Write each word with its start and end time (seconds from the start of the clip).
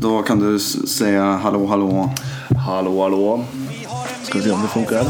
Då 0.00 0.22
kan 0.22 0.38
du 0.38 0.58
säga 0.58 1.24
hallå, 1.24 1.66
hallå. 1.66 2.10
Hallå, 2.66 3.02
hallå. 3.02 3.44
Ska 4.22 4.38
vi 4.38 4.44
se 4.44 4.50
om 4.50 4.62
det 4.62 4.68
funkar. 4.68 5.04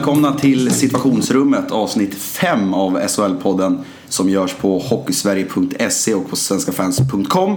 Välkomna 0.00 0.32
till 0.32 0.70
situationsrummet 0.70 1.70
avsnitt 1.70 2.14
5 2.14 2.74
av 2.74 3.00
SHL-podden 3.00 3.78
som 4.08 4.28
görs 4.28 4.54
på 4.54 4.78
hockeysverige.se 4.78 6.14
och 6.14 6.30
på 6.30 6.36
svenskafans.com 6.36 7.56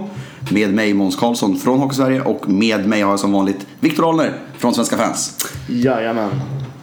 med 0.50 0.74
mig 0.74 0.94
Måns 0.94 1.16
Karlsson 1.16 1.58
från 1.58 1.78
Hockeysverige 1.78 2.20
och 2.20 2.48
med 2.48 2.88
mig 2.88 3.02
har 3.02 3.10
jag 3.10 3.20
som 3.20 3.32
vanligt 3.32 3.66
Viktor 3.80 4.08
Ahlner 4.08 4.32
från 4.58 4.74
Svenska 4.74 4.96
fans. 4.96 5.46
Jajamän. 5.68 6.30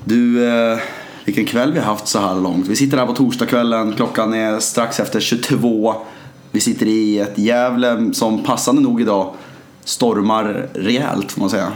Du, 0.03 0.47
eh, 0.47 0.79
vilken 1.25 1.45
kväll 1.45 1.73
vi 1.73 1.79
har 1.79 1.85
haft 1.85 2.07
så 2.07 2.19
här 2.19 2.35
långt. 2.35 2.67
Vi 2.67 2.75
sitter 2.75 2.97
här 2.97 3.05
på 3.05 3.13
torsdagskvällen, 3.13 3.93
klockan 3.93 4.33
är 4.33 4.59
strax 4.59 4.99
efter 4.99 5.19
22. 5.19 5.95
Vi 6.51 6.59
sitter 6.59 6.85
i 6.85 7.19
ett 7.19 7.37
Gävle 7.37 8.13
som 8.13 8.43
passande 8.43 8.81
nog 8.81 9.01
idag 9.01 9.33
stormar 9.83 10.67
rejält 10.73 11.31
får 11.31 11.39
man 11.41 11.49
säga. 11.49 11.71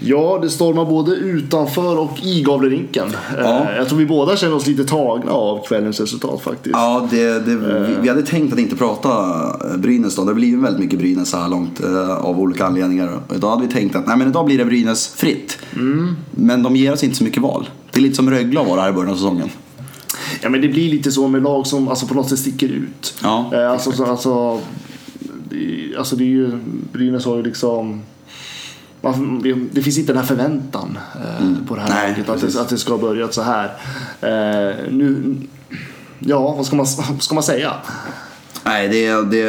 Ja, 0.00 0.38
det 0.42 0.50
stormar 0.50 0.84
både 0.84 1.10
utanför 1.12 1.98
och 1.98 2.18
i 2.22 2.42
Gavlerinken. 2.42 3.06
Ja. 3.38 3.44
Eh, 3.70 3.76
Jag 3.76 3.88
tror 3.88 3.98
vi 3.98 4.06
båda 4.06 4.36
känner 4.36 4.54
oss 4.54 4.66
lite 4.66 4.84
tagna 4.84 5.32
av 5.32 5.66
kvällens 5.66 6.00
resultat 6.00 6.42
faktiskt. 6.42 6.72
Ja, 6.76 7.08
det, 7.10 7.46
det, 7.46 7.56
vi, 7.56 7.94
vi 8.02 8.08
hade 8.08 8.22
tänkt 8.22 8.52
att 8.52 8.58
inte 8.58 8.76
prata 8.76 9.10
eh, 9.70 9.76
Brynäs 9.76 10.16
då. 10.16 10.22
Det 10.22 10.28
har 10.30 10.34
blivit 10.34 10.60
väldigt 10.60 10.80
mycket 10.80 10.98
Brynäs 10.98 11.30
så 11.30 11.36
här 11.36 11.48
långt 11.48 11.80
eh, 11.84 12.10
av 12.16 12.40
olika 12.40 12.66
anledningar. 12.66 13.20
Idag 13.34 13.50
hade 13.50 13.66
vi 13.66 13.72
tänkt 13.72 13.96
att 13.96 14.06
nej, 14.06 14.16
men 14.16 14.28
idag 14.28 14.46
blir 14.46 14.58
det 14.58 14.64
Brynäs 14.64 15.08
fritt. 15.08 15.58
Men 16.30 16.62
de 16.62 16.76
ger 16.76 16.92
oss 16.92 17.04
inte 17.04 17.16
så 17.16 17.24
mycket 17.24 17.42
val. 17.42 17.68
Det 17.92 17.98
är 17.98 18.02
lite 18.02 18.16
som 18.16 18.30
Rögle 18.30 18.60
var 18.64 18.78
här 18.78 18.88
i 18.88 18.92
början 18.92 19.10
av 19.12 19.16
säsongen. 19.16 19.50
Ja, 20.42 20.48
men 20.48 20.60
det 20.60 20.68
blir 20.68 20.90
lite 20.90 21.12
så 21.12 21.28
med 21.28 21.42
lag 21.42 21.66
som 21.66 21.88
alltså, 21.88 22.06
på 22.06 22.14
något 22.14 22.28
sätt 22.28 22.38
sticker 22.38 22.68
ut. 22.68 23.14
Ja, 23.22 23.50
Eh, 23.54 23.70
alltså, 23.70 23.92
så, 23.92 24.04
alltså, 24.04 24.60
alltså 25.98 26.16
det 26.16 26.24
är 26.24 26.28
ju, 26.28 26.58
Brynäs 26.92 27.24
har 27.24 27.36
ju 27.36 27.42
liksom 27.42 28.02
man, 29.02 29.42
det, 29.72 29.82
finns 29.82 29.98
inte 29.98 30.12
den 30.12 30.20
här 30.20 30.26
förväntan 30.26 30.98
eh, 31.14 31.66
på 31.66 31.74
det 31.74 31.80
här 31.80 31.88
Nej, 31.88 32.10
laget 32.10 32.28
att 32.28 32.52
det, 32.52 32.60
att 32.60 32.68
det 32.68 32.78
ska 32.78 32.92
ha 32.92 32.98
börjat 32.98 33.34
så 33.34 33.42
här. 33.42 33.64
Eh, 34.20 34.76
nu, 34.90 35.36
ja, 36.18 36.54
vad 36.54 36.66
ska 36.66 36.76
man, 36.76 36.86
vad 37.08 37.22
ska 37.22 37.34
man 37.34 37.44
säga? 37.44 37.72
Nej, 38.64 38.88
det, 38.88 39.06
det, 39.30 39.42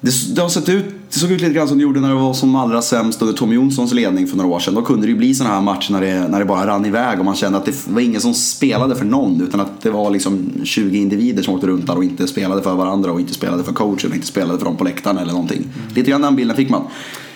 det, 0.00 0.34
det 0.34 0.42
har 0.42 0.48
sett 0.48 0.68
ut, 0.68 0.94
det 1.12 1.18
såg 1.18 1.30
ut 1.30 1.40
lite 1.40 1.54
grann 1.54 1.68
som 1.68 1.78
det 1.78 1.82
gjorde 1.82 2.00
när 2.00 2.08
det 2.08 2.14
var 2.14 2.34
som 2.34 2.54
allra 2.54 2.82
sämst 2.82 3.22
under 3.22 3.34
Tom 3.34 3.52
Jonssons 3.52 3.92
ledning 3.92 4.26
för 4.26 4.36
några 4.36 4.50
år 4.50 4.60
sedan. 4.60 4.74
Då 4.74 4.82
kunde 4.82 5.06
det 5.06 5.10
ju 5.10 5.16
bli 5.16 5.34
sådana 5.34 5.54
här 5.54 5.62
matcher 5.62 5.92
när 5.92 6.00
det, 6.00 6.28
när 6.28 6.38
det 6.38 6.44
bara 6.44 6.66
rann 6.66 6.86
iväg 6.86 7.18
och 7.18 7.24
man 7.24 7.34
kände 7.34 7.58
att 7.58 7.64
det 7.64 7.86
var 7.88 8.00
ingen 8.00 8.20
som 8.20 8.34
spelade 8.34 8.96
för 8.96 9.04
någon 9.04 9.40
utan 9.40 9.60
att 9.60 9.82
det 9.82 9.90
var 9.90 10.10
liksom 10.10 10.52
20 10.64 10.98
individer 10.98 11.42
som 11.42 11.54
åkte 11.54 11.66
runt 11.66 11.86
där 11.86 11.96
och 11.96 12.04
inte 12.04 12.26
spelade 12.26 12.62
för 12.62 12.74
varandra 12.74 13.12
och 13.12 13.20
inte 13.20 13.34
spelade 13.34 13.64
för 13.64 13.72
coachen 13.72 14.10
och 14.10 14.16
inte 14.16 14.26
spelade 14.26 14.58
för 14.58 14.64
dem 14.64 14.76
på 14.76 14.84
läktaren 14.84 15.18
eller 15.18 15.32
någonting. 15.32 15.66
Lite 15.94 16.10
grann 16.10 16.22
den 16.22 16.36
bilden 16.36 16.56
fick 16.56 16.70
man. 16.70 16.82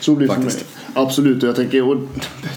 Så 0.00 0.14
blir 0.14 0.28
det 0.28 0.34
för 0.34 0.42
mig. 0.42 0.52
Absolut, 0.94 1.42
och 1.42 1.48
jag 1.48 1.56
tänker, 1.56 1.88
och 1.88 1.96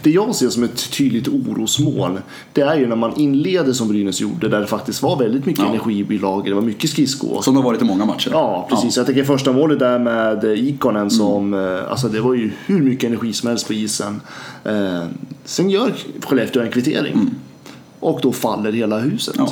det 0.04 0.12
jag 0.12 0.36
ser 0.36 0.50
som 0.50 0.64
ett 0.64 0.92
tydligt 0.92 1.28
orosmål 1.28 2.20
det 2.54 2.62
är 2.62 2.76
ju 2.80 2.88
när 2.88 2.96
man 2.96 3.20
inleder 3.20 3.74
som 3.74 3.88
Brynäs 3.88 4.22
gjorde 4.22 4.50
där 4.50 4.60
det 4.62 4.68
faktiskt 4.68 5.04
var 5.04 5.20
väldigt 5.20 5.46
mycket 5.46 5.64
Ja. 5.64 5.70
energi 5.70 6.06
i 6.10 6.18
laget, 6.18 6.46
det 6.46 6.54
var 6.56 6.62
mycket 6.62 6.90
skridsko. 6.90 7.42
Som 7.42 7.54
det 7.54 7.60
har 7.62 7.66
varit 7.66 7.82
i 7.82 7.86
många 7.86 8.06
matcher. 8.06 8.30
Ja, 8.34 8.68
precis. 8.70 8.98
Jag 8.98 9.06
tänker 9.06 9.24
första 9.24 9.52
målet 9.54 9.80
där 9.80 10.00
med 10.00 10.44
Ikonen 10.44 11.10
som, 11.10 11.54
eh, 11.54 11.92
alltså 11.92 12.08
det 12.08 12.22
var 12.22 12.34
ju 12.34 12.52
hur 12.66 12.82
mycket 12.82 13.08
energi 13.10 13.34
som 13.34 13.50
helst 13.50 13.68
på 13.68 13.74
isen. 13.74 14.22
Eh, 14.64 15.04
sen 15.46 15.70
gör 15.70 15.94
Skellefteå 16.22 16.62
en 16.62 16.72
kvittering. 16.72 17.30
Och 18.00 18.20
då 18.24 18.32
faller 18.32 18.72
hela 18.72 19.00
huset. 19.00 19.36
Ja. 19.38 19.50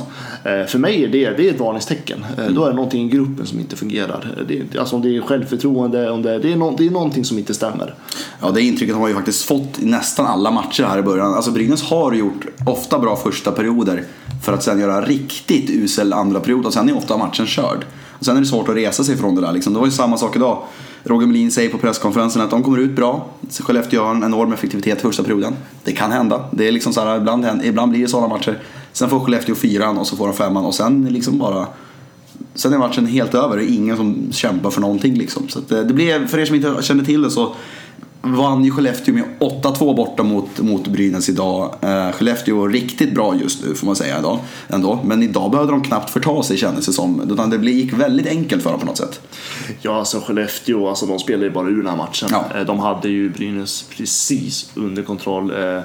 Eh, 0.52 0.66
för 0.66 0.80
mig 0.80 1.04
är 1.04 1.08
det, 1.08 1.30
det 1.38 1.50
är 1.50 1.54
ett 1.54 1.60
varningstecken. 1.60 2.26
Eh, 2.38 2.46
Då 2.48 2.64
är 2.66 2.70
det 2.70 2.76
någonting 2.76 3.06
i 3.08 3.10
gruppen 3.10 3.46
som 3.46 3.60
inte 3.60 3.76
fungerar. 3.76 4.36
Eh, 4.38 4.44
Det, 4.72 4.80
alltså 4.80 4.96
om 4.96 5.02
det 5.02 5.18
är 5.18 5.22
självförtroende, 5.22 6.10
om 6.12 6.22
det, 6.22 6.32
är- 6.32 6.40
det, 6.40 6.52
är 6.52 6.56
no, 6.56 6.76
det 6.78 6.86
är 6.86 6.90
någonting 6.92 7.26
som 7.26 7.38
inte 7.38 7.54
stämmer. 7.54 7.96
Ja, 8.42 8.52
det 8.52 8.62
intrycket 8.62 8.96
har 8.96 9.02
man 9.02 9.10
ju 9.10 9.16
faktiskt 9.16 9.44
fått 9.46 9.80
i 9.82 9.86
nästan 9.86 10.26
alla 10.26 10.52
matcher 10.52 10.84
här 10.84 10.98
i 11.00 11.02
början. 11.02 11.34
Alltså 11.34 11.52
Brynäs 11.52 11.84
har 11.84 12.14
gjort 12.14 12.46
ofta 12.66 13.00
bra 13.00 13.16
första 13.16 13.52
perioder 13.52 14.04
för 14.44 14.54
att 14.54 14.64
sen 14.64 14.80
göra 14.80 15.02
riktigt 15.02 15.70
usel 15.70 16.14
andra 16.14 16.40
period 16.40 16.66
och 16.66 16.74
sen 16.74 16.90
är 16.90 16.98
ofta 16.98 17.18
matchen 17.18 17.46
körd. 17.46 17.86
Och 18.20 18.26
sen 18.26 18.36
är 18.38 18.42
det 18.42 18.48
svårt 18.48 18.70
att 18.70 18.76
resa 18.76 19.04
sig 19.04 19.18
från 19.18 19.36
det 19.36 19.42
där. 19.42 19.52
Liksom. 19.52 19.74
Det 19.74 19.80
var 19.80 19.86
ju 19.86 19.92
samma 19.92 20.18
sak 20.18 20.36
idag. 20.36 20.64
Roger 21.06 21.28
Melin 21.28 21.52
säger 21.52 21.70
på 21.70 21.78
presskonferensen 21.78 22.42
att 22.42 22.50
de 22.50 22.64
kommer 22.64 22.78
ut 22.78 22.96
bra. 22.96 23.30
Skellefteå 23.60 24.04
har 24.04 24.16
en 24.16 24.24
enorm 24.24 24.54
effektivitet 24.54 25.02
första 25.02 25.24
perioden. 25.24 25.54
Det 25.84 25.92
kan 25.92 26.12
hända. 26.12 26.50
Det 26.52 26.68
är 26.68 26.72
liksom 26.72 26.94
så 26.94 27.02
här, 27.02 27.18
ibland, 27.18 27.46
ibland 27.64 27.92
blir 27.92 28.02
det 28.02 28.08
sådana 28.08 28.28
matcher. 28.28 28.60
Sen 28.92 29.10
får 29.10 29.20
Skellefteå 29.20 29.56
fyran 29.56 29.98
och 29.98 30.08
så 30.08 30.16
får 30.16 30.28
de 30.28 30.36
femman 30.36 30.66
och 30.66 30.76
sen 30.76 31.06
liksom 31.06 31.38
bara 31.38 31.68
Sen 32.56 32.74
är 32.74 32.78
matchen 32.78 33.06
helt 33.06 33.36
över. 33.36 33.58
Det 33.58 33.64
är 33.64 33.76
ingen 33.76 33.98
som 33.98 34.28
kämpar 34.32 34.70
för 34.70 34.82
någonting 34.82 35.16
liksom. 35.16 35.50
Så 35.50 35.60
att 35.60 35.72
eh, 35.72 35.80
det 35.80 35.94
blev, 35.94 36.28
för 36.28 36.40
er 36.40 36.46
som 36.46 36.56
inte 36.56 36.76
känner 36.82 37.04
till 37.04 37.22
det 37.22 37.32
så 37.32 37.56
vann 38.26 38.64
ju 38.66 38.72
Skellefteå 38.72 39.14
med 39.14 39.24
8-2 39.40 39.96
borta 39.96 40.24
mot, 40.24 40.60
mot 40.60 40.88
Brynäs 40.88 41.30
idag. 41.30 41.76
Eh, 41.82 42.12
Skellefteå 42.12 42.66
är 42.66 42.70
riktigt 42.70 43.14
bra 43.16 43.36
just 43.36 43.64
nu 43.66 43.76
får 43.76 43.86
man 43.86 43.96
säga 43.96 44.20
idag, 44.20 44.40
ändå. 44.68 45.00
Men 45.04 45.24
idag 45.24 45.52
behövde 45.52 45.72
de 45.74 45.84
knappt 45.84 46.10
förta 46.10 46.44
sig 46.44 46.58
kändes 46.58 46.86
det 46.86 46.94
som. 46.94 47.32
Utan 47.32 47.50
det 47.50 47.72
gick 47.72 47.94
väldigt 47.94 48.28
enkelt 48.28 48.64
för 48.64 48.72
dem 48.72 48.80
på 48.80 48.86
något 48.86 48.98
sätt. 48.98 49.20
Ja, 49.82 50.00
alltså 50.00 50.20
Skellefteå, 50.20 50.88
alltså 50.90 51.06
de 51.06 51.20
spelade 51.20 51.46
ju 51.46 51.52
bara 51.52 51.68
ur 51.70 51.78
den 51.78 51.88
här 51.88 51.98
matchen. 51.98 52.30
Ja. 52.32 52.46
Eh, 52.60 52.66
De 52.66 52.80
hade 52.80 53.10
ju 53.10 53.30
Brynäs 53.30 53.86
precis 53.98 54.70
under 54.76 55.04
kontroll. 55.04 55.52
Eh, 55.52 55.82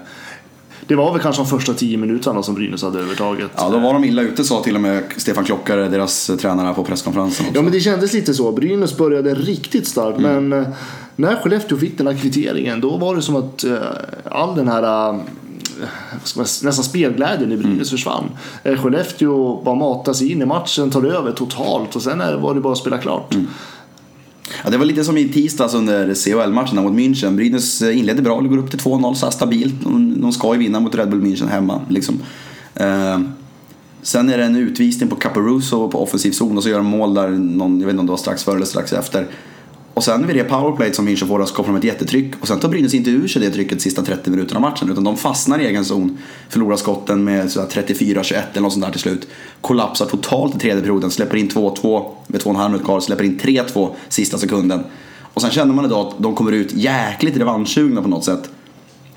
Det 0.87 0.95
var 0.97 1.13
väl 1.13 1.21
kanske 1.23 1.43
de 1.43 1.49
första 1.49 1.75
tio 1.75 1.97
minuterna 1.99 2.43
som 2.43 2.55
Brynäs 2.55 2.83
hade 2.83 2.99
övertaget. 3.01 3.51
Ja, 3.57 3.69
då 3.69 3.79
var 3.79 3.93
de 3.93 4.05
illa 4.05 4.23
ute 4.23 4.45
sa 4.45 4.63
till 4.63 4.75
och 4.75 4.81
med 4.81 5.03
Stefan 5.17 5.45
Klockare, 5.45 5.89
deras 5.89 6.31
tränare 6.41 6.75
på 6.75 6.85
presskonferensen. 6.85 7.47
också. 7.47 7.59
Ja 7.59 7.63
men 7.63 7.73
det 7.73 7.81
kändes 7.81 8.13
lite 8.13 8.35
så. 8.35 8.53
Brynäs 8.53 8.97
började 8.97 9.35
riktigt 9.35 9.87
starkt 9.87 10.19
Mm. 10.19 10.49
men 10.49 10.61
eh, 10.63 10.69
när 11.21 11.37
Skellefteå 11.37 11.79
fick 11.79 11.99
den 11.99 12.07
här 12.07 12.15
kvitteringen 12.15 12.81
då 12.81 12.97
var 12.97 13.17
det 13.17 13.23
som 13.23 13.37
att 13.37 13.65
eh, 13.65 13.73
all 14.31 14.57
den 14.57 14.69
här 14.69 15.09
eh, 15.13 15.19
nästan 16.37 16.73
spelglädjen 16.85 17.53
i 17.53 17.57
Brynäs 17.57 17.75
Mm. 17.75 17.85
försvann. 17.85 18.25
Eh, 18.65 18.83
Skellefteå 18.83 19.63
bara 19.65 19.75
matar 19.75 20.13
sig 20.13 20.33
in 20.33 20.43
i 20.43 20.47
matchen, 20.47 20.91
tar 20.91 21.05
över 21.05 21.33
totalt 21.33 21.97
och 21.97 22.03
sen 22.03 22.21
är- 22.21 22.37
var 22.37 22.55
det 22.55 22.61
bara 22.61 22.73
att 22.73 22.79
spela 22.79 22.99
klart. 22.99 23.35
Mm. 23.35 23.47
Ja, 24.65 24.71
det 24.71 24.79
var 24.79 24.85
lite 24.85 25.05
som 25.05 25.17
i 25.19 25.29
tisdags 25.29 25.75
under 25.75 26.15
CHL-matchen 26.15 26.83
mot 26.83 26.93
München. 26.93 27.37
Brynäs 27.37 27.83
eh, 27.83 27.99
inledde 27.99 28.23
bra, 28.23 28.41
går 28.41 28.59
upp 28.59 28.71
till 28.71 28.79
2-0 28.79 29.15
så 29.15 29.31
stabilt. 29.31 29.75
De 30.17 30.33
ska 30.33 30.53
ju 30.55 30.59
vinna 30.59 30.81
mot 30.81 30.95
Red 30.95 31.11
Bull 31.11 31.21
München 31.23 31.49
hemma. 31.49 31.81
Liksom. 31.89 32.19
Eh, 32.75 33.21
sen 34.03 34.29
är 34.31 34.39
det 34.39 34.45
en 34.45 34.57
utvisning 34.57 35.09
på 35.09 35.17
Caparuso 35.17 35.89
på 35.89 36.03
offensiv 36.03 36.31
zon 36.31 36.57
och 36.57 36.63
så 36.63 36.69
gör 36.69 36.77
de 36.77 36.87
mål 36.87 37.15
där, 37.15 37.29
någon, 37.29 37.81
jag 37.81 37.87
vet 37.87 37.93
inte 37.93 38.01
om 38.01 38.07
det 38.07 38.11
var 38.13 38.17
strax 38.17 38.45
före 38.45 38.57
eller 38.57 38.67
strax 38.67 38.93
efter. 38.93 39.27
Och 39.95 40.05
sen 40.05 40.27
vid 40.27 40.37
det 40.37 40.45
powerplay 40.45 40.93
som 40.95 41.09
München 41.09 41.27
får 41.29 41.45
så 41.45 41.55
kommer 41.55 41.69
de 41.69 41.77
ett 41.77 41.85
jättetryck 41.85 42.33
och 42.41 42.49
sen 42.49 42.61
tar 42.61 42.69
Brynäs 42.69 42.95
inte 42.95 43.11
ur 43.11 43.29
sig 43.29 43.43
det 43.43 43.51
trycket 43.51 43.79
de 43.79 43.83
sista 43.83 44.03
30 44.03 44.31
minuterna 44.31 44.57
av 44.57 44.63
matchen 44.63 44.91
utan 44.91 45.05
de 45.05 45.17
fastnar 45.17 45.59
i 45.59 45.67
egen 45.67 45.85
zon, 45.85 46.19
förlorar 46.49 46.77
skotten 46.77 47.25
med 47.25 47.47
34-21 47.47 48.43
eller 48.53 48.61
något 48.61 48.73
sånt 48.73 48.85
där 48.85 48.93
till 48.93 49.01
slut. 49.01 49.29
Kollapsar 49.61 50.07
totalt 50.07 50.57
i 50.57 50.59
tredje 50.59 50.83
perioden, 50.83 51.11
släpper 51.11 51.37
in 51.37 51.49
2-2 51.49 52.11
med 52.27 52.41
2,5 52.41 52.67
minuter 52.67 52.85
kvar, 52.85 53.01
släpper 53.01 53.25
in 53.25 53.39
3-2 53.39 53.91
sista 54.09 54.39
sekunden. 54.39 54.85
Och 55.35 55.43
sen 55.43 55.51
känner 55.51 55.75
man 55.75 55.85
idag 55.85 56.07
att 56.07 56.15
de 56.19 56.35
kommer 56.35 56.53
ut 56.53 56.73
jäkligt 56.73 57.37
revanschsugna 57.37 58.03
på 58.03 58.09
något 58.09 58.25
sätt. 58.25 58.51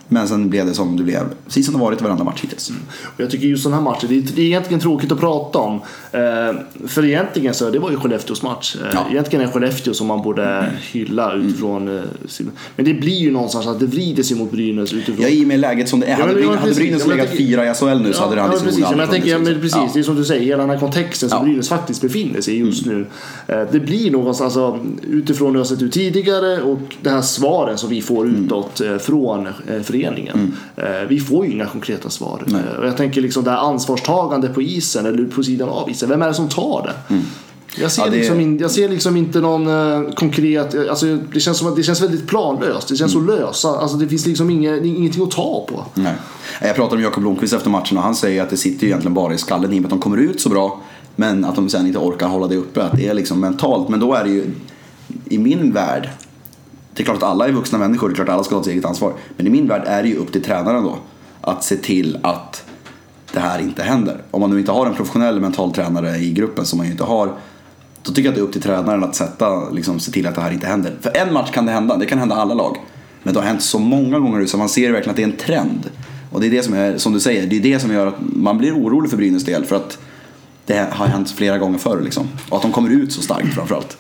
Men 0.08 0.28
sen 0.28 0.50
blev 0.50 0.66
det 0.66 0.74
som 0.74 0.98
det 0.98 1.04
blev, 1.04 1.20
precis 1.46 1.66
som 1.66 1.74
det 1.76 1.80
varit 1.82 2.02
varenda 2.02 2.24
match 2.24 2.42
hittills. 2.42 2.72
Och 3.04 3.20
jag 3.22 3.32
tycker 3.32 3.48
just 3.48 3.64
sådana 3.64 3.76
här 3.78 3.84
matcher, 3.84 4.08
det 4.10 4.18
är, 4.18 4.22
det 4.36 4.42
är 4.42 4.46
egentligen 4.46 4.80
tråkigt 4.80 5.12
att 5.12 5.20
prata 5.20 5.60
om. 5.60 5.82
Eh, 6.12 6.56
för 6.88 7.06
egentligen 7.06 7.54
så, 7.54 7.70
det 7.70 7.80
var 7.80 7.92
ju 7.92 7.98
Skellefteås 7.98 8.42
match. 8.44 8.76
Eh, 8.82 8.88
Ja. 8.94 9.06
Egentligen 9.12 9.48
är 9.48 9.52
Skellefteå 9.52 9.94
som 9.94 10.08
man 10.08 10.22
borde 10.22 10.72
hylla 10.92 11.34
utifrån 11.34 11.98
eh, 11.98 12.04
sin... 12.28 12.52
Men 12.76 12.86
det 12.86 12.94
blir 12.94 13.18
ju 13.20 13.32
någonstans 13.32 13.68
att 13.68 13.80
det 13.80 13.86
vrider 13.86 14.24
sig 14.24 14.38
mot 14.38 14.52
Brynäs 14.52 14.94
utifrån... 14.94 15.16
Ja, 15.22 15.28
i 15.28 15.44
och 15.44 15.48
med 15.48 15.60
läget 15.60 15.90
som 15.90 16.00
det 16.00 16.06
är. 16.08 16.16
hade, 16.16 16.34
Brynäs, 16.34 16.50
ja, 16.56 16.60
hade. 16.60 16.74
Brynäs 16.76 17.02
Ja, 17.02 17.08
men 17.08 17.18
jag 17.18 17.26
legat 17.26 17.38
fyra 17.38 17.72
i 17.72 17.74
SHL 17.74 18.02
nu 18.04 18.14
så 18.14 18.22
hade 18.24 18.36
det 18.36 18.42
ja, 18.42 18.48
hade 18.48 18.60
precis. 18.60 18.80
Men 18.90 19.00
jag 19.00 19.10
tänker, 19.12 19.30
ja, 19.30 19.40
men 19.40 19.54
precis, 19.62 19.76
Ja. 19.76 19.90
det 19.94 20.00
är 20.00 20.04
som 20.04 20.16
du 20.16 20.26
säger, 20.26 20.42
hela 20.46 20.62
den 20.64 20.70
här 20.70 20.80
kontexten 20.80 21.30
som 21.30 21.38
Ja. 21.40 21.44
Brynäs 21.46 21.70
faktiskt 21.70 22.02
befinner 22.02 22.42
sig 22.42 22.54
i 22.56 22.58
just 22.60 22.86
nu. 22.86 23.06
Eh, 23.48 23.62
Det 23.72 23.80
blir 23.80 24.12
någonstans, 24.12 24.58
alltså, 24.58 24.80
utifrån 25.10 25.48
hur 25.48 25.54
det 25.54 25.60
har 25.60 25.66
sett 25.66 25.82
ut 25.82 25.94
tidigare 25.94 26.62
och 26.62 26.80
det 27.02 27.10
här 27.10 27.22
svaren 27.22 27.78
som 27.78 27.90
vi 27.90 28.02
får 28.02 28.24
Mm. 28.26 28.46
utåt 28.46 28.82
eh, 28.82 28.98
från 28.98 29.48
eh, 29.48 29.82
föreningen. 30.02 30.54
Eh, 30.76 31.08
Vi 31.10 31.20
får 31.20 31.46
ju 31.46 31.52
inga 31.52 31.66
konkreta 31.66 32.10
svar. 32.10 32.44
Nej. 32.46 32.62
Eh, 32.74 32.80
Och 32.80 32.88
jag 32.88 32.98
tänker 32.98 33.22
liksom 33.22 33.44
det 33.44 33.52
här 33.52 33.58
ansvarstagande 33.58 34.48
på 34.50 34.62
isen 34.62 35.06
eller 35.06 35.26
på 35.26 35.44
sidan 35.44 35.70
av 35.70 35.90
isen, 35.90 36.10
vem 36.10 36.22
är 36.22 36.28
det 36.28 36.34
som 36.34 36.50
tar 36.50 36.82
det? 37.08 37.14
Mm. 37.14 37.26
Jag 37.82 37.92
ser, 37.92 38.02
Ja, 38.04 38.10
det- 38.10 38.18
liksom, 38.18 38.40
in, 38.40 38.58
jag 38.60 38.72
ser 38.72 38.90
liksom 38.90 39.18
inte 39.18 39.40
någon 39.42 39.68
eh, 39.68 40.12
konkret... 40.14 40.90
Alltså, 40.90 41.06
det, 41.34 41.40
känns 41.40 41.58
som 41.58 41.68
att, 41.68 41.76
det 41.76 41.84
känns 41.84 42.02
väldigt 42.02 42.28
planlöst. 42.28 42.88
Det 42.88 42.96
känns 42.96 43.16
Mm. 43.16 43.28
så 43.28 43.34
lösa. 43.34 43.68
Alltså, 43.70 43.98
det 43.98 44.08
finns 44.08 44.26
liksom 44.26 44.50
inge, 44.50 44.78
ingenting 44.86 45.24
att 45.24 45.32
ta 45.32 45.66
på. 45.70 45.86
Nej. 45.94 46.14
Jag 46.62 46.76
pratade 46.76 46.96
med 46.96 47.06
Jakob 47.06 47.24
Blomqvist 47.24 47.54
efter 47.54 47.70
matchen 47.70 47.98
och 47.98 48.04
han 48.04 48.16
säger 48.16 48.44
att 48.44 48.50
det 48.50 48.58
sitter 48.58 48.82
ju 48.84 48.88
egentligen 48.88 49.14
bara 49.14 49.34
i 49.34 49.38
skallen 49.38 49.74
i 49.74 49.78
och 49.78 49.82
med 49.82 49.86
att 49.86 49.90
de 49.90 50.00
kommer 50.00 50.18
ut 50.18 50.42
så 50.42 50.50
bra 50.50 50.82
men 51.16 51.46
att 51.46 51.56
de 51.56 51.70
sen 51.70 51.88
inte 51.88 52.00
orkar 52.00 52.28
hålla 52.28 52.48
det 52.48 52.56
uppe. 52.56 52.84
Att 52.84 52.98
det 52.98 53.08
är 53.08 53.14
liksom 53.14 53.40
mentalt. 53.40 53.90
Men 53.90 54.00
då 54.00 54.14
är 54.14 54.24
det 54.24 54.30
ju 54.30 54.44
i 55.30 55.38
min 55.38 55.72
värld 55.72 56.10
det 56.94 57.04
är 57.04 57.06
klart 57.06 57.18
att 57.18 57.24
alla 57.24 57.48
är 57.48 57.52
vuxna 57.52 57.78
människor, 57.78 58.10
det 58.10 58.14
är 58.14 58.16
klart 58.16 58.30
att 58.30 58.34
alla 58.34 58.44
ska 58.44 58.56
ha 58.56 58.62
ett 58.62 58.68
eget 58.68 58.86
ansvar. 58.86 59.14
Men 59.38 59.48
i 59.48 59.50
min 59.50 59.68
värld 59.68 59.84
är 59.86 60.04
det 60.04 60.10
ju 60.10 60.16
upp 60.16 60.32
till 60.32 60.44
tränaren 60.44 60.84
då 60.84 60.98
att 61.42 61.64
se 61.64 61.76
till 61.76 62.18
att 62.24 62.64
det 63.34 63.40
här 63.40 63.60
inte 63.60 63.84
händer. 63.84 64.22
Om 64.32 64.42
man 64.42 64.50
nu 64.50 64.60
inte 64.60 64.72
har 64.72 64.86
en 64.86 64.96
professionell 64.96 65.40
mental 65.40 65.74
tränare 65.74 66.18
i 66.18 66.32
gruppen 66.32 66.66
som 66.66 66.78
man 66.78 66.86
ju 66.86 66.92
inte 66.92 67.04
har 67.04 67.30
då 68.04 68.12
tycker 68.12 68.24
jag 68.24 68.32
att 68.32 68.36
det 68.36 68.42
är 68.42 68.46
upp 68.46 68.52
till 68.52 68.62
tränaren 68.62 69.04
att 69.04 69.16
sätta, 69.16 69.70
liksom, 69.70 70.00
se 70.00 70.12
till 70.12 70.28
att 70.28 70.36
det 70.36 70.42
här 70.42 70.52
inte 70.52 70.68
händer. 70.68 70.96
För 71.02 71.18
en 71.18 71.34
match 71.34 71.52
kan 71.52 71.66
det 71.66 71.72
hända, 71.72 71.98
det 71.98 72.06
kan 72.06 72.20
hända 72.20 72.36
alla 72.36 72.54
lag. 72.54 72.78
Men 73.24 73.34
det 73.34 73.40
har 73.40 73.48
hänt 73.48 73.64
så 73.64 73.80
många 73.80 74.20
gånger 74.20 74.40
nu 74.40 74.48
så 74.48 74.58
man 74.58 74.70
ser 74.70 74.92
verkligen 74.92 75.10
att 75.10 75.16
det 75.16 75.24
är 75.24 75.28
en 75.28 75.38
trend. 75.38 75.90
Och 76.32 76.42
det 76.42 76.48
är 76.48 76.52
det 76.52 76.64
som 76.64 76.74
är, 76.74 76.98
som 76.98 77.14
du 77.14 77.20
säger, 77.20 77.48
det 77.48 77.58
är 77.58 77.62
det 77.62 77.80
som 77.80 77.92
gör 77.92 78.08
att 78.08 78.16
man 78.20 78.58
blir 78.58 78.76
orolig 78.76 79.10
för 79.10 79.18
Brynäs 79.18 79.44
del. 79.44 79.66
För 79.66 79.76
att 79.76 79.98
det 80.66 80.88
har 80.92 81.06
hänt 81.06 81.32
flera 81.32 81.58
gånger 81.58 81.78
förr 81.78 82.02
liksom. 82.02 82.28
Och 82.50 82.58
att 82.58 82.64
de 82.64 82.72
kommer 82.72 82.90
ut 82.90 83.14
så 83.14 83.22
starkt 83.22 83.54
framförallt. 83.54 83.98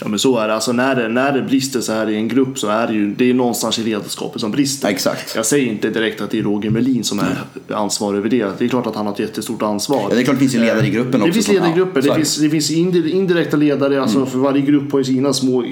Ja 0.00 0.08
men 0.08 0.18
så 0.18 0.38
är 0.38 0.48
det. 0.48 0.54
Alltså, 0.54 0.72
när, 0.72 0.94
det 0.96 1.08
när 1.08 1.32
det 1.32 1.42
brister 1.42 1.80
så 1.80 1.92
här 1.92 2.10
i 2.10 2.16
en 2.16 2.28
grupp 2.28 2.58
så 2.58 2.68
är 2.68 2.86
det 2.86 2.92
ju 2.92 3.14
det 3.14 3.30
är 3.30 3.34
någonstans 3.34 3.78
i 3.78 3.82
ledarskapet 3.82 4.40
som 4.40 4.50
brister. 4.50 4.88
Exakt. 4.88 5.34
Jag 5.36 5.46
säger 5.46 5.66
inte 5.66 5.90
direkt 5.90 6.20
att 6.20 6.30
det 6.30 6.38
är 6.38 6.42
Roger 6.42 6.70
Melin 6.70 7.04
som 7.04 7.18
är 7.18 7.36
ansvarig 7.74 8.18
över 8.18 8.28
det. 8.28 8.46
Det 8.58 8.64
är 8.64 8.68
klart 8.68 8.86
att 8.86 8.94
han 8.96 9.06
har 9.06 9.12
ett 9.12 9.18
jättestort 9.18 9.62
ansvar. 9.62 10.00
Ja, 10.08 10.14
det 10.14 10.20
är 10.20 10.24
klart 10.24 10.36
det 10.36 10.40
finns 10.40 10.54
ju 10.54 10.58
ledare 10.60 10.86
i 10.86 10.90
gruppen 10.90 11.10
Det 11.12 11.18
också. 11.18 11.32
finns 11.32 11.46
som- 11.46 11.54
ledare 11.54 11.70
i 11.70 11.74
gruppen. 11.74 12.02
det, 12.04 12.14
finns, 12.14 12.36
det 12.36 12.50
finns 12.50 12.70
indi- 12.70 13.10
indirekta 13.10 13.56
ledare. 13.56 14.02
Alltså 14.02 14.16
Mm. 14.18 14.30
för 14.30 14.38
varje 14.38 14.60
grupp 14.60 14.92
har 14.92 14.98
ju 14.98 15.04
sina 15.04 15.32
små 15.32 15.64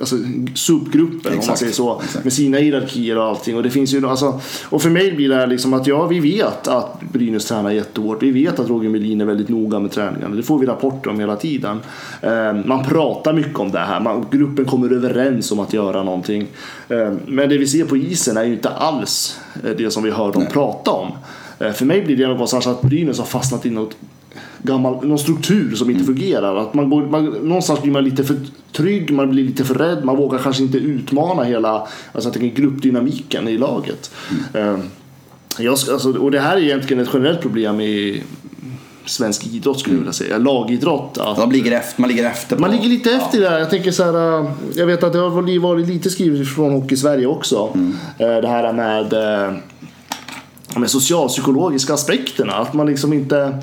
alltså, 0.00 0.16
subgrupper 0.54 1.30
om 1.30 1.34
man 1.36 1.38
Exakt. 1.38 1.58
säger 1.58 1.72
så. 1.72 2.00
Exakt. 2.04 2.24
Med 2.24 2.32
sina 2.32 2.56
hierarkier 2.58 3.18
och 3.18 3.24
allting. 3.24 3.56
Och, 3.56 3.62
det 3.62 3.70
finns 3.70 3.92
ju, 3.94 4.06
alltså, 4.06 4.40
och 4.64 4.82
för 4.82 4.90
mig 4.90 5.12
blir 5.12 5.28
det 5.28 5.34
här 5.34 5.46
liksom 5.46 5.74
att 5.74 5.86
ja, 5.86 6.06
vi 6.06 6.20
vet 6.20 6.68
att 6.68 7.00
Brynäs 7.12 7.44
tränar 7.46 7.70
jättehårt. 7.70 8.22
Vi 8.22 8.30
vet 8.30 8.58
att 8.58 8.68
Roger 8.68 8.88
Melin 8.88 9.20
är 9.20 9.24
väldigt 9.24 9.48
noga 9.48 9.78
med 9.78 9.90
träningarna. 9.90 10.36
Det 10.36 10.42
får 10.42 10.58
vi 10.58 10.66
rapporter 10.66 11.10
om 11.10 11.20
hela 11.20 11.36
tiden. 11.36 11.80
Eh, 12.22 12.30
man 12.64 12.84
pratar 12.84 13.13
mycket 13.32 13.58
om 13.58 13.70
det 13.70 13.78
här. 13.78 14.00
Man, 14.00 14.26
gruppen 14.30 14.64
kommer 14.64 14.92
överens 14.92 15.52
om 15.52 15.60
att 15.60 15.72
göra 15.72 16.02
någonting. 16.02 16.46
Eh, 16.88 17.12
men 17.26 17.48
det 17.48 17.58
vi 17.58 17.66
ser 17.66 17.84
på 17.84 17.96
isen 17.96 18.36
är 18.36 18.44
ju 18.44 18.52
inte 18.52 18.68
alls 18.68 19.40
eh, 19.64 19.70
det 19.70 19.90
som 19.90 20.02
vi 20.02 20.10
hör 20.10 20.32
dem 20.32 20.46
prata 20.52 20.90
om. 20.90 21.12
Eh, 21.58 21.72
för 21.72 21.84
mig 21.84 22.02
blir 22.02 22.16
det 22.16 22.28
någonstans 22.28 22.66
att 22.66 22.82
Brynäs 22.82 23.18
har 23.18 23.26
fastnat 23.26 23.66
i 23.66 23.70
något 23.70 23.96
gammal, 24.62 25.06
någon 25.06 25.18
struktur 25.18 25.74
som 25.74 25.90
inte 25.90 26.04
fungerar. 26.04 26.56
Att 26.56 26.74
man 26.74 26.90
går, 26.90 27.06
man, 27.06 27.24
någonstans 27.24 27.82
blir 27.82 27.92
man 27.92 28.04
lite 28.04 28.24
för 28.24 28.36
trygg, 28.72 29.10
man 29.10 29.30
blir 29.30 29.44
lite 29.44 29.64
för 29.64 29.74
rädd, 29.74 30.04
man 30.04 30.16
vågar 30.16 30.38
kanske 30.38 30.62
inte 30.62 30.78
utmana 30.78 31.42
hela 31.42 31.70
alltså 31.70 32.28
jag 32.28 32.32
tänker 32.32 32.62
gruppdynamiken 32.62 33.48
i 33.48 33.58
laget. 33.58 34.10
Eh, 34.54 34.78
jag, 35.58 35.72
alltså, 35.72 36.18
och 36.18 36.30
det 36.30 36.40
här 36.40 36.56
är 36.56 36.60
egentligen 36.60 37.02
ett 37.02 37.10
generellt 37.12 37.40
problem 37.40 37.80
i 37.80 38.22
svensk 39.06 39.46
idrott 39.46 39.80
skulle 39.80 39.94
jag 39.94 40.00
vilja 40.00 40.12
säga. 40.12 40.38
Lagidrott. 40.38 41.18
Att, 41.18 41.36
De 41.36 41.52
ligger 41.52 41.72
efter, 41.72 42.00
man 42.00 42.10
ligger 42.10 42.24
efter. 42.24 42.56
på- 42.56 42.60
man 42.60 42.70
ligger 42.70 42.88
lite 42.88 43.10
efter 43.10 43.40
där. 43.40 43.58
Jag 43.58 43.70
tänker 43.70 43.90
så 43.90 44.04
här. 44.04 44.40
äh, 44.40 44.50
Jag 44.76 44.86
vet 44.86 45.02
att 45.02 45.12
det 45.12 45.18
har 45.18 45.58
varit- 45.60 45.88
lite 45.88 46.10
skrivet 46.10 46.48
från 46.54 46.72
Hockey 46.72 46.96
Sverige 46.96 47.26
också. 47.26 47.68
Äh, 48.18 48.26
Det 48.26 48.48
här 48.48 48.72
med, 48.72 49.12
äh, 49.48 49.54
med 50.76 50.90
socialpsykologiska 50.90 51.94
aspekterna. 51.94 52.52
Att 52.52 52.74
man 52.74 52.86
liksom 52.86 53.12
inte 53.12 53.58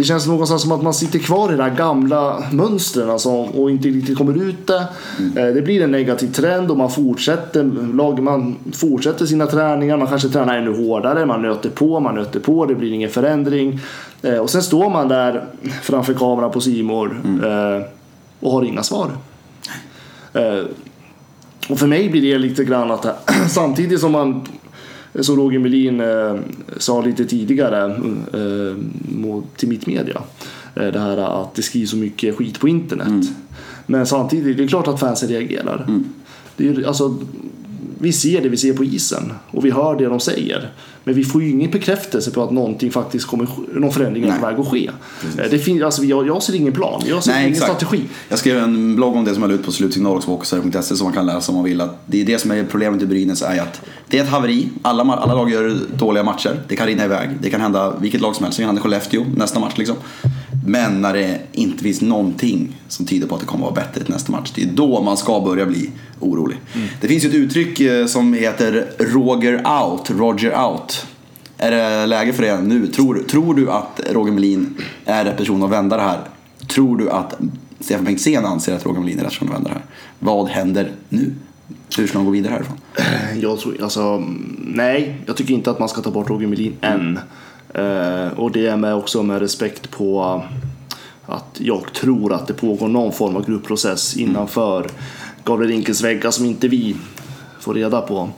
det 0.00 0.04
känns 0.04 0.26
någonstans 0.26 0.62
som 0.62 0.72
att 0.72 0.82
man 0.82 0.94
sitter 0.94 1.18
kvar 1.18 1.52
i 1.52 1.56
de 1.56 1.62
här 1.62 1.74
gamla 1.74 2.42
mönstren 2.52 3.10
alltså, 3.10 3.30
och 3.30 3.70
inte 3.70 3.88
riktigt 3.88 4.18
kommer 4.18 4.42
ut 4.42 4.66
det. 4.66 4.88
Eh, 5.36 5.54
Det 5.54 5.62
blir 5.62 5.82
en 5.82 5.90
negativ 5.90 6.32
trend 6.32 6.70
och 6.70 6.76
man 6.76 6.90
fortsätter, 6.90 7.64
lag, 7.94 8.22
man 8.22 8.56
fortsätter 8.72 9.26
sina 9.26 9.46
träningar. 9.46 9.96
Man 9.96 10.08
kanske 10.08 10.28
tränar 10.28 10.58
ännu 10.58 10.76
hårdare, 10.86 11.26
man 11.26 11.42
nöter 11.42 11.70
på, 11.70 12.00
man 12.00 12.14
nöter 12.14 12.40
på, 12.40 12.66
det 12.66 12.74
blir 12.74 12.92
ingen 12.92 13.10
förändring. 13.10 13.80
Eh, 14.22 14.34
Och 14.36 14.50
sen 14.50 14.62
står 14.62 14.90
man 14.90 15.08
där 15.08 15.44
framför 15.82 16.14
kameran 16.14 16.50
på 16.50 16.60
Simor 16.60 17.20
eh, 17.44 17.82
och 18.40 18.52
har 18.52 18.62
inga 18.64 18.82
svar. 18.82 19.06
Och 21.68 21.78
för 21.78 21.86
mig 21.86 22.08
blir 22.08 22.32
det 22.32 22.38
lite 22.38 22.64
grann 22.64 22.90
att 22.90 23.30
samtidigt 23.50 24.00
som 24.00 24.12
man 24.12 24.42
som 25.14 25.36
Roger 25.36 25.58
Melin 25.58 26.00
eh, 26.00 26.36
sa 26.78 27.00
lite 27.00 27.24
tidigare 27.24 27.94
eh, 28.32 28.76
till 29.56 29.68
mitt 29.68 29.86
media. 29.86 30.22
Eh, 30.74 30.86
det 30.86 30.98
här 30.98 31.42
att 31.42 31.54
det 31.54 31.62
skrivs 31.62 31.90
så 31.90 31.96
mycket 31.96 32.36
skit 32.36 32.60
på 32.60 32.68
internet. 32.68 33.28
Men 33.86 34.06
samtidigt, 34.06 34.56
det 34.56 34.64
är 34.64 34.68
klart 34.68 34.88
att 34.88 35.00
fansen 35.00 35.28
reagerar. 35.28 36.02
Det 36.56 36.68
är, 36.68 36.86
alltså, 36.86 37.16
vi 37.98 38.12
ser 38.12 38.42
det 38.42 38.48
vi 38.48 38.56
ser 38.56 38.72
på 38.72 38.84
isen 38.84 39.32
och 39.50 39.64
vi 39.64 39.70
hör 39.70 39.96
det 39.96 40.04
de 40.04 40.20
säger. 40.20 40.70
Men 41.04 41.14
vi 41.14 41.24
får 41.24 41.42
ju 41.42 41.50
ingen 41.50 41.70
bekräftelse 41.70 42.30
på 42.30 42.42
att 42.42 42.50
någonting 42.50 42.90
faktiskt 42.90 43.26
kommer, 43.26 43.48
någon 43.74 43.92
förändring 43.92 44.24
är 44.24 44.38
på 44.38 44.46
väg 44.46 44.58
att 44.60 44.68
ske. 44.68 44.90
Eh, 45.38 45.50
Det 45.50 45.58
finns, 45.58 45.82
alltså, 45.82 46.04
jag, 46.04 46.26
jag 46.26 46.42
ser 46.42 46.54
ingen 46.54 46.72
plan, 46.72 47.02
jag 47.06 47.24
ser 47.24 47.32
Nej, 47.32 47.40
ingen 47.40 47.52
exakt. 47.52 47.70
strategi. 47.76 48.02
Jag 48.28 48.38
skrev 48.38 48.58
en 48.58 48.96
blogg 48.96 49.16
om 49.16 49.24
det 49.24 49.34
som 49.34 49.42
jag 49.42 49.48
la 49.48 49.54
ut 49.54 49.64
på 49.64 49.72
slutsignal 49.72 50.16
också 50.16 50.26
på 50.26 50.32
hockeyserien.se 50.32 50.96
som 50.96 51.04
man 51.04 51.12
kan 51.12 51.26
läsa 51.26 51.52
om 51.52 51.56
man 51.56 51.64
vill. 51.64 51.80
Att 51.80 52.02
det 52.06 52.20
är 52.20 52.24
det 52.24 52.38
som 52.38 52.50
är 52.50 52.64
problemet 52.64 53.02
i 53.02 53.06
Brynäs 53.06 53.42
är 53.42 53.60
att 53.62 53.80
det 54.08 54.18
är 54.18 54.22
ett 54.22 54.28
haveri. 54.30 54.68
Alla, 54.82 55.02
alla 55.02 55.34
lag 55.34 55.50
gör 55.50 55.76
dåliga 55.98 56.22
matcher. 56.24 56.60
Det 56.68 56.76
kan 56.76 56.86
rinna 56.86 57.04
iväg. 57.04 57.30
Det 57.42 57.50
kan 57.50 57.60
hända 57.60 57.94
vilket 58.00 58.20
lag 58.20 58.36
som 58.36 58.44
helst. 58.44 58.56
Det 58.58 58.62
kan 58.62 58.68
hända 58.68 58.82
Skellefteå 58.82 59.24
nästa 59.36 59.60
match 59.60 59.74
liksom. 59.76 59.96
Men 60.66 61.00
när 61.00 61.12
det 61.12 61.40
inte 61.52 61.82
finns 61.82 62.00
någonting 62.00 62.76
som 62.88 63.06
tyder 63.06 63.26
på 63.26 63.34
att 63.34 63.40
det 63.40 63.46
kommer 63.46 63.66
att 63.66 63.74
vara 63.76 63.84
bättre 63.84 64.04
till 64.04 64.14
nästa 64.14 64.32
match. 64.32 64.52
Det 64.54 64.62
är 64.62 64.66
då 64.66 65.02
man 65.02 65.16
ska 65.16 65.40
börja 65.40 65.66
bli 65.66 65.90
orolig. 66.20 66.58
Det 67.00 67.08
finns 67.08 67.24
ju 67.24 67.28
ett 67.28 67.34
uttryck 67.34 67.80
eh, 67.80 68.06
som 68.06 68.34
heter 68.34 68.86
Roger 68.98 69.54
out, 69.82 70.10
Roger 70.10 70.64
out. 70.64 71.06
Är 71.58 71.70
det 71.70 72.06
läge 72.06 72.32
för 72.32 72.42
det 72.42 72.60
nu? 72.60 72.86
Tror, 72.86 73.22
tror 73.28 73.54
du 73.54 73.70
att 73.70 74.00
Roger 74.10 74.32
Melin 74.32 74.74
är 75.04 75.24
rätt 75.24 75.36
person 75.36 75.62
att 75.62 75.70
vända 75.70 75.96
det 75.96 76.02
här? 76.02 76.20
Tror 76.66 76.96
du 76.96 77.10
att 77.10 77.34
Stefan 77.80 78.04
Bengtzén 78.04 78.44
anser 78.44 78.74
att 78.74 78.86
Roger 78.86 79.00
Melin 79.00 79.18
är 79.18 79.22
rätt 79.22 79.30
person 79.30 79.48
att 79.48 79.54
vända 79.54 79.68
det 79.68 79.74
här? 79.74 79.84
Vad 80.18 80.48
händer 80.48 80.92
nu? 81.08 81.34
Hur 81.96 82.06
ska 82.06 82.18
de 82.18 82.24
gå 82.24 82.30
vidare 82.30 82.52
härifrån? 82.52 82.76
Jag 83.40 83.58
tror, 83.58 83.82
alltså, 83.82 84.24
nej, 84.58 85.16
jag 85.26 85.36
tycker 85.36 85.54
inte 85.54 85.70
att 85.70 85.78
man 85.78 85.88
ska 85.88 86.00
ta 86.00 86.10
bort 86.10 86.30
Roger 86.30 86.46
Melin 86.46 86.76
än. 86.80 87.18
Eh, 87.74 88.38
och 88.38 88.50
det 88.52 88.66
är 88.66 88.76
med 88.76 88.94
också 88.94 89.22
med 89.22 89.40
respekt 89.40 89.90
på 89.90 90.42
att 91.26 91.44
jag 91.58 91.92
tror 91.92 92.32
att 92.32 92.46
det 92.46 92.54
pågår 92.54 92.88
någon 92.88 93.12
form 93.12 93.36
av 93.36 93.46
gruppprocess 93.46 94.16
innanför 94.16 94.86
Gabriel 95.44 95.72
Rinkels 95.72 96.04
väggar 96.04 96.30
som 96.30 96.46
inte 96.46 96.68
vi 96.68 96.96
får 97.60 97.74
reda 97.74 98.00
på. 98.00 98.28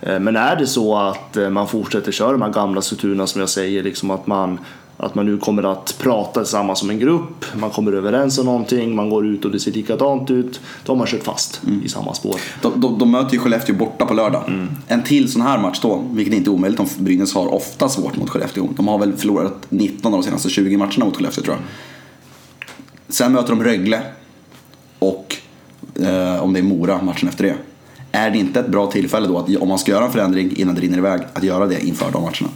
Eh, 0.00 0.20
men 0.20 0.36
är 0.36 0.56
det 0.56 0.66
så 0.66 0.96
att 0.96 1.36
eh, 1.36 1.50
man 1.50 1.68
fortsätter 1.68 2.12
köra 2.12 2.32
de 2.32 2.42
här 2.42 2.52
gamla 2.52 2.82
strukturerna 2.82 3.26
som 3.26 3.40
jag 3.40 3.50
säger, 3.50 3.82
liksom 3.82 4.10
att 4.10 4.26
man 4.26 4.58
att 5.00 5.14
man 5.14 5.26
nu 5.26 5.38
kommer 5.38 5.72
att 5.72 5.98
prata 5.98 6.40
tillsammans 6.40 6.78
som 6.78 6.90
en 6.90 6.98
grupp, 6.98 7.44
man 7.54 7.70
kommer 7.70 7.92
överens 7.92 8.38
om 8.38 8.46
någonting, 8.46 8.96
man 8.96 9.10
går 9.10 9.26
ut 9.26 9.44
och 9.44 9.50
det 9.50 9.60
ser 9.60 9.72
likadant 9.72 10.30
ut. 10.30 10.60
Då 10.84 10.92
har 10.92 10.96
man 10.96 11.06
kört 11.06 11.22
fast 11.22 11.60
i 11.84 11.88
samma 11.88 12.14
spår. 12.14 12.40
De, 12.62 12.80
de, 12.80 12.98
de 12.98 13.10
möter 13.10 13.34
ju 13.34 13.38
Skellefteå 13.38 13.76
borta 13.76 14.06
på 14.06 14.14
lördag. 14.14 14.68
En 14.86 15.02
till 15.02 15.32
sån 15.32 15.42
här 15.42 15.58
match 15.58 15.80
då, 15.82 16.04
vilket 16.12 16.34
inte 16.34 16.50
är 16.50 16.52
omöjligt 16.52 16.80
om 16.80 16.86
Brynäs 16.98 17.34
har 17.34 17.54
ofta 17.54 17.88
svårt 17.88 18.16
mot 18.16 18.30
Skellefteå. 18.30 18.68
De 18.76 18.88
har 18.88 18.98
väl 18.98 19.12
förlorat 19.12 19.66
19 19.68 20.14
av 20.14 20.20
de 20.20 20.24
senaste 20.24 20.48
20 20.48 20.76
matcherna 20.76 21.04
mot 21.04 21.16
Skellefteå 21.16 21.44
tror 21.44 21.56
jag. 21.56 21.64
Sen 23.14 23.32
möter 23.32 23.48
de 23.48 23.64
Rögle 23.64 24.02
och 24.98 25.36
eh, 26.00 26.42
om 26.42 26.52
det 26.52 26.58
är 26.58 26.62
Mora 26.62 27.02
matchen 27.02 27.28
efter 27.28 27.44
det. 27.44 27.56
Är 28.12 28.30
det 28.30 28.38
inte 28.38 28.60
ett 28.60 28.68
bra 28.68 28.86
tillfälle 28.86 29.28
då 29.28 29.38
att 29.38 29.56
om 29.56 29.68
man 29.68 29.78
ska 29.78 29.92
göra 29.92 30.04
en 30.04 30.12
förändring 30.12 30.56
innan 30.56 30.74
det 30.74 30.80
rinner 30.80 30.98
iväg, 30.98 31.20
att 31.34 31.42
göra 31.42 31.66
det 31.66 31.86
inför 31.86 32.10
de 32.12 32.22
matcherna? 32.22 32.48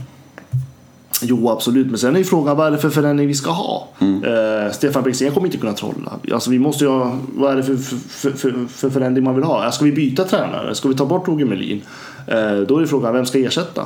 Jo, 1.24 1.48
absolut. 1.48 1.86
Men 1.86 1.98
sen 1.98 2.14
är 2.14 2.18
ju 2.18 2.24
frågan 2.24 2.56
vad 2.56 2.66
är 2.66 2.70
det 2.70 2.78
för 2.78 2.90
förändring 2.90 3.28
vi 3.28 3.34
ska 3.34 3.50
ha? 3.50 3.88
Mm. 3.98 4.24
Eh, 4.24 4.72
Stefan 4.72 5.02
Bengtzén 5.02 5.32
kommer 5.32 5.46
inte 5.46 5.58
kunna 5.58 5.72
trolla. 5.72 6.12
Alltså, 6.32 6.50
vi 6.50 6.58
måste 6.58 6.84
ju 6.84 6.90
ha, 6.90 7.18
vad 7.34 7.52
är 7.52 7.56
det 7.56 7.62
för, 7.62 7.76
för, 7.76 8.30
för, 8.30 8.66
för 8.68 8.90
förändring 8.90 9.24
man 9.24 9.34
vill 9.34 9.44
ha? 9.44 9.72
Ska 9.72 9.84
vi 9.84 9.92
byta 9.92 10.24
tränare? 10.24 10.74
Ska 10.74 10.88
vi 10.88 10.94
ta 10.94 11.06
bort 11.06 11.28
Roger 11.28 11.44
Melin? 11.44 11.82
Eh, 12.26 12.56
då 12.56 12.78
är 12.78 12.86
frågan, 12.86 13.14
vem 13.14 13.26
ska 13.26 13.38
ersätta? 13.38 13.80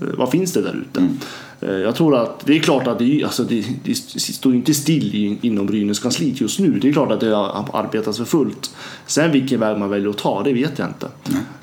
Eh, 0.00 0.08
vad 0.18 0.30
finns 0.30 0.52
det 0.52 0.62
där 0.62 0.76
ute? 0.90 1.00
Mm. 1.00 1.18
Eh, 1.60 1.70
jag 1.70 1.94
tror 1.94 2.16
att 2.16 2.46
det 2.46 2.56
är 2.56 2.60
klart 2.60 2.86
att 2.86 2.98
det, 2.98 3.24
alltså 3.24 3.44
det, 3.44 3.64
det 3.84 3.94
står 3.94 4.54
inte 4.54 4.74
still 4.74 5.38
inom 5.42 5.66
Brynäs 5.66 5.98
kansliet 5.98 6.40
just 6.40 6.58
nu. 6.58 6.78
Det 6.78 6.88
är 6.88 6.92
klart 6.92 7.12
att 7.12 7.20
det 7.20 7.34
har 7.34 7.68
arbetats 7.72 8.18
för 8.18 8.24
fullt. 8.24 8.70
Sen 9.06 9.32
vilken 9.32 9.60
väg 9.60 9.78
man 9.78 9.90
väljer 9.90 10.10
att 10.10 10.18
ta, 10.18 10.42
det 10.42 10.52
vet 10.52 10.78
jag 10.78 10.88
inte. 10.88 11.08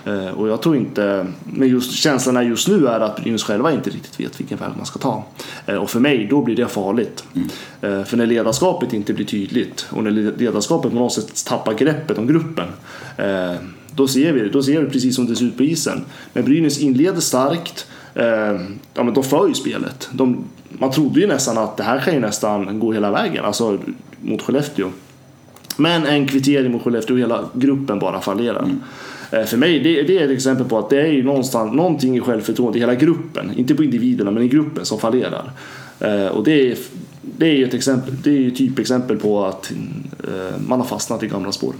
Eh, 0.05 0.27
och 0.27 0.49
jag 0.49 0.61
tror 0.61 0.75
inte, 0.75 1.27
men 1.43 1.67
just 1.67 1.91
känslan 1.91 2.37
är 2.37 2.41
just 2.41 2.67
nu 2.67 2.87
är 2.87 2.99
att 2.99 3.23
Brynäs 3.23 3.43
själva 3.43 3.71
inte 3.71 3.89
riktigt 3.89 4.19
vet 4.19 4.39
vilken 4.39 4.57
väg 4.57 4.69
man 4.77 4.85
ska 4.85 4.99
ta. 4.99 5.23
Eh, 5.65 5.75
och 5.75 5.89
för 5.89 5.99
mig, 5.99 6.27
då 6.29 6.41
blir 6.41 6.55
det 6.55 6.67
farligt. 6.67 7.23
Eh, 7.81 8.03
för 8.03 8.17
när 8.17 8.25
ledarskapet 8.25 8.93
inte 8.93 9.13
blir 9.13 9.25
tydligt 9.25 9.85
och 9.89 10.03
när 10.03 10.11
ledarskapet 10.11 10.91
på 10.91 10.97
något 10.97 11.13
sätt 11.13 11.45
tappar 11.45 11.73
greppet 11.73 12.17
om 12.17 12.27
gruppen. 12.27 12.67
Då 13.95 14.07
ser 14.07 14.33
vi 14.33 14.49
då 14.49 14.63
ser 14.63 14.81
vi 14.81 14.89
precis 14.89 15.15
som 15.15 15.25
det 15.25 15.35
ser 15.35 15.45
ut 15.45 15.57
på 15.57 15.63
isen. 15.63 16.05
Men 16.33 16.45
Brynäs 16.45 16.79
inleder 16.79 17.21
starkt. 17.21 17.87
Eh, 18.15 18.59
ja, 18.93 19.03
men 19.03 19.13
de 19.13 19.23
för 19.23 19.47
ju 19.47 19.53
spelet. 19.53 20.09
De, 20.11 20.43
man 20.69 20.91
trodde 20.91 21.19
ju 21.19 21.27
nästan 21.27 21.57
att 21.57 21.77
det 21.77 21.83
här 21.83 21.99
kan 21.99 22.13
ju 22.13 22.19
nästan 22.19 22.79
gå 22.79 22.93
hela 22.93 23.11
vägen. 23.11 23.45
Alltså, 23.45 23.77
mot 24.21 24.41
Skellefteå. 24.41 24.89
Men 25.77 26.05
en 26.05 26.27
kvittering 26.27 26.71
mot 26.71 26.83
Skellefteå 26.83 27.13
och 27.13 27.19
hela 27.19 27.45
gruppen 27.53 27.99
bara 27.99 28.21
fallerar. 28.21 28.67
Eh, 29.31 29.43
För 29.43 29.57
mig 29.57 29.79
det, 29.79 30.03
det 30.03 30.17
är 30.19 30.25
ett 30.25 30.31
exempel 30.31 30.65
på 30.67 30.77
att 30.79 30.89
det 30.89 31.01
är 31.01 31.07
ju 31.11 31.23
någonstans, 31.23 31.73
någonting 31.73 32.17
i 32.17 32.21
självförtroendet 32.21 32.75
i 32.77 32.79
hela 32.79 32.95
gruppen, 32.95 33.51
inte 33.57 33.75
på 33.75 33.83
individerna 33.83 34.31
men 34.31 34.43
i 34.43 34.47
gruppen 34.47 34.85
som 34.85 34.99
fallerar. 34.99 35.51
Eh, 35.99 36.27
Och 36.27 36.43
det 36.43 36.71
är, 36.71 36.77
det 37.37 37.45
är 37.45 37.53
ju 37.53 37.65
ett 37.65 37.73
exempel, 37.73 38.15
det 38.23 38.29
är 38.29 38.39
ju 38.39 38.51
typexempel 38.51 39.17
på 39.17 39.45
att 39.45 39.71
eh, 40.23 40.59
man 40.67 40.79
har 40.79 40.87
fastnat 40.87 41.23
i 41.23 41.27
gamla 41.27 41.51
spår. 41.51 41.73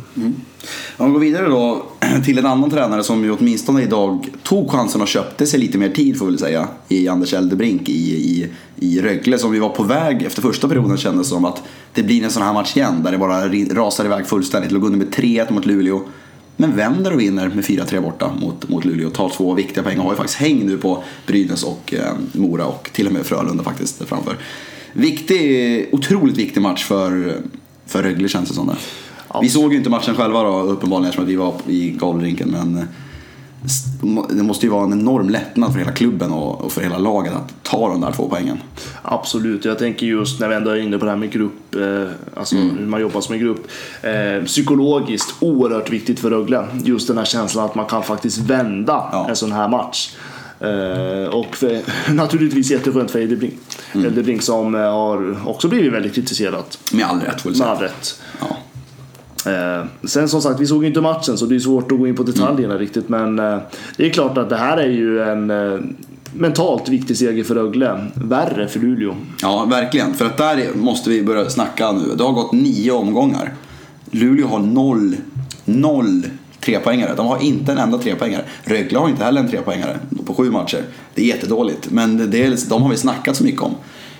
Om 0.98 1.08
vi 1.08 1.14
går 1.14 1.20
vidare 1.20 1.48
då 1.48 1.86
till 2.26 2.38
en 2.38 2.46
annan 2.46 2.70
tränare 2.70 3.04
som 3.04 3.24
ju 3.24 3.32
åtminstone 3.32 3.84
idag 3.84 4.30
tog 4.44 4.72
chansen 4.72 5.02
och 5.02 5.08
köpte 5.08 5.46
sig 5.46 5.60
lite 5.60 5.78
mer 5.78 5.90
tid 5.90 6.18
får 6.18 6.26
vi 6.26 6.32
väl 6.32 6.40
säga 6.40 6.68
i 6.88 7.08
Anders 7.08 7.34
Eldebrink 7.34 7.90
i, 7.90 8.14
i, 8.14 8.50
i 8.76 9.02
Rögle 9.02 9.38
som 9.38 9.52
vi 9.52 9.60
var 9.60 9.70
på 9.70 9.84
väg 9.84 10.24
efter 10.24 10.42
första 10.42 10.68
perioden 10.68 10.98
kändes 10.98 11.28
som 11.28 11.46
att 11.46 11.64
det 11.94 12.04
blir 12.04 12.24
en 12.24 12.32
sån 12.32 12.44
här 12.44 12.54
match 12.54 12.78
igen 12.78 13.04
där 13.04 13.12
det 13.12 13.18
bara 13.18 13.48
rasar 13.74 14.06
iväg 14.06 14.28
fullständigt. 14.28 14.72
Låg 14.72 14.84
under 14.84 14.98
med 14.98 15.14
3-1 15.14 15.54
mot 15.54 15.66
Luleå 15.66 16.02
men 16.58 16.76
vänder 16.76 17.14
och 17.14 17.20
vinner 17.20 17.50
med 17.50 17.64
4-3 17.64 18.02
borta 18.02 18.32
mot, 18.42 18.70
mot 18.70 18.86
Luleå 18.86 19.10
tar 19.10 19.30
två 19.30 19.54
viktiga 19.54 19.84
poäng 19.84 19.98
och 19.98 20.04
har 20.04 20.12
ju 20.12 20.18
faktiskt 20.18 20.40
häng 20.40 20.66
nu 20.66 20.78
på 20.78 21.04
Brynäs 21.28 21.64
och 21.64 21.94
eh, 21.94 22.14
Mora 22.32 22.66
och 22.66 22.90
till 22.94 23.08
och 23.08 23.14
med 23.14 23.26
Frölunda 23.26 23.64
faktiskt 23.64 24.04
framför. 24.06 24.38
Viktig, 24.94 25.90
otroligt 25.92 26.38
viktig 26.38 26.62
match 26.62 26.84
för, 26.84 27.38
för 27.86 28.04
Rögle 28.04 28.28
känns 28.30 28.50
det 28.50 28.56
som 28.56 28.68
det. 28.68 28.76
Vi 29.42 29.50
såg 29.50 29.72
ju 29.72 29.78
inte 29.78 29.90
matchen 29.90 30.16
själva 30.16 30.44
då 30.44 30.62
uppenbarligen 30.62 31.10
eftersom 31.10 31.24
att 31.24 31.30
vi 31.30 31.36
var 31.36 31.54
i 31.68 31.90
Gavlerinken 31.90 32.50
men 32.50 32.88
det 34.30 34.44
måste 34.44 34.66
ju 34.66 34.72
vara 34.72 34.84
en 34.84 34.94
enorm 34.94 35.30
lättnad 35.30 35.72
för 35.72 35.80
hela 35.80 35.92
klubben 35.92 36.32
och 36.32 36.72
för 36.72 36.82
hela 36.82 36.98
laget 36.98 37.34
att 37.34 37.54
ta 37.64 37.90
de 37.90 38.02
där 38.02 38.12
två 38.12 38.28
poängen. 38.30 38.58
Absolut, 39.02 39.66
jag 39.66 39.80
tänker 39.80 40.06
just 40.06 40.40
när 40.40 40.48
vi 40.50 40.56
ändå 40.56 40.72
är 40.72 40.76
inne 40.76 40.98
på 40.98 41.06
det 41.06 41.12
här 41.12 41.18
med 41.18 41.32
grupp, 41.32 41.76
eh, 41.76 42.08
alltså 42.36 42.56
hur 42.56 42.86
man 42.86 43.02
jobbar 43.02 43.22
som 43.22 43.34
en 43.34 43.40
grupp. 43.42 43.68
Eh, 44.02 44.46
psykologiskt 44.46 45.34
oerhört 45.40 45.90
viktigt 45.90 46.20
för 46.20 46.30
Rögle. 46.30 46.68
Just 46.84 47.08
den 47.08 47.18
här 47.18 47.26
känslan 47.26 47.66
att 47.66 47.76
man 47.76 47.86
kan 47.86 48.04
faktiskt 48.04 48.38
vända 48.38 49.10
Ja. 49.12 49.26
en 49.30 49.36
sån 49.36 49.52
här 49.52 49.68
match. 49.68 50.12
Eh, 50.64 51.28
och 51.28 51.56
för, 51.56 51.82
naturligtvis 52.14 52.72
jätteskönt 52.72 53.12
för 53.12 53.20
Edebrink. 53.20 53.54
Edebrink 53.96 54.42
som 54.42 54.76
eh, 54.76 54.82
har 54.82 55.50
också 55.50 55.68
blivit 55.68 55.94
väldigt 55.94 56.14
kritiserat. 56.16 56.80
Med 56.94 57.06
all 57.06 57.20
rätt 57.22 57.42
får 57.42 57.50
vi 57.50 57.58
Med 57.58 57.58
säga. 57.58 57.70
all 57.70 57.82
rätt. 57.84 58.22
Ja. 58.40 58.58
Eh, 59.52 59.86
sen 60.04 60.30
som 60.30 60.42
sagt, 60.42 60.60
vi 60.60 60.66
såg 60.68 60.86
inte 60.86 61.02
matchen 61.02 61.38
så 61.38 61.46
det 61.46 61.56
är 61.56 61.60
svårt 61.60 61.92
att 61.92 62.00
gå 62.00 62.08
in 62.08 62.16
på 62.16 62.24
detaljerna 62.24 62.78
riktigt. 62.78 63.10
Men 63.10 63.40
eh, 63.40 63.58
det 63.98 64.06
är 64.06 64.10
klart 64.10 64.38
att 64.38 64.50
det 64.50 64.58
här 64.58 64.78
är 64.78 64.90
ju 64.90 65.22
en 65.22 65.52
mentalt 66.36 66.90
viktig 66.90 67.18
seger 67.18 67.44
för 67.44 67.56
Rögle. 67.56 68.06
Värre 68.14 68.68
för 68.68 68.80
Luleå. 68.80 69.16
ja, 69.42 69.66
verkligen. 69.66 70.14
För 70.14 70.26
att 70.26 70.38
där 70.38 70.68
måste 70.76 71.10
vi 71.10 71.24
börja 71.24 71.50
snacka 71.50 71.92
nu. 71.92 72.16
Det 72.16 72.24
har 72.24 72.32
gått 72.32 72.52
nio 72.52 72.92
omgångar. 72.92 73.54
Luleå 74.12 74.48
har 74.48 74.60
noll, 74.60 75.16
noll 75.66 76.24
trepoängare. 76.64 77.16
De 77.16 77.28
har 77.28 77.44
inte 77.44 77.72
en 77.72 77.78
enda 77.78 77.98
trepoängare. 77.98 78.46
Rögle 78.64 79.00
har 79.00 79.10
inte 79.10 79.24
heller 79.24 79.42
en 79.42 79.50
trepoängare 79.50 80.00
på 80.26 80.34
sju 80.34 80.52
matcher. 80.52 80.86
Det 81.16 81.22
är 81.22 81.26
jättedåligt. 81.26 81.92
Men 81.92 82.32
det 82.32 82.44
är, 82.44 82.50
liksom, 82.50 82.70
de 82.70 82.82
har 82.82 82.90
vi 82.90 82.98
snackat 82.98 83.38
så 83.38 83.44
mycket 83.44 83.62
om. 83.62 83.76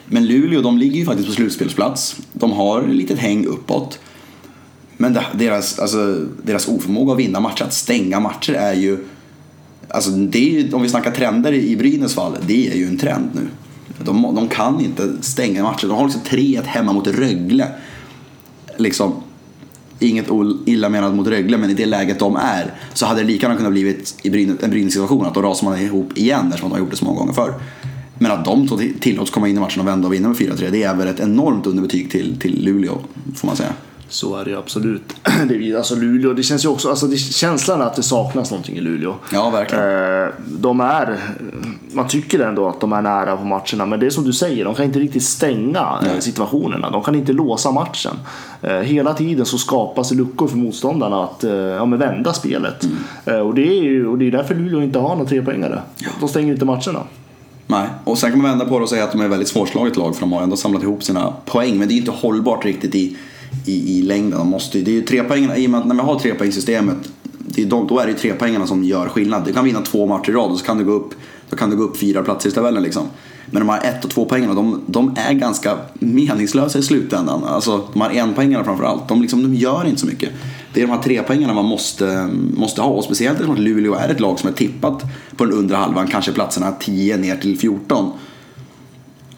Men 0.06 0.26
Luleå, 0.26 0.62
de 0.62 0.78
ligger 0.78 1.00
ju 1.00 1.06
faktiskt 1.06 1.30
på 1.30 1.36
slutspelsplats. 1.36 2.16
De 2.34 2.52
har 2.52 2.82
ett 2.82 2.96
litet 2.96 3.20
häng 3.20 3.46
uppåt. 3.46 4.00
Men 4.98 5.18
deras, 5.34 5.80
alltså, 5.80 6.26
deras 6.44 6.68
oförmåga 6.68 7.14
att 7.14 7.20
vinna 7.20 7.40
matcher, 7.40 7.64
att 7.64 7.74
stänga 7.74 8.20
matcher 8.20 8.54
är 8.54 8.74
ju... 8.74 9.06
Alltså 9.88 10.12
det 10.12 10.50
är 10.50 10.62
ju, 10.62 10.74
om 10.74 10.82
vi 10.82 10.90
snackar 10.90 11.12
trender 11.12 11.54
i 11.54 11.76
Brynäs 11.76 12.16
fall, 12.16 12.38
det 12.48 12.72
är 12.72 12.76
ju 12.76 12.88
en 12.88 12.98
trend 12.98 13.30
nu. 13.34 13.48
De, 14.06 14.36
de 14.36 14.48
kan 14.48 14.82
inte 14.82 15.14
stänga 15.22 15.64
matcher. 15.64 15.88
De 15.88 15.98
har 15.98 16.06
liksom 16.06 16.22
3-1 16.22 16.64
hemma 16.64 16.94
mot 16.94 17.08
Rögle. 17.08 17.68
Liksom, 18.78 19.23
inget 20.00 20.28
illa 20.66 20.90
menat 20.90 21.16
mot 21.16 21.28
Rögle, 21.28 21.58
men 21.58 21.70
i 21.70 21.74
det 21.74 21.86
läget 21.86 22.20
de 22.20 22.36
är 22.36 22.74
så 22.94 23.06
hade 23.06 23.22
det 23.22 23.28
lika 23.28 23.46
gärna 23.46 23.58
kunnat 23.58 23.72
blivit 23.72 24.16
i 24.22 24.28
en 24.28 24.70
Brynäs-situation 24.70 25.26
att 25.26 25.34
då 25.34 25.42
rasar 25.42 25.70
man 25.70 25.82
ihop 25.82 26.18
igen 26.18 26.48
eftersom 26.48 26.70
de 26.70 26.76
har 26.76 26.80
gjort 26.80 26.92
det 26.92 26.98
så 26.98 27.06
många 27.06 27.20
gånger 27.20 27.34
förr. 27.34 27.54
Men 28.20 28.32
att 28.32 28.46
de 28.46 28.68
tillåts 29.00 29.32
komma 29.32 29.48
in 29.48 29.58
i 29.58 29.60
matchen 29.60 29.82
och 29.82 29.88
vända 29.88 30.08
och 30.08 30.14
vinna 30.14 30.28
med 30.28 30.38
4-3, 30.38 30.70
det 30.72 30.84
är 30.84 30.96
väl 30.96 31.08
ett 31.08 31.20
enormt 31.20 31.68
underbetyg 31.68 32.12
till, 32.12 32.40
till 32.40 32.66
Luleå, 32.66 32.98
får 33.36 33.48
man 33.48 33.56
säga. 33.56 33.74
Så 34.14 34.36
är 34.36 34.46
det 34.46 34.52
ju 34.52 34.58
absolut. 34.58 35.16
Det 35.48 35.76
alltså 35.76 35.96
Luleå, 35.96 36.34
det 36.34 36.44
känns 36.44 36.66
ju 36.66 36.70
också, 36.70 36.90
alltså 36.90 37.08
det, 37.08 37.18
känslan 37.18 37.82
att 37.82 37.96
det 37.96 38.04
saknas 38.04 38.52
någonting 38.52 38.78
i 38.78 38.82
Luleå. 38.82 39.16
Ja, 39.32 39.50
verkligen. 39.50 40.24
Eh, 40.24 40.30
de 40.46 40.80
är, 40.80 41.20
man 41.92 42.08
tycker 42.08 42.40
ändå 42.40 42.70
att 42.70 42.80
de 42.80 42.94
är 42.94 43.02
nära 43.02 43.38
på 43.38 43.44
matcherna, 43.44 43.86
men 43.86 44.00
det 44.00 44.06
är 44.06 44.10
som 44.10 44.24
du 44.24 44.34
säger, 44.34 44.66
de 44.66 44.76
kan 44.76 44.86
inte 44.86 45.00
riktigt 45.00 45.24
stänga 45.24 45.80
eh, 45.80 46.08
Nej. 46.08 46.22
situationerna. 46.22 46.90
De 46.90 47.04
kan 47.04 47.16
inte 47.16 47.34
låsa 47.34 47.72
matchen. 47.72 48.14
Eh, 48.62 48.74
hela 48.74 49.14
tiden 49.14 49.46
så 49.46 49.58
skapas 49.58 50.12
luckor 50.12 50.48
för 50.48 50.58
motståndarna 50.58 51.24
att 51.24 51.44
eh, 51.44 51.52
ja, 51.54 51.86
men 51.86 52.00
vända 52.00 52.34
spelet. 52.34 52.84
Mm. 53.26 53.48
Och, 53.48 53.54
det 53.56 53.68
är 53.68 53.84
ju, 53.84 54.08
och 54.08 54.18
det 54.18 54.28
är 54.28 54.32
därför 54.32 54.56
Luleå 54.56 54.82
inte 54.82 55.00
har 55.00 55.16
några 55.16 55.30
trepoängare. 55.30 55.82
De 56.20 56.30
stänger 56.30 56.54
inte 56.54 56.66
matcherna. 56.66 57.00
Nej, 57.68 57.88
och 58.04 58.18
sen 58.18 58.32
kan 58.32 58.42
man 58.42 58.52
vända 58.52 58.66
på 58.66 58.80
det 58.80 58.84
och 58.84 58.90
säga 58.90 59.04
att 59.04 59.12
de 59.12 59.22
är 59.22 59.26
ett 59.26 59.32
väldigt 59.32 59.48
svårslaget 59.48 59.98
lag 59.98 60.16
för 60.16 60.22
de 60.22 60.32
har 60.32 60.42
ändå 60.42 60.56
samlat 60.56 60.84
ihop 60.84 61.04
sina 61.04 61.34
poäng. 61.46 61.78
Men 61.78 61.88
det 61.88 61.94
är 61.94 61.98
inte 61.98 62.12
hållbart 62.12 62.66
riktigt 62.66 62.96
i, 62.96 63.18
i, 63.66 63.98
i 63.98 64.02
längden. 64.02 64.40
De 64.40 64.48
måste, 64.48 64.82
det 64.82 64.92
är 64.92 64.96
ju 64.96 65.02
trepoängarna, 65.02 65.58
i 65.58 65.68
och 65.68 65.72
med 65.72 65.80
att 65.80 65.88
när 65.88 65.96
vi 65.96 66.02
har 66.02 66.20
trepoängssystemet, 66.20 66.98
det 67.38 67.62
är 67.62 67.66
då, 67.66 67.84
då 67.84 68.00
är 68.00 68.06
det 68.06 68.12
ju 68.12 68.18
trepoängarna 68.18 68.68
som 68.68 68.84
gör 68.84 69.10
skillnad. 69.10 69.46
Du 69.46 69.54
kan 69.54 69.66
vinna 69.66 69.82
två 69.82 70.08
matcher 70.08 70.30
i 70.30 70.34
rad 70.34 70.52
och 70.52 70.58
så 70.58 70.66
kan 70.66 70.78
du 70.78 70.86
gå 70.86 70.92
upp, 70.92 71.14
då 71.50 71.56
kan 71.56 71.70
du 71.70 71.76
gå 71.76 71.84
upp 71.84 71.98
fyra 71.98 72.24
platser 72.24 72.50
i 72.50 72.52
tabellen 72.52 72.84
liksom. 72.84 73.04
Men 73.46 73.60
de 73.60 73.70
här 73.70 73.84
ett 73.84 74.06
och 74.06 74.12
två 74.12 74.26
poängarna, 74.26 74.54
de, 74.54 74.82
de 74.86 75.16
är 75.18 75.34
ganska 75.34 75.78
meningslösa 75.94 76.80
i 76.80 76.84
slutändan. 76.84 77.44
Alltså 77.44 77.88
de 77.94 78.02
här 78.02 78.20
enpoängarna 78.20 78.64
framför 78.64 78.84
allt, 78.84 79.08
de, 79.08 79.22
liksom, 79.22 79.44
de 79.44 79.56
gör 79.56 79.88
inte 79.88 80.02
så 80.02 80.08
mycket. 80.08 80.30
Det 80.74 80.82
är 80.82 80.88
de 80.88 80.94
här 80.94 81.02
trepoängarna 81.02 81.54
man 81.54 81.66
måste, 81.66 82.30
måste 82.58 82.82
ha. 82.82 82.90
Och 82.90 83.04
speciellt 83.04 83.40
eftersom 83.40 83.56
Luleå 83.56 83.94
är 83.94 84.10
ett 84.10 84.20
lag 84.20 84.40
som 84.40 84.50
är 84.50 84.54
tippat 84.54 85.04
på 85.38 85.46
den 85.46 85.54
undre 85.54 85.78
halvan, 85.78 86.08
kanske 86.08 86.32
platserna 86.32 86.72
10 86.72 87.18
ner 87.18 87.36
till 87.36 87.60
14 87.60 88.12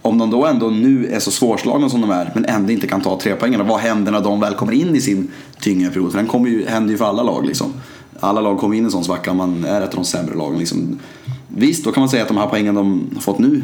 om 0.05 0.17
de 0.17 0.29
då 0.29 0.45
ändå 0.45 0.69
nu 0.69 1.07
är 1.07 1.19
så 1.19 1.31
svårslagna 1.31 1.89
som 1.89 2.01
de 2.01 2.11
är 2.11 2.31
men 2.33 2.45
ändå 2.45 2.71
inte 2.71 2.87
kan 2.87 3.01
ta 3.01 3.19
tre 3.19 3.35
poängen, 3.35 3.67
vad 3.67 3.79
händer 3.79 4.11
när 4.11 4.21
de 4.21 4.39
väl 4.39 4.53
kommer 4.53 4.73
in 4.73 4.95
i 4.95 5.01
sin 5.01 5.31
tyngre 5.59 5.89
period? 5.89 6.11
För 6.11 6.17
den 6.17 6.27
kommer 6.27 6.49
ju, 6.49 6.65
händer 6.65 6.91
ju 6.91 6.97
för 6.97 7.05
alla 7.05 7.23
lag 7.23 7.45
liksom. 7.45 7.73
Alla 8.19 8.41
lag 8.41 8.59
kommer 8.59 8.75
in 8.75 8.83
i 8.83 8.85
en 8.85 8.91
sån 8.91 9.03
svacka, 9.03 9.33
man 9.33 9.65
är 9.65 9.81
ett 9.81 9.89
av 9.89 9.95
de 9.95 10.05
sämre 10.05 10.35
lagen 10.35 10.59
liksom. 10.59 10.99
Visst, 11.47 11.83
då 11.83 11.91
kan 11.91 12.01
man 12.01 12.09
säga 12.09 12.21
att 12.21 12.27
de 12.27 12.37
här 12.37 12.47
poängen 12.47 12.75
de 12.75 13.09
har 13.13 13.21
fått 13.21 13.39
nu 13.39 13.61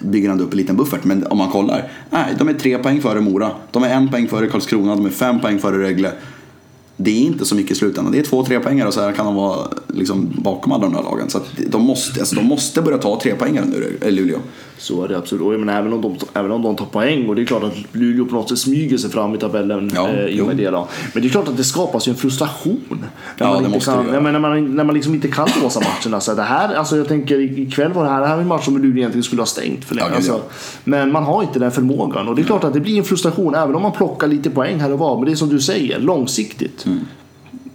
bygger 0.00 0.30
ändå 0.30 0.44
upp 0.44 0.52
en 0.52 0.58
liten 0.58 0.76
buffert. 0.76 1.04
Men 1.04 1.26
om 1.26 1.38
man 1.38 1.50
kollar, 1.50 1.90
nej, 2.10 2.34
de 2.38 2.48
är 2.48 2.54
tre 2.54 2.78
poäng 2.78 3.00
före 3.00 3.20
Mora. 3.20 3.50
De 3.70 3.82
är 3.82 3.88
en 3.88 4.08
poäng 4.08 4.28
före 4.28 4.46
Karlskrona, 4.46 4.96
de 4.96 5.06
är 5.06 5.10
fem 5.10 5.40
poäng 5.40 5.58
före 5.58 5.78
Rögle. 5.78 6.12
Det 7.02 7.10
är 7.10 7.20
inte 7.26 7.44
så 7.44 7.54
mycket 7.54 7.72
i 7.72 7.74
slutändan. 7.74 8.12
Det 8.12 8.18
är 8.18 8.22
två 8.22 8.44
tre 8.44 8.60
poängare 8.60 8.88
och 8.88 8.94
så 8.94 9.00
här 9.00 9.12
kan 9.12 9.26
de 9.26 9.34
vara 9.34 9.68
liksom 9.88 10.30
bakom 10.38 10.72
alla 10.72 10.82
de 10.82 10.92
där 10.92 11.02
lagen. 11.02 11.30
Så 11.30 11.40
de, 11.68 11.82
måste, 11.82 12.20
alltså, 12.20 12.34
de 12.34 12.46
måste 12.46 12.82
börja 12.82 12.98
ta 12.98 13.20
tre 13.22 13.34
poängare 13.34 13.64
nu, 13.66 13.98
eh, 14.00 14.12
Luleå. 14.12 14.38
Så 14.78 15.04
är 15.04 15.08
det 15.08 15.18
absolut. 15.18 15.42
Och 15.42 15.52
jag 15.52 15.60
menar, 15.60 15.78
även, 15.80 15.92
om 15.92 16.02
de, 16.02 16.16
även 16.34 16.50
om 16.50 16.62
de 16.62 16.76
tar 16.76 16.84
poäng 16.86 17.28
och 17.28 17.36
det 17.36 17.42
är 17.42 17.46
klart 17.46 17.62
att 17.62 17.74
Luleå 17.92 18.24
på 18.24 18.34
något 18.34 18.48
sätt 18.48 18.58
smyger 18.58 18.98
sig 18.98 19.10
fram 19.10 19.34
i 19.34 19.38
tabellen 19.38 19.90
Ja, 19.94 20.08
eh, 20.08 20.24
i 20.26 20.40
och 20.40 20.46
med 20.46 20.56
det. 20.56 20.70
Då. 20.70 20.88
Men 21.14 21.22
det 21.22 21.28
är 21.28 21.30
klart 21.30 21.48
att 21.48 21.56
det 21.56 21.64
skapas 21.64 22.08
ju 22.08 22.10
en 22.10 22.16
frustration. 22.16 22.80
När 22.88 22.98
Ja, 23.38 23.46
man 23.46 23.52
det 23.52 23.58
inte 23.58 23.76
måste 23.76 23.90
kan, 23.90 24.06
det 24.06 24.20
när, 24.20 24.38
man, 24.38 24.76
när 24.76 24.84
man 24.84 24.94
liksom 24.94 25.14
inte 25.14 25.28
kan 25.28 25.48
låsa 25.62 25.80
matcherna. 25.80 26.20
Så 26.20 26.34
det 26.34 26.42
här, 26.42 26.74
alltså 26.74 26.96
jag 26.96 27.08
tänker 27.08 27.40
ikväll 27.60 27.92
var 27.92 28.04
det 28.04 28.10
här, 28.10 28.20
det 28.20 28.26
här 28.26 28.34
var 28.34 28.42
en 28.42 28.48
match 28.48 28.64
som 28.64 28.76
Luleå 28.78 28.96
egentligen 28.96 29.24
skulle 29.24 29.42
ha 29.42 29.46
stängt 29.46 29.84
för 29.84 29.94
länge. 29.94 30.08
Ja. 30.10 30.16
alltså, 30.16 30.40
Men 30.84 31.12
man 31.12 31.24
har 31.24 31.42
inte 31.42 31.58
den 31.58 31.70
förmågan. 31.72 32.28
Och 32.28 32.36
det 32.36 32.42
är 32.42 32.46
klart 32.46 32.64
att 32.64 32.72
det 32.72 32.80
blir 32.80 32.98
en 32.98 33.04
frustration 33.04 33.54
även 33.54 33.74
om 33.74 33.82
man 33.82 33.92
plockar 33.92 34.26
lite 34.26 34.50
poäng 34.50 34.80
här 34.80 34.92
och 34.92 34.98
var. 34.98 35.16
Men 35.16 35.24
det 35.26 35.32
är 35.32 35.36
som 35.36 35.48
du 35.48 35.60
säger, 35.60 35.98
långsiktigt. 36.00 36.86
Mm. 36.90 37.06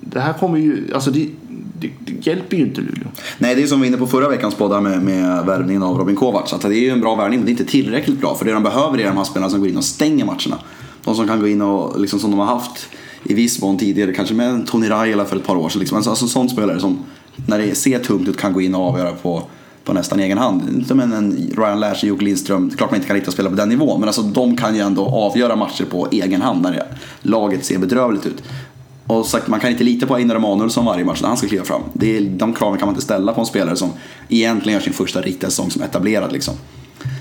Det 0.01 0.19
här 0.19 0.33
kommer 0.33 0.57
ju, 0.57 0.93
alltså 0.93 1.11
det, 1.11 1.29
det, 1.79 1.89
det 1.99 2.27
hjälper 2.27 2.57
ju 2.57 2.63
inte 2.63 2.81
Luleå. 2.81 3.07
Nej, 3.37 3.55
det 3.55 3.63
är 3.63 3.67
som 3.67 3.81
vi 3.81 3.87
var 3.87 3.87
inne 3.87 3.97
på 3.97 4.07
förra 4.07 4.29
veckans 4.29 4.55
podd 4.55 4.83
med, 4.83 5.01
med 5.01 5.45
värvningen 5.45 5.83
av 5.83 5.97
Robin 5.97 6.15
Kovacs. 6.15 6.53
Att 6.53 6.61
det 6.61 6.67
är 6.67 6.81
ju 6.81 6.89
en 6.89 7.01
bra 7.01 7.15
värvning, 7.15 7.39
men 7.39 7.45
det 7.45 7.49
är 7.49 7.51
inte 7.51 7.65
tillräckligt 7.65 8.19
bra. 8.19 8.35
För 8.35 8.45
det 8.45 8.51
de 8.51 8.63
behöver 8.63 8.99
är 8.99 9.07
de 9.07 9.17
här 9.17 9.23
spelarna 9.23 9.49
som 9.49 9.59
går 9.59 9.69
in 9.69 9.77
och 9.77 9.83
stänger 9.83 10.25
matcherna. 10.25 10.59
De 11.03 11.15
som 11.15 11.27
kan 11.27 11.39
gå 11.39 11.47
in 11.47 11.61
och, 11.61 11.99
liksom 11.99 12.19
som 12.19 12.31
de 12.31 12.39
har 12.39 12.45
haft 12.45 12.87
i 13.23 13.33
viss 13.33 13.61
mån 13.61 13.77
tidigare, 13.77 14.13
kanske 14.13 14.35
med 14.35 14.67
Tony 14.67 14.89
Raila 14.89 15.25
för 15.25 15.37
ett 15.37 15.45
par 15.45 15.55
år 15.55 15.69
sedan. 15.69 15.79
Liksom. 15.79 15.95
Alltså, 15.95 16.09
alltså 16.09 16.27
sån 16.27 16.49
spelare 16.49 16.79
som, 16.79 16.99
när 17.47 17.59
det 17.59 17.75
ser 17.75 17.99
tungt 17.99 18.27
ut, 18.27 18.37
kan 18.37 18.53
gå 18.53 18.61
in 18.61 18.75
och 18.75 18.81
avgöra 18.81 19.11
på, 19.11 19.43
på 19.83 19.93
nästan 19.93 20.19
egen 20.19 20.37
hand. 20.37 20.85
Som 20.87 20.99
en, 20.99 21.13
en 21.13 21.51
Ryan 21.57 21.79
Lash 21.79 22.03
och 22.03 22.03
Jocke 22.03 22.25
Lindström. 22.25 22.69
Klart 22.69 22.91
man 22.91 22.95
inte 22.95 23.07
kan 23.07 23.15
riktigt 23.15 23.33
spela 23.33 23.49
på 23.49 23.55
den 23.55 23.69
nivån, 23.69 23.99
men 23.99 24.09
alltså, 24.09 24.21
de 24.21 24.57
kan 24.57 24.75
ju 24.75 24.81
ändå 24.81 25.05
avgöra 25.05 25.55
matcher 25.55 25.85
på 25.85 26.07
egen 26.11 26.41
hand 26.41 26.61
när 26.61 26.71
det, 26.71 26.85
laget 27.21 27.65
ser 27.65 27.77
bedrövligt 27.77 28.25
ut. 28.25 28.43
Och 29.07 29.25
sagt, 29.25 29.47
man 29.47 29.59
kan 29.59 29.71
inte 29.71 29.83
lita 29.83 30.05
på 30.05 30.15
Einar 30.15 30.35
Emanuelsson 30.35 30.85
varje 30.85 31.05
match 31.05 31.21
när 31.21 31.27
han 31.27 31.37
ska 31.37 31.47
kliva 31.47 31.65
fram. 31.65 31.81
Det 31.93 32.17
är, 32.17 32.21
de 32.21 32.53
kraven 32.53 32.79
kan 32.79 32.85
man 32.85 32.93
inte 32.93 33.05
ställa 33.05 33.33
på 33.33 33.41
en 33.41 33.47
spelare 33.47 33.75
som 33.75 33.89
egentligen 34.29 34.73
gör 34.79 34.83
sin 34.83 34.93
första 34.93 35.21
riktiga 35.21 35.49
säsong 35.49 35.71
som 35.71 35.81
etablerad. 35.81 36.31
Liksom. 36.31 36.53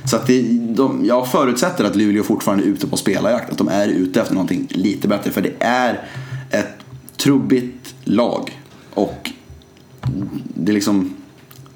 Så 0.04 0.16
att 0.16 0.26
det, 0.26 0.42
de, 0.60 1.04
jag 1.04 1.28
förutsätter 1.28 1.84
att 1.84 1.96
Luleå 1.96 2.22
fortfarande 2.22 2.64
är 2.64 2.68
ute 2.68 2.86
på 2.86 2.96
spelarjakt. 2.96 3.52
Att 3.52 3.58
de 3.58 3.68
är 3.68 3.88
ute 3.88 4.20
efter 4.20 4.34
någonting 4.34 4.66
lite 4.70 5.08
bättre. 5.08 5.30
För 5.30 5.42
det 5.42 5.52
är 5.58 6.08
ett 6.50 6.76
trubbigt 7.16 7.94
lag. 8.04 8.60
Och 8.94 9.30
det 10.54 10.72
är 10.72 10.74
liksom... 10.74 11.14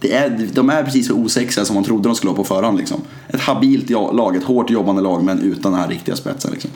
Det 0.00 0.14
är, 0.14 0.48
de 0.52 0.70
är 0.70 0.84
precis 0.84 1.06
så 1.06 1.14
osexiga 1.14 1.64
som 1.64 1.74
man 1.74 1.84
trodde 1.84 2.08
de 2.08 2.14
skulle 2.14 2.28
vara 2.28 2.36
på 2.36 2.44
förhand. 2.44 2.78
Liksom. 2.78 3.00
Ett 3.28 3.40
habilt 3.40 3.90
lag, 3.90 4.36
ett 4.36 4.44
hårt 4.44 4.70
jobbande 4.70 5.02
lag 5.02 5.24
men 5.24 5.38
utan 5.38 5.72
den 5.72 5.80
här 5.80 5.88
riktiga 5.88 6.16
spetsen. 6.16 6.52
Liksom. 6.52 6.70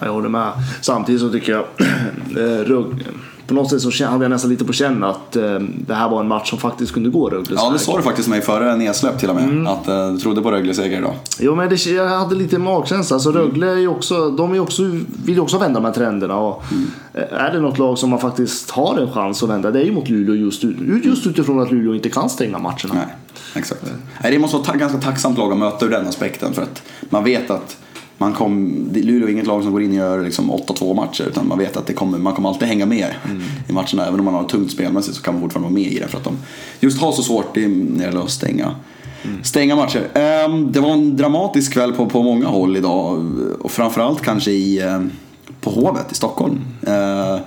Jag 0.00 0.12
håller 0.12 0.28
med. 0.28 0.52
Samtidigt 0.80 1.20
så 1.20 1.30
tycker 1.30 1.52
jag 1.52 1.64
eh, 2.60 2.84
på 3.46 3.54
något 3.54 3.70
sätt 3.70 3.80
så 3.80 4.04
hade 4.04 4.24
jag 4.24 4.30
nästan 4.30 4.50
lite 4.50 4.64
på 4.64 4.72
känn 4.72 5.04
att 5.04 5.36
eh, 5.36 5.58
det 5.86 5.94
här 5.94 6.08
var 6.08 6.20
en 6.20 6.28
match 6.28 6.50
som 6.50 6.58
faktiskt 6.58 6.92
kunde 6.92 7.10
gå 7.10 7.30
Rögles 7.30 7.60
Ja, 7.62 7.70
det 7.70 7.78
sa 7.78 7.96
du 7.96 8.02
faktiskt 8.02 8.28
mig 8.28 8.40
före 8.40 8.76
nedsläpp 8.76 9.18
till 9.18 9.28
och 9.28 9.34
med. 9.34 9.44
Mm. 9.44 9.66
Att 9.66 9.88
eh, 9.88 10.12
du 10.12 10.18
trodde 10.18 10.42
på 10.42 10.50
Rögle 10.50 10.74
seger 10.74 10.98
idag. 10.98 11.14
Jo 11.38 11.54
men 11.54 11.68
det, 11.68 11.86
jag 11.86 12.08
hade 12.08 12.34
lite 12.34 12.58
magkänsla. 12.58 13.14
Alltså, 13.14 13.32
Rögle 13.32 13.70
är 13.70 13.76
ju 13.76 13.88
också, 13.88 14.30
de 14.30 14.54
är 14.54 14.60
också, 14.60 14.82
vill 15.24 15.34
ju 15.34 15.40
också 15.40 15.58
vända 15.58 15.80
de 15.80 15.86
här 15.86 15.92
trenderna. 15.92 16.36
Och, 16.36 16.62
eh, 17.14 17.44
Är 17.44 17.52
det 17.52 17.60
något 17.60 17.78
lag 17.78 17.98
som 17.98 18.10
man 18.10 18.18
faktiskt 18.18 18.70
har 18.70 18.98
en 18.98 19.12
chans 19.12 19.42
att 19.42 19.48
vända, 19.48 19.70
det 19.70 19.80
är 19.80 19.84
ju 19.84 19.92
mot 19.92 20.08
Luleå 20.08 20.34
just, 20.34 20.64
just 21.04 21.26
utifrån 21.26 21.60
att 21.60 21.72
Luleå 21.72 21.94
inte 21.94 22.10
kan 22.10 22.30
stänga 22.30 22.58
matcherna. 22.58 22.94
Nej, 22.94 23.06
exakt. 23.54 23.82
Nej, 24.22 24.32
det 24.32 24.38
måste 24.38 24.56
vara 24.56 24.72
ett 24.72 24.80
ganska 24.80 24.98
tacksamt 24.98 25.38
lag 25.38 25.52
att 25.52 25.58
möta 25.58 25.86
ur 25.86 25.90
den 25.90 26.06
aspekten. 26.06 26.52
För 26.52 26.62
att 26.62 26.82
man 27.10 27.24
vet 27.24 27.50
att 27.50 27.76
man 28.18 28.32
kom, 28.32 28.74
Luleå 28.94 29.28
är 29.28 29.32
inget 29.32 29.46
lag 29.46 29.62
som 29.62 29.72
går 29.72 29.82
in 29.82 29.90
och 29.90 29.96
gör 29.96 30.22
liksom 30.22 30.52
8-2 30.52 30.94
matcher 30.94 31.24
utan 31.28 31.48
man 31.48 31.58
vet 31.58 31.76
att 31.76 31.86
det 31.86 31.92
kommer, 31.92 32.18
man 32.18 32.34
kommer 32.34 32.48
alltid 32.48 32.68
hänga 32.68 32.86
med 32.86 33.14
mm. 33.24 33.42
i 33.68 33.72
matcherna. 33.72 34.06
Även 34.06 34.20
om 34.20 34.24
man 34.24 34.34
har 34.34 34.44
tungt 34.44 34.70
spelmässigt 34.70 35.16
så 35.16 35.22
kan 35.22 35.34
man 35.34 35.42
fortfarande 35.42 35.70
vara 35.70 35.74
med 35.74 35.92
i 35.92 35.98
det 35.98 36.08
för 36.08 36.18
att 36.18 36.24
de 36.24 36.36
just 36.80 37.00
har 37.00 37.12
så 37.12 37.22
svårt 37.22 37.56
när 37.56 37.98
det 37.98 38.04
gäller 38.04 38.20
att 38.20 38.30
stänga, 38.30 38.74
mm. 39.24 39.44
stänga 39.44 39.76
matcher. 39.76 40.08
Ehm, 40.14 40.72
det 40.72 40.80
var 40.80 40.90
en 40.90 41.16
dramatisk 41.16 41.72
kväll 41.72 41.92
på, 41.92 42.06
på 42.06 42.22
många 42.22 42.46
håll 42.46 42.76
idag 42.76 43.32
och 43.60 43.70
framförallt 43.70 44.22
kanske 44.22 44.50
i, 44.50 44.82
eh, 44.82 45.02
på 45.60 45.70
Hovet 45.70 46.12
i 46.12 46.14
Stockholm. 46.14 46.60
Ehm, 46.86 47.38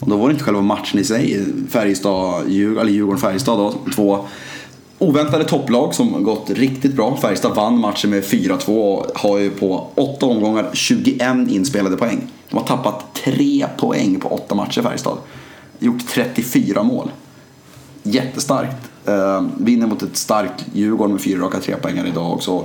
och 0.00 0.08
då 0.08 0.16
var 0.16 0.28
det 0.28 0.32
inte 0.32 0.44
själva 0.44 0.60
matchen 0.60 1.00
i 1.00 1.04
sig, 1.04 1.44
Färjestad, 1.70 2.48
Djurgården-Färjestad 2.48 3.74
2 3.94 4.24
oväntade 5.02 5.44
topplag 5.44 5.94
som 5.94 6.24
gått 6.24 6.50
riktigt 6.50 6.94
bra. 6.94 7.16
Färjestad 7.16 7.54
vann 7.54 7.78
matchen 7.78 8.10
med 8.10 8.24
4-2 8.24 8.68
och 8.68 9.06
har 9.14 9.38
ju 9.38 9.50
på 9.50 9.86
åtta 9.94 10.26
omgångar 10.26 10.70
21 10.72 11.20
inspelade 11.48 11.96
poäng. 11.96 12.20
De 12.50 12.56
har 12.56 12.64
tappat 12.64 13.14
tre 13.14 13.66
poäng 13.78 14.20
på 14.20 14.28
åtta 14.28 14.54
matcher 14.54 14.82
Färjestad. 14.82 15.18
Gjort 15.78 16.06
34 16.08 16.82
mål. 16.82 17.10
Jättestarkt. 18.02 18.90
Eh, 19.06 19.42
vinner 19.58 19.86
mot 19.86 20.02
ett 20.02 20.16
starkt 20.16 20.64
Djurgården 20.72 21.12
med 21.12 21.22
fyra 21.22 21.40
raka 21.40 21.60
trepoängare 21.60 22.08
idag 22.08 22.32
också. 22.32 22.64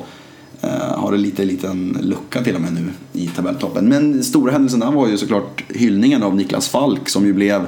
Eh, 0.62 0.70
har 1.00 1.14
en 1.14 1.22
liten, 1.22 1.48
liten 1.48 1.98
lucka 2.02 2.44
till 2.44 2.56
och 2.56 2.62
med 2.62 2.74
nu 2.74 2.90
i 3.14 3.28
tabelltoppen. 3.28 3.90
Men 3.90 4.24
stora 4.24 4.52
händelsen 4.52 4.80
där 4.80 4.92
var 4.92 5.08
ju 5.08 5.18
såklart 5.18 5.64
hyllningen 5.68 6.24
av 6.24 6.36
Niklas 6.36 6.70
Falk 6.70 7.10
som 7.10 7.26
ju 7.26 7.34
blev 7.34 7.66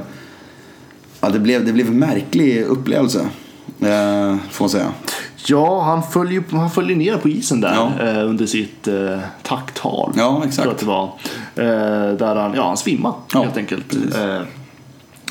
Ja, 1.22 1.30
det 1.30 1.40
blev, 1.40 1.66
det 1.66 1.74
blev 1.74 1.88
en 1.88 2.00
märklig 2.00 2.64
upplevelse. 2.64 3.30
Eh, 3.82 4.36
får 4.52 4.64
man 4.66 4.70
säga. 4.70 4.92
Ja, 5.48 5.82
han 5.82 6.04
föll 6.04 6.32
ju 6.32 6.44
han 6.52 6.70
föll 6.72 6.86
ner 6.98 7.18
på 7.18 7.30
isen 7.30 7.62
där 7.62 7.74
Ja. 7.76 8.06
eh, 8.08 8.26
under 8.30 8.46
sitt 8.46 8.88
eh, 8.88 9.20
tacktal. 9.44 10.14
Ja, 10.18 10.42
exakt. 10.46 10.56
Tror 10.56 10.66
jag 10.68 10.74
att 10.74 10.80
det 10.80 11.66
var. 11.66 12.10
Eh, 12.10 12.14
där 12.18 12.36
han, 12.36 12.54
ja, 12.56 12.68
han 12.68 12.78
svimmade 12.78 13.16
Ja, 13.34 13.42
helt 13.44 13.58
enkelt. 13.58 13.96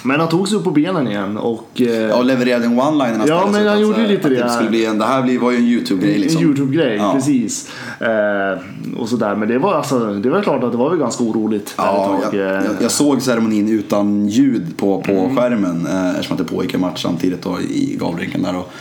Men 0.03 0.21
han 0.21 0.29
tog 0.29 0.49
sig 0.49 0.59
upp 0.59 0.65
på 0.65 0.71
benen 0.71 1.09
igen 1.09 1.37
och 1.37 1.69
eh, 1.81 1.87
Ja, 1.89 2.23
levererade 2.23 2.65
en 2.65 2.81
one-liner 2.81 3.25
Ja, 3.29 3.49
men 3.53 3.67
han 3.67 3.81
gjorde 3.81 4.01
ju 4.01 4.07
lite 4.07 4.29
det 4.29 4.35
det. 4.43 4.51
Skulle 4.51 4.71
bli 4.71 4.85
en, 4.85 4.99
det 4.99 5.05
här 5.05 5.39
var 5.39 5.51
ju 5.51 5.57
en 5.57 5.65
YouTube-grej 5.65 6.19
liksom. 6.19 6.43
En 6.43 6.49
Youtube-grej, 6.49 6.97
Ja. 6.97 7.13
precis. 7.15 7.71
Eh, 8.01 8.99
och 9.01 9.09
sådär. 9.09 9.35
Men 9.35 9.49
det 9.49 9.59
var, 9.59 9.75
alltså, 9.75 9.99
det 9.99 10.31
var 10.31 10.43
klart 10.43 10.65
att 10.65 10.73
det 10.73 10.79
var 10.79 10.91
väl 10.91 10.99
ganska 10.99 11.25
oroligt 11.25 11.75
Ja, 11.79 12.21
jag, 12.23 12.35
eh. 12.35 12.41
jag, 12.41 12.65
jag 12.81 12.91
såg 12.91 13.23
ceremonin 13.23 13.69
utan 13.69 14.29
ljud 14.29 14.77
på, 14.77 15.03
på 15.03 15.31
skärmen 15.37 15.87
eh, 15.87 16.11
eftersom 16.11 16.37
att 16.37 16.49
det 16.49 16.55
pågick 16.55 16.75
en 16.75 16.81
match 16.81 17.03
samtidigt 17.03 17.43
då, 17.43 17.61
i 17.61 17.97
Gavlerinken 18.01 18.43
där. 18.43 18.57
Och 18.57 18.73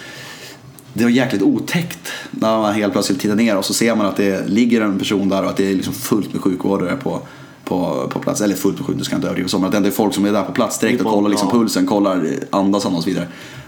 det 0.94 1.04
var 1.04 1.12
jäkligt 1.12 1.42
otäckt 1.42 2.12
när 2.32 2.58
man 2.58 2.74
helt 2.74 2.94
plötsligt 2.94 3.20
tittar 3.20 3.36
ner 3.36 3.58
och 3.58 3.66
så 3.66 3.74
ser 3.74 3.96
man 3.96 4.06
att 4.06 4.16
det 4.18 4.50
ligger 4.50 4.82
en 4.82 5.00
person 5.00 5.30
där 5.30 5.44
och 5.44 5.50
att 5.50 5.58
det 5.58 5.72
är 5.72 5.76
liksom 5.76 5.94
fullt 5.94 6.34
med 6.34 6.42
sjukvårdare 6.42 6.96
på, 7.04 7.20
på, 7.68 8.08
på 8.10 8.20
plats. 8.20 8.42
Eller 8.42 8.56
fullt 8.56 8.78
med 8.78 8.86
sjukvårdare, 8.86 9.06
ska 9.06 9.14
jag 9.14 9.18
inte 9.18 9.28
överdriva 9.28 9.50
så, 9.50 9.60
men 9.60 9.76
att 9.76 9.84
det 9.84 9.90
är 9.90 9.92
folk 9.92 10.14
som 10.14 10.26
är 10.26 10.32
där 10.32 10.44
på 10.44 10.52
plats 10.52 10.80
direkt 10.80 11.02
och 11.02 11.12
kollar 11.12 11.30
liksom 11.30 11.50
pulsen, 11.50 11.86
kollar 11.86 12.26
andas 12.50 12.86
och 12.86 13.04
så 13.04 13.10
vidare. 13.10 13.28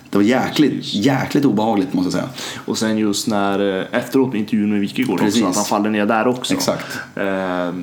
Det 0.10 0.18
var 0.18 0.24
jäkligt, 0.24 0.94
jäkligt 0.94 1.46
obehagligt 1.46 1.94
måste 1.94 2.06
jag 2.06 2.14
säga. 2.14 2.54
Och 2.66 2.78
sen 2.78 2.98
just 2.98 3.28
när, 3.28 3.80
eh, 3.80 3.86
efteråt 3.92 4.32
med 4.32 4.40
intervjun 4.40 4.70
med 4.70 4.80
Wikegård 4.80 5.22
också, 5.22 5.46
att 5.46 5.56
han 5.56 5.66
faller 5.66 5.90
ner 5.90 6.06
där 6.06 6.28
också. 6.28 6.54
Exakt. 6.54 6.86
Eh, 7.16 7.74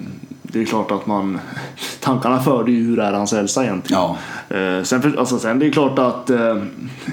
det 0.57 0.63
är 0.63 0.67
klart 0.67 0.91
att 0.91 1.07
man, 1.07 1.39
tankarna 2.01 2.43
förde 2.43 2.73
ju 2.73 2.85
hur 2.85 2.99
är 2.99 3.13
hans 3.13 3.33
hälsa 3.33 3.65
egentligen. 3.65 4.03
Ja. 4.03 4.57
Eh, 4.57 4.83
sen, 4.83 5.03
för, 5.03 5.19
alltså, 5.19 5.39
sen 5.39 5.59
det 5.59 5.67
är 5.67 5.71
klart 5.71 5.99
att 5.99 6.31
eh, 6.31 6.57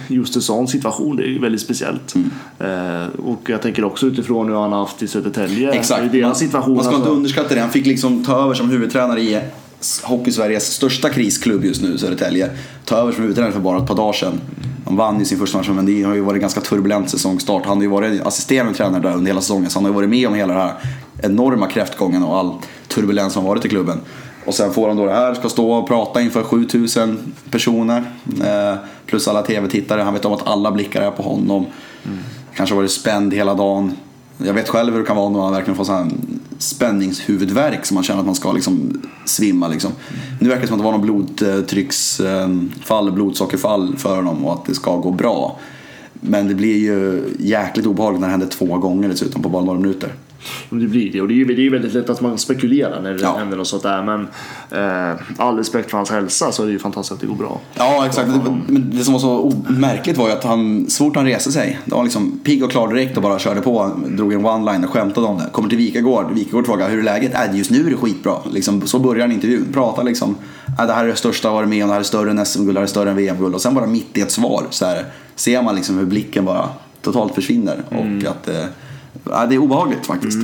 just 0.07 0.35
en 0.35 0.41
sån 0.41 0.67
situation, 0.67 1.15
det 1.15 1.23
är 1.23 1.27
ju 1.27 1.39
väldigt 1.39 1.61
speciellt. 1.61 2.15
Mm. 2.15 2.31
Eh, 2.59 3.07
och 3.19 3.49
jag 3.49 3.61
tänker 3.61 3.83
också 3.83 4.05
utifrån 4.05 4.47
hur 4.47 4.55
han 4.55 4.71
har 4.71 4.79
haft 4.79 5.03
i 5.03 5.07
Södertälje. 5.07 5.71
Exakt. 5.71 6.03
I 6.03 6.19
deras 6.19 6.39
situation. 6.39 6.75
man 6.75 6.83
ska 6.83 6.93
inte 6.93 7.01
alltså. 7.01 7.15
underskatta 7.15 7.55
det. 7.55 7.61
Han 7.61 7.69
fick 7.69 7.85
liksom 7.85 8.25
ta 8.25 8.43
över 8.43 8.53
som 8.53 8.69
huvudtränare 8.69 9.21
i 9.21 9.41
Hockey-Sveriges 10.03 10.73
största 10.73 11.09
krisklubb 11.09 11.65
just 11.65 11.81
nu, 11.81 11.97
Södertälje. 11.97 12.49
Ta 12.85 12.95
över 12.95 13.11
som 13.11 13.21
huvudtränare 13.21 13.53
för 13.53 13.59
bara 13.59 13.77
ett 13.77 13.87
par 13.87 13.95
dagar 13.95 14.13
sedan. 14.13 14.41
Han 14.85 14.95
vann 14.95 15.19
ju 15.19 15.25
sin 15.25 15.39
första 15.39 15.57
match, 15.57 15.69
men 15.69 15.85
det 15.85 16.03
har 16.03 16.15
ju 16.15 16.21
varit 16.21 16.35
en 16.35 16.41
ganska 16.41 16.61
turbulent 16.61 17.09
säsongstart. 17.09 17.65
Han 17.65 17.77
har 17.77 17.83
ju 17.83 17.89
varit 17.89 18.21
assisterande 18.21 18.73
tränare 18.73 19.01
där 19.01 19.15
under 19.15 19.27
hela 19.27 19.41
säsongen, 19.41 19.69
så 19.69 19.79
han 19.79 19.85
har 19.85 19.91
ju 19.91 19.95
varit 19.95 20.09
med 20.09 20.27
om 20.27 20.33
hela 20.33 20.53
den 20.53 20.61
här 20.61 20.73
enorma 21.23 21.67
kräftgången 21.67 22.23
och 22.23 22.37
all 22.37 22.53
turbulens 22.87 23.33
som 23.33 23.43
varit 23.43 23.65
i 23.65 23.69
klubben. 23.69 23.99
Och 24.45 24.53
sen 24.53 24.73
får 24.73 24.87
han 24.87 24.97
då 24.97 25.05
det 25.05 25.11
här, 25.11 25.33
ska 25.33 25.49
stå 25.49 25.71
och 25.71 25.87
prata 25.87 26.21
inför 26.21 26.43
7000 26.43 27.33
personer. 27.49 28.03
Eh, 28.45 28.75
plus 29.05 29.27
alla 29.27 29.41
tv-tittare. 29.41 30.01
Han 30.01 30.13
vet 30.13 30.25
om 30.25 30.33
att 30.33 30.47
alla 30.47 30.71
blickar 30.71 31.01
är 31.01 31.11
på 31.11 31.23
honom. 31.23 31.65
Kanske 32.55 32.75
har 32.75 32.81
varit 32.81 32.91
spänd 32.91 33.33
hela 33.33 33.53
dagen. 33.53 33.93
Jag 34.37 34.53
vet 34.53 34.69
själv 34.69 34.93
hur 34.93 34.99
det 34.99 35.05
kan 35.05 35.15
vara 35.15 35.29
när 35.29 35.39
man 35.39 35.53
verkligen 35.53 35.75
får 35.75 35.83
sån 35.83 35.95
här 35.95 36.11
spänningshuvudvärk 36.57 37.85
som 37.85 37.95
man 37.95 38.03
känner 38.03 38.19
att 38.19 38.25
man 38.25 38.35
ska 38.35 38.51
liksom 38.51 39.01
svimma. 39.25 39.67
Liksom. 39.67 39.91
Nu 40.41 40.49
verkar 40.49 40.61
det 40.61 40.67
som 40.67 40.75
att 40.75 40.79
det 40.79 40.85
var 40.85 40.91
någon 40.91 41.01
blodtrycksfall, 41.01 43.11
blodsockerfall 43.11 43.95
för 43.97 44.15
honom 44.15 44.45
och 44.45 44.53
att 44.53 44.65
det 44.65 44.75
ska 44.75 44.97
gå 44.97 45.11
bra. 45.11 45.59
Men 46.13 46.47
det 46.47 46.55
blir 46.55 46.77
ju 46.77 47.23
jäkligt 47.39 47.85
obehagligt 47.85 48.21
när 48.21 48.27
det 48.27 48.31
händer 48.31 48.47
två 48.47 48.77
gånger 48.77 49.09
dessutom 49.09 49.41
på 49.41 49.49
bara 49.49 49.63
några 49.63 49.79
minuter. 49.79 50.13
Det 50.69 50.75
blir 50.87 51.11
det 51.11 51.21
och 51.21 51.27
det 51.27 51.33
är 51.33 51.35
ju 51.35 51.45
det 51.45 51.53
är 51.53 51.63
ju 51.63 51.69
väldigt 51.69 51.93
lätt 51.93 52.09
att 52.09 52.21
man 52.21 52.37
spekulerar 52.37 53.01
när 53.01 53.13
det 53.13 53.21
Ja. 53.21 53.35
händer 53.37 53.57
något 53.57 53.67
sånt 53.67 53.83
där. 53.83 54.03
Men 54.03 54.27
eh, 54.71 55.19
all 55.37 55.57
respekt 55.57 55.89
för 55.91 55.97
hans 55.97 56.11
hälsa 56.11 56.51
så 56.51 56.61
är 56.63 56.65
det 56.67 56.71
ju 56.73 56.79
fantastiskt 56.79 57.11
att 57.13 57.19
det 57.21 57.27
går 57.27 57.35
bra. 57.35 57.59
Ja, 57.73 58.05
exakt. 58.05 58.27
Men 58.27 58.63
det 58.91 59.03
som 59.03 59.13
var 59.13 59.19
så 59.19 59.53
märkligt 59.67 60.17
var 60.17 60.27
ju 60.27 60.33
att 60.33 60.43
han, 60.43 60.85
så 60.89 61.03
fort 61.05 61.15
han 61.15 61.25
reste 61.25 61.51
sig, 61.51 61.79
då 61.85 61.91
var 61.91 61.97
han 61.97 62.05
liksom 62.05 62.39
pigg 62.43 62.63
och 62.63 62.71
klar 62.71 62.87
direkt 62.93 63.17
och 63.17 63.23
bara 63.23 63.39
körde 63.39 63.61
på. 63.61 63.91
Drog 64.07 64.33
en 64.33 64.45
one-line 64.45 64.83
och 64.85 64.89
skämtade 64.89 65.27
om 65.27 65.37
det. 65.37 65.49
Kommer 65.51 65.69
till 65.69 65.77
Vikagård, 65.77 66.25
Vikagård 66.33 66.65
frågar 66.65 66.89
hur 66.89 66.99
är 66.99 67.03
läget? 67.03 67.33
Äh, 67.33 67.57
just 67.57 67.71
nu 67.71 67.85
är 67.85 67.89
det 67.89 67.97
skitbra. 67.97 68.33
Liksom, 68.51 68.81
så 68.87 68.99
börjar 68.99 69.21
han 69.21 69.31
intervjun. 69.31 69.67
Pratar 69.73 70.03
liksom, 70.03 70.35
äh, 70.79 70.85
det 70.87 70.93
här 70.93 71.03
är 71.03 71.07
det 71.07 71.15
största 71.15 71.47
jag 71.47 71.53
varit 71.53 71.69
med 71.69 71.83
om, 71.83 71.87
det 71.87 71.93
här 71.93 71.99
är 71.99 72.03
större 72.03 72.31
än 72.31 72.45
SM-guld, 72.45 72.75
det 72.75 72.79
här 72.79 72.83
är 72.83 72.87
större 72.89 73.09
än 73.09 73.15
VM-guld. 73.15 73.55
Och 73.55 73.61
sen 73.61 73.73
bara 73.75 73.85
mitt 73.87 74.17
i 74.17 74.21
ett 74.21 74.31
svar 74.31 74.63
så 74.69 74.85
här, 74.85 75.05
ser 75.35 75.61
man 75.61 75.75
liksom 75.75 75.97
hur 75.97 76.05
blicken 76.05 76.45
bara 76.45 76.69
totalt 77.01 77.35
försvinner. 77.35 77.83
Och 77.89 78.29
att 78.31 78.47
eh, 78.47 78.65
ja, 79.29 79.45
det 79.45 79.55
är 79.55 79.59
obehagligt 79.59 80.05
faktiskt. 80.05 80.37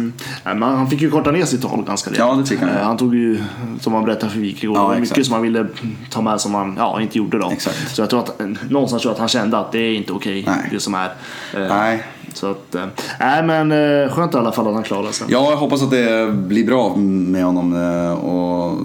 Nej, 0.46 0.56
men 0.56 0.64
han 0.64 0.90
fick 0.90 1.02
ju 1.02 1.12
korta 1.12 1.32
ner 1.32 1.46
sitt 1.46 1.62
tal 1.62 1.84
ganska 1.88 2.10
rejält. 2.12 2.30
Ja, 2.30 2.36
det 2.36 2.46
fick 2.46 2.60
han. 2.60 2.70
Eh, 2.70 2.76
Han 2.84 2.98
tog 2.98 3.16
ju, 3.16 3.44
som 3.82 3.94
han 3.94 4.06
berättade 4.06 4.32
för 4.32 4.40
Wikegård, 4.40 4.78
Ja, 4.78 4.92
exakt. 4.96 5.10
mycket 5.12 5.26
som 5.26 5.34
han 5.34 5.42
ville 5.42 5.68
ta 6.10 6.22
med 6.22 6.42
som 6.42 6.54
han 6.56 6.76
ja, 6.78 7.02
inte 7.02 7.18
gjorde 7.18 7.40
då. 7.40 7.50
Exakt. 7.52 7.96
Så 7.96 8.02
jag 8.02 8.10
tror 8.10 8.20
att 8.20 8.42
någonstans 8.70 9.02
tror 9.02 9.10
jag 9.10 9.14
att 9.14 9.20
han 9.20 9.30
kände 9.30 9.58
att 9.60 9.72
det 9.72 9.80
är 9.80 9.94
inte 9.96 10.14
okej 10.14 10.44
Nej. 10.48 10.70
det 10.72 10.80
som 10.80 10.94
är. 10.96 11.06
Eh, 11.06 11.68
Nej. 11.70 12.04
Så 12.34 12.52
att, 12.52 12.76
eh, 12.76 12.86
nej 13.20 13.44
men 13.44 13.72
eh, 13.72 14.10
skönt 14.14 14.34
i 14.34 14.38
alla 14.38 14.52
fall 14.52 14.68
att 14.68 14.74
han 14.74 14.84
klarade 14.84 15.14
sig. 15.14 15.28
Ja, 15.30 15.50
jag 15.50 15.58
hoppas 15.58 15.82
att 15.84 15.92
det 15.92 16.34
blir 16.34 16.66
bra 16.66 16.96
med 16.96 17.44
honom. 17.46 17.74
eh, 17.76 18.12
Och 18.26 18.78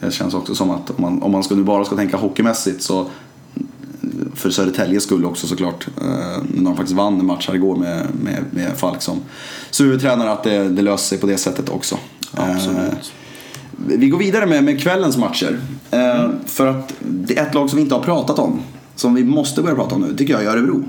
det 0.00 0.10
känns 0.10 0.34
också 0.34 0.54
som 0.54 0.70
att 0.70 0.90
om 0.90 0.96
man, 1.02 1.22
om 1.22 1.32
man 1.32 1.42
ska, 1.42 1.54
nu 1.54 1.62
bara 1.62 1.84
ska 1.84 1.96
tänka 1.96 2.16
hockeymässigt 2.16 2.82
så 2.82 3.06
för 4.34 4.50
Södertäljes 4.50 5.02
skull 5.02 5.24
också 5.24 5.46
såklart. 5.46 5.86
eh, 6.00 6.04
När 6.54 6.64
de 6.64 6.76
faktiskt 6.76 6.96
vann 6.96 7.20
en 7.20 7.26
match 7.26 7.48
här 7.48 7.54
igår 7.54 7.76
med, 7.76 8.06
med, 8.22 8.44
med 8.50 8.72
Falk 8.76 9.02
som 9.02 9.20
huvudtränare 9.78 10.30
att 10.32 10.42
det, 10.44 10.68
det 10.68 10.82
löser 10.82 11.04
sig 11.08 11.18
på 11.18 11.26
det 11.26 11.36
sättet 11.36 11.68
också. 11.68 11.98
Absolut. 12.32 12.78
Eh, 12.78 12.94
Vi 13.98 14.08
går 14.08 14.18
vidare 14.18 14.46
med, 14.46 14.64
med 14.64 14.80
kvällens 14.80 15.16
matcher. 15.16 15.60
Eh, 15.90 16.26
För 16.46 16.66
att 16.66 16.94
det 17.00 17.38
är 17.38 17.46
ett 17.46 17.54
lag 17.54 17.70
som 17.70 17.76
vi 17.76 17.82
inte 17.82 17.94
har 17.94 18.02
pratat 18.02 18.38
om. 18.38 18.60
Som 18.96 19.14
vi 19.14 19.24
måste 19.24 19.62
börja 19.62 19.74
prata 19.74 19.94
om 19.94 20.00
nu, 20.00 20.16
tycker 20.16 20.32
jag, 20.32 20.44
är 20.44 20.48
Örebro. 20.48 20.84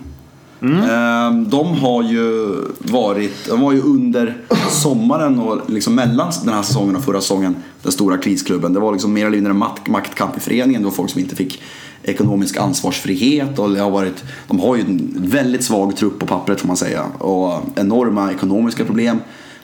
Eh, 0.61 1.31
De 1.47 1.67
har 1.77 2.03
ju 2.03 2.55
varit, 2.79 3.47
de 3.49 3.61
var 3.61 3.71
ju 3.71 3.81
under 3.81 4.37
sommaren 4.71 5.39
och 5.39 5.69
liksom 5.69 5.95
mellan 5.95 6.31
den 6.43 6.53
här 6.53 6.61
säsongen 6.63 6.95
och 6.95 7.03
förra 7.03 7.21
säsongen 7.21 7.55
den 7.83 7.91
stora 7.91 8.17
krisklubben. 8.17 8.73
Det 8.73 8.79
var 8.79 8.91
liksom 8.91 9.13
mer 9.13 9.25
eller 9.25 9.37
mindre 9.37 9.51
en 9.51 9.57
makt, 9.57 9.87
maktkamp 9.87 10.37
i 10.37 10.39
föreningen. 10.39 10.81
Det 10.81 10.85
var 10.85 10.95
folk 10.95 11.09
som 11.11 11.21
inte 11.21 11.35
fick 11.35 11.61
ekonomisk 12.07 12.57
ansvarsfrihet 12.57 13.59
och 13.59 13.69
det 13.69 13.79
har 13.79 13.91
varit, 13.91 14.23
de 14.47 14.59
har 14.59 14.75
ju 14.75 14.81
en 14.81 15.13
väldigt 15.17 15.63
svag 15.63 15.95
trupp 15.95 16.19
på 16.19 16.25
pappret 16.25 16.61
får 16.61 16.67
man 16.67 16.77
säga 16.77 17.05
och 17.05 17.61
enorma 17.75 18.31
ekonomiska 18.31 18.85
problem. 18.85 19.19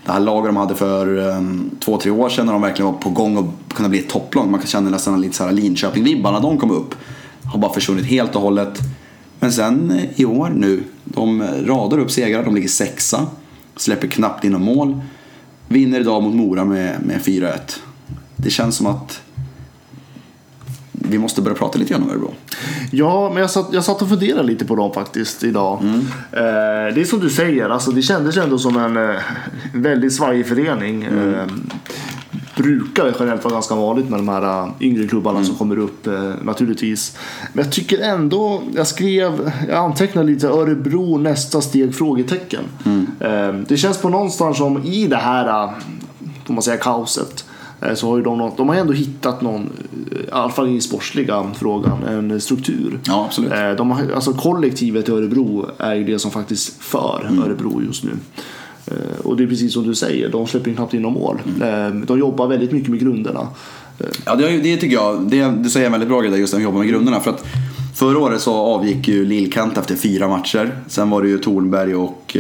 Det 0.06 0.12
här 0.12 0.20
laget 0.20 0.50
de 0.50 0.58
hade 0.58 0.76
för 0.76 1.18
um, 1.18 1.72
två, 1.80 1.98
tre 1.98 2.12
år 2.12 2.30
sedan 2.30 2.46
när 2.46 2.54
de 2.54 2.62
verkligen 2.62 2.92
var 2.92 3.00
på 3.00 3.10
gång 3.10 3.38
att 3.38 3.74
kunna 3.74 3.90
bli 3.90 4.00
ett 4.00 4.10
topplag. 4.10 4.48
Man 4.48 4.60
kan 4.60 4.68
känna 4.68 4.90
nästan 4.90 5.22
lite 5.22 5.36
så 5.36 5.44
här 5.44 5.52
Linköping-vibbar 5.52 6.32
när 6.32 6.42
de 6.42 6.58
kom 6.58 6.72
upp. 6.72 6.96
Har 7.44 7.60
bara 7.60 7.74
försvunnit 7.74 8.06
helt 8.06 8.36
och 8.36 8.42
hållet. 8.42 8.80
Men 9.40 9.52
sen 9.52 9.92
eh, 9.92 10.22
i 10.22 10.26
år 10.26 10.54
nu, 10.56 10.84
de 11.04 11.42
eh, 11.42 11.48
radar 11.66 12.00
upp 12.00 12.12
segrar, 12.12 12.46
de 12.46 12.56
ligger 12.56 12.70
sexa. 12.70 13.28
Släpper 13.76 14.08
knappt 14.08 14.44
in 14.44 14.52
något 14.52 14.62
mål. 14.62 15.02
Vinner 15.68 16.00
idag 16.00 16.24
mot 16.24 16.36
Mora 16.36 16.66
med, 16.66 17.02
med 17.06 17.22
4-1. 17.22 17.58
det 18.36 18.50
känns 18.50 18.76
som 18.76 18.88
att 18.88 19.22
vi 21.12 21.20
måste 21.20 21.42
börja 21.42 21.58
prata 21.58 21.80
lite 21.80 21.94
grann 21.94 22.04
om 22.04 22.10
Örebro. 22.10 22.34
Ja, 22.92 23.30
men 23.34 23.42
jag 23.42 23.50
satt, 23.52 23.70
jag 23.72 23.84
satt 23.84 24.02
och 24.02 24.10
funderade 24.10 24.44
lite 24.44 24.66
på 24.66 24.76
dem 24.76 24.94
faktiskt 24.94 25.44
idag. 25.44 25.80
Mm. 25.82 26.00
Eh, 26.32 26.94
det 26.96 27.02
är 27.02 27.06
som 27.06 27.20
du 27.20 27.30
säger, 27.30 27.70
alltså, 27.70 27.92
det 27.92 28.02
kändes 28.02 28.38
ändå 28.38 28.58
som 28.58 28.78
en 28.78 29.10
eh, 29.10 29.16
väldigt 29.74 30.14
svajig 30.14 30.48
förening. 30.48 31.04
Mm. 31.04 31.34
Eh, 31.34 31.46
brukar 32.56 33.16
generellt 33.20 33.44
vara 33.44 33.54
ganska 33.54 33.76
vanligt 33.76 34.10
med 34.10 34.20
de 34.20 34.30
här 34.30 34.64
eh, 34.64 34.70
yngre 34.80 35.08
klubbarna 35.08 35.38
Mm. 35.38 35.48
som 35.48 35.56
kommer 35.56 35.78
upp 35.80 36.08
eh, 36.08 36.32
naturligtvis. 36.42 37.18
Men 37.54 37.64
jag 37.66 37.74
tycker 37.74 38.00
ändå, 38.00 38.62
jag 38.76 38.88
skrev, 38.88 39.52
jag 39.68 39.78
antecknade 39.78 40.28
lite 40.28 40.48
Örebro 40.48 41.18
nästa 41.18 41.62
steg? 41.62 41.96
frågetecken. 41.96 42.64
Mm. 42.86 43.08
Eh, 43.20 43.62
det 43.68 43.78
känns 43.78 43.98
på 43.98 44.10
någonstans 44.10 44.58
som 44.58 44.84
i 44.84 45.08
det 45.08 45.16
här, 45.16 45.70
får 46.46 46.54
man 46.54 46.64
säga, 46.64 46.78
kaoset. 46.78 47.46
Eh, 47.82 47.94
Så 47.94 48.10
har 48.10 48.18
ju 48.18 48.24
de, 48.24 48.38
något, 48.38 48.58
de 48.58 48.70
har 48.70 48.76
ändå 48.76 48.94
hittat 48.94 49.42
någon, 49.42 49.70
eh, 50.12 50.18
i 50.18 50.32
alla 50.32 50.50
fall 50.50 50.70
i 50.70 50.82
sportsliga 50.82 51.52
frågan, 51.56 52.04
en 52.04 52.42
struktur. 52.42 53.00
Ja, 53.04 53.26
absolut. 53.26 53.52
Eh, 53.52 53.72
De 53.72 53.92
har, 53.92 54.12
alltså 54.16 54.34
kollektivet 54.34 55.10
i 55.10 55.12
Örebro 55.12 55.66
är 55.78 55.96
ju 55.96 56.04
det 56.04 56.20
som 56.20 56.32
faktiskt 56.32 56.84
för 56.84 57.28
Mm. 57.30 57.44
Örebro 57.44 57.82
just 57.88 58.04
nu. 58.04 58.12
Och 59.24 59.38
det 59.38 59.44
är 59.44 59.48
precis 59.48 59.74
som 59.74 59.88
du 59.88 59.96
säger, 59.96 60.30
de 60.30 60.48
släpper 60.48 60.70
in 60.70 60.76
knappt 60.76 60.94
in 60.94 61.02
någon 61.02 61.14
mål. 61.14 61.40
Mm. 61.62 62.06
De 62.06 62.20
jobbar 62.20 62.48
väldigt 62.48 62.72
mycket 62.72 62.90
med 62.90 63.00
grunderna. 63.00 63.48
Ja, 64.26 64.36
det, 64.36 64.58
det 64.58 64.78
tycker 64.78 64.96
jag. 64.96 65.22
Det, 65.22 65.54
du 65.64 65.70
säger 65.70 65.86
en 65.86 65.92
väldigt 65.92 66.10
bra 66.10 66.22
grej 66.22 66.32
där 66.32 66.38
just 66.38 66.54
när 66.54 66.58
vi 66.60 66.64
jobbar 66.64 66.80
med 66.80 66.88
grunderna. 66.88 67.20
För 67.20 67.32
att 67.32 67.46
förra 67.96 68.20
året 68.20 68.42
så 68.42 68.54
avgick 68.54 69.08
ju 69.08 69.26
Lillkant 69.26 69.78
efter 69.78 69.96
fyra 69.96 70.28
matcher. 70.28 70.76
Sen 70.88 71.10
var 71.10 71.22
det 71.22 71.30
ju 71.30 71.38
Tornberg 71.38 71.96
och... 71.96 72.38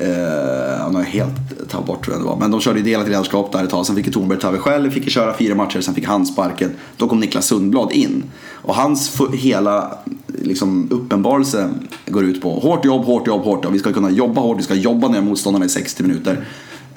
Uh, 0.00 0.82
han 0.82 0.94
har 0.94 1.02
helt 1.02 1.68
tagit 1.70 1.86
bort 1.86 2.04
tror 2.04 2.16
jag 2.16 2.22
det 2.22 2.28
var. 2.28 2.36
Men 2.36 2.50
de 2.50 2.60
körde 2.60 2.78
ju 2.78 2.84
delat 2.84 3.08
ledarskap 3.08 3.52
där 3.52 3.64
ett 3.64 3.70
tag. 3.70 3.86
Sen 3.86 3.96
fick 3.96 4.06
ju 4.06 4.12
Tornberg 4.12 4.38
ta 4.38 4.48
över 4.48 4.58
själv, 4.58 4.90
fick 4.90 5.04
ju 5.04 5.10
köra 5.10 5.36
fyra 5.36 5.54
matcher. 5.54 5.80
Sen 5.80 5.94
fick 5.94 6.06
han 6.06 6.26
sparken. 6.26 6.70
Då 6.96 7.08
kom 7.08 7.20
Niklas 7.20 7.46
Sundblad 7.46 7.92
in. 7.92 8.24
Och 8.50 8.74
hans 8.74 9.20
hela 9.34 9.98
liksom, 10.26 10.88
uppenbarelse 10.90 11.70
går 12.06 12.24
ut 12.24 12.42
på 12.42 12.60
hårt 12.60 12.84
jobb, 12.84 13.04
hårt 13.04 13.26
jobb, 13.26 13.42
hårt 13.42 13.64
jobb. 13.64 13.72
Vi 13.72 13.78
ska 13.78 13.92
kunna 13.92 14.10
jobba 14.10 14.40
hårt, 14.40 14.58
vi 14.58 14.62
ska 14.62 14.74
jobba 14.74 15.08
ner 15.08 15.20
motståndarna 15.20 15.64
i 15.64 15.68
60 15.68 16.02
minuter. 16.02 16.44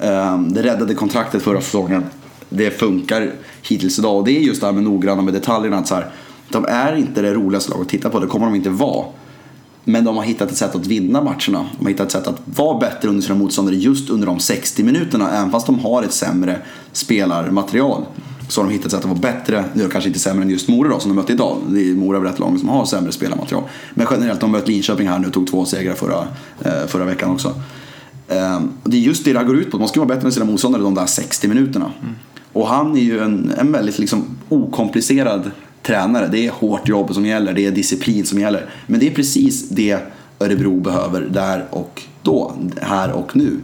Uh, 0.04 0.40
det 0.40 0.62
räddade 0.62 0.94
kontraktet 0.94 1.42
förra 1.42 1.60
säsongen. 1.60 2.04
Det 2.48 2.70
funkar 2.70 3.32
hittills 3.62 3.98
idag. 3.98 4.16
Och 4.16 4.24
det 4.24 4.36
är 4.38 4.40
just 4.40 4.60
det 4.60 4.66
här 4.66 4.74
med 4.74 4.82
noggranna 4.82 5.22
med 5.22 5.34
detaljerna. 5.34 5.78
Att 5.78 5.88
så 5.88 5.94
här, 5.94 6.10
de 6.48 6.64
är 6.64 6.96
inte 6.96 7.22
det 7.22 7.34
roligaste 7.34 7.70
laget 7.70 7.86
att 7.86 7.90
titta 7.90 8.10
på, 8.10 8.20
det 8.20 8.26
kommer 8.26 8.46
de 8.46 8.54
inte 8.54 8.70
vara. 8.70 9.06
Men 9.88 10.04
de 10.04 10.16
har 10.16 10.24
hittat 10.24 10.50
ett 10.50 10.56
sätt 10.56 10.74
att 10.74 10.86
vinna 10.86 11.22
matcherna. 11.22 11.66
De 11.78 11.84
har 11.84 11.88
hittat 11.88 12.06
ett 12.06 12.12
sätt 12.12 12.26
att 12.26 12.40
vara 12.44 12.78
bättre 12.78 13.08
under 13.08 13.22
sina 13.22 13.34
motståndare 13.34 13.76
just 13.76 14.10
under 14.10 14.26
de 14.26 14.40
60 14.40 14.84
minuterna. 14.84 15.30
Även 15.30 15.50
fast 15.50 15.66
de 15.66 15.78
har 15.78 16.02
ett 16.02 16.12
sämre 16.12 16.58
spelarmaterial. 16.92 18.04
Så 18.48 18.60
har 18.60 18.68
de 18.68 18.72
hittat 18.72 18.86
ett 18.86 18.92
sätt 18.92 19.00
att 19.00 19.10
vara 19.10 19.18
bättre. 19.18 19.64
Nu 19.74 19.82
är 19.82 19.86
det 19.86 19.92
kanske 19.92 20.08
inte 20.08 20.20
sämre 20.20 20.42
än 20.42 20.50
just 20.50 20.68
Mora 20.68 20.88
då, 20.88 20.98
som 21.00 21.10
de 21.10 21.14
mötte 21.14 21.32
idag. 21.32 21.56
Det 21.68 21.90
är 21.90 21.94
Mora 21.94 22.24
rätt 22.24 22.38
lag 22.38 22.58
som 22.58 22.68
har 22.68 22.84
sämre 22.84 23.12
spelarmaterial. 23.12 23.62
Men 23.94 24.06
generellt, 24.10 24.40
de 24.40 24.50
mötte 24.50 24.70
Linköping 24.70 25.08
här 25.08 25.18
nu 25.18 25.26
och 25.26 25.32
tog 25.32 25.46
två 25.46 25.64
segrar 25.64 25.94
förra, 25.94 26.28
eh, 26.64 26.86
förra 26.86 27.04
veckan 27.04 27.30
också. 27.30 27.54
Ehm, 28.28 28.68
det 28.84 28.96
är 28.96 29.00
just 29.00 29.24
det 29.24 29.32
det 29.32 29.44
går 29.44 29.56
ut 29.56 29.70
på. 29.70 29.78
Man 29.78 29.88
ska 29.88 30.00
vara 30.00 30.14
bättre 30.14 30.26
än 30.26 30.32
sina 30.32 30.46
motståndare 30.46 30.82
de 30.82 30.94
där 30.94 31.06
60 31.06 31.48
minuterna. 31.48 31.92
Och 32.52 32.68
han 32.68 32.96
är 32.96 33.00
ju 33.00 33.20
en, 33.20 33.52
en 33.58 33.72
väldigt 33.72 33.98
liksom 33.98 34.24
okomplicerad 34.48 35.50
tränare. 35.86 36.28
Det 36.28 36.46
är 36.46 36.50
hårt 36.50 36.88
jobb 36.88 37.14
som 37.14 37.26
gäller, 37.26 37.52
det 37.52 37.66
är 37.66 37.70
disciplin 37.70 38.26
som 38.26 38.38
gäller. 38.38 38.66
Men 38.86 39.00
det 39.00 39.06
är 39.06 39.14
precis 39.14 39.68
det 39.68 39.98
Örebro 40.38 40.80
behöver 40.80 41.20
där 41.20 41.64
och 41.70 42.02
då, 42.22 42.52
här 42.80 43.12
och 43.12 43.36
nu. 43.36 43.58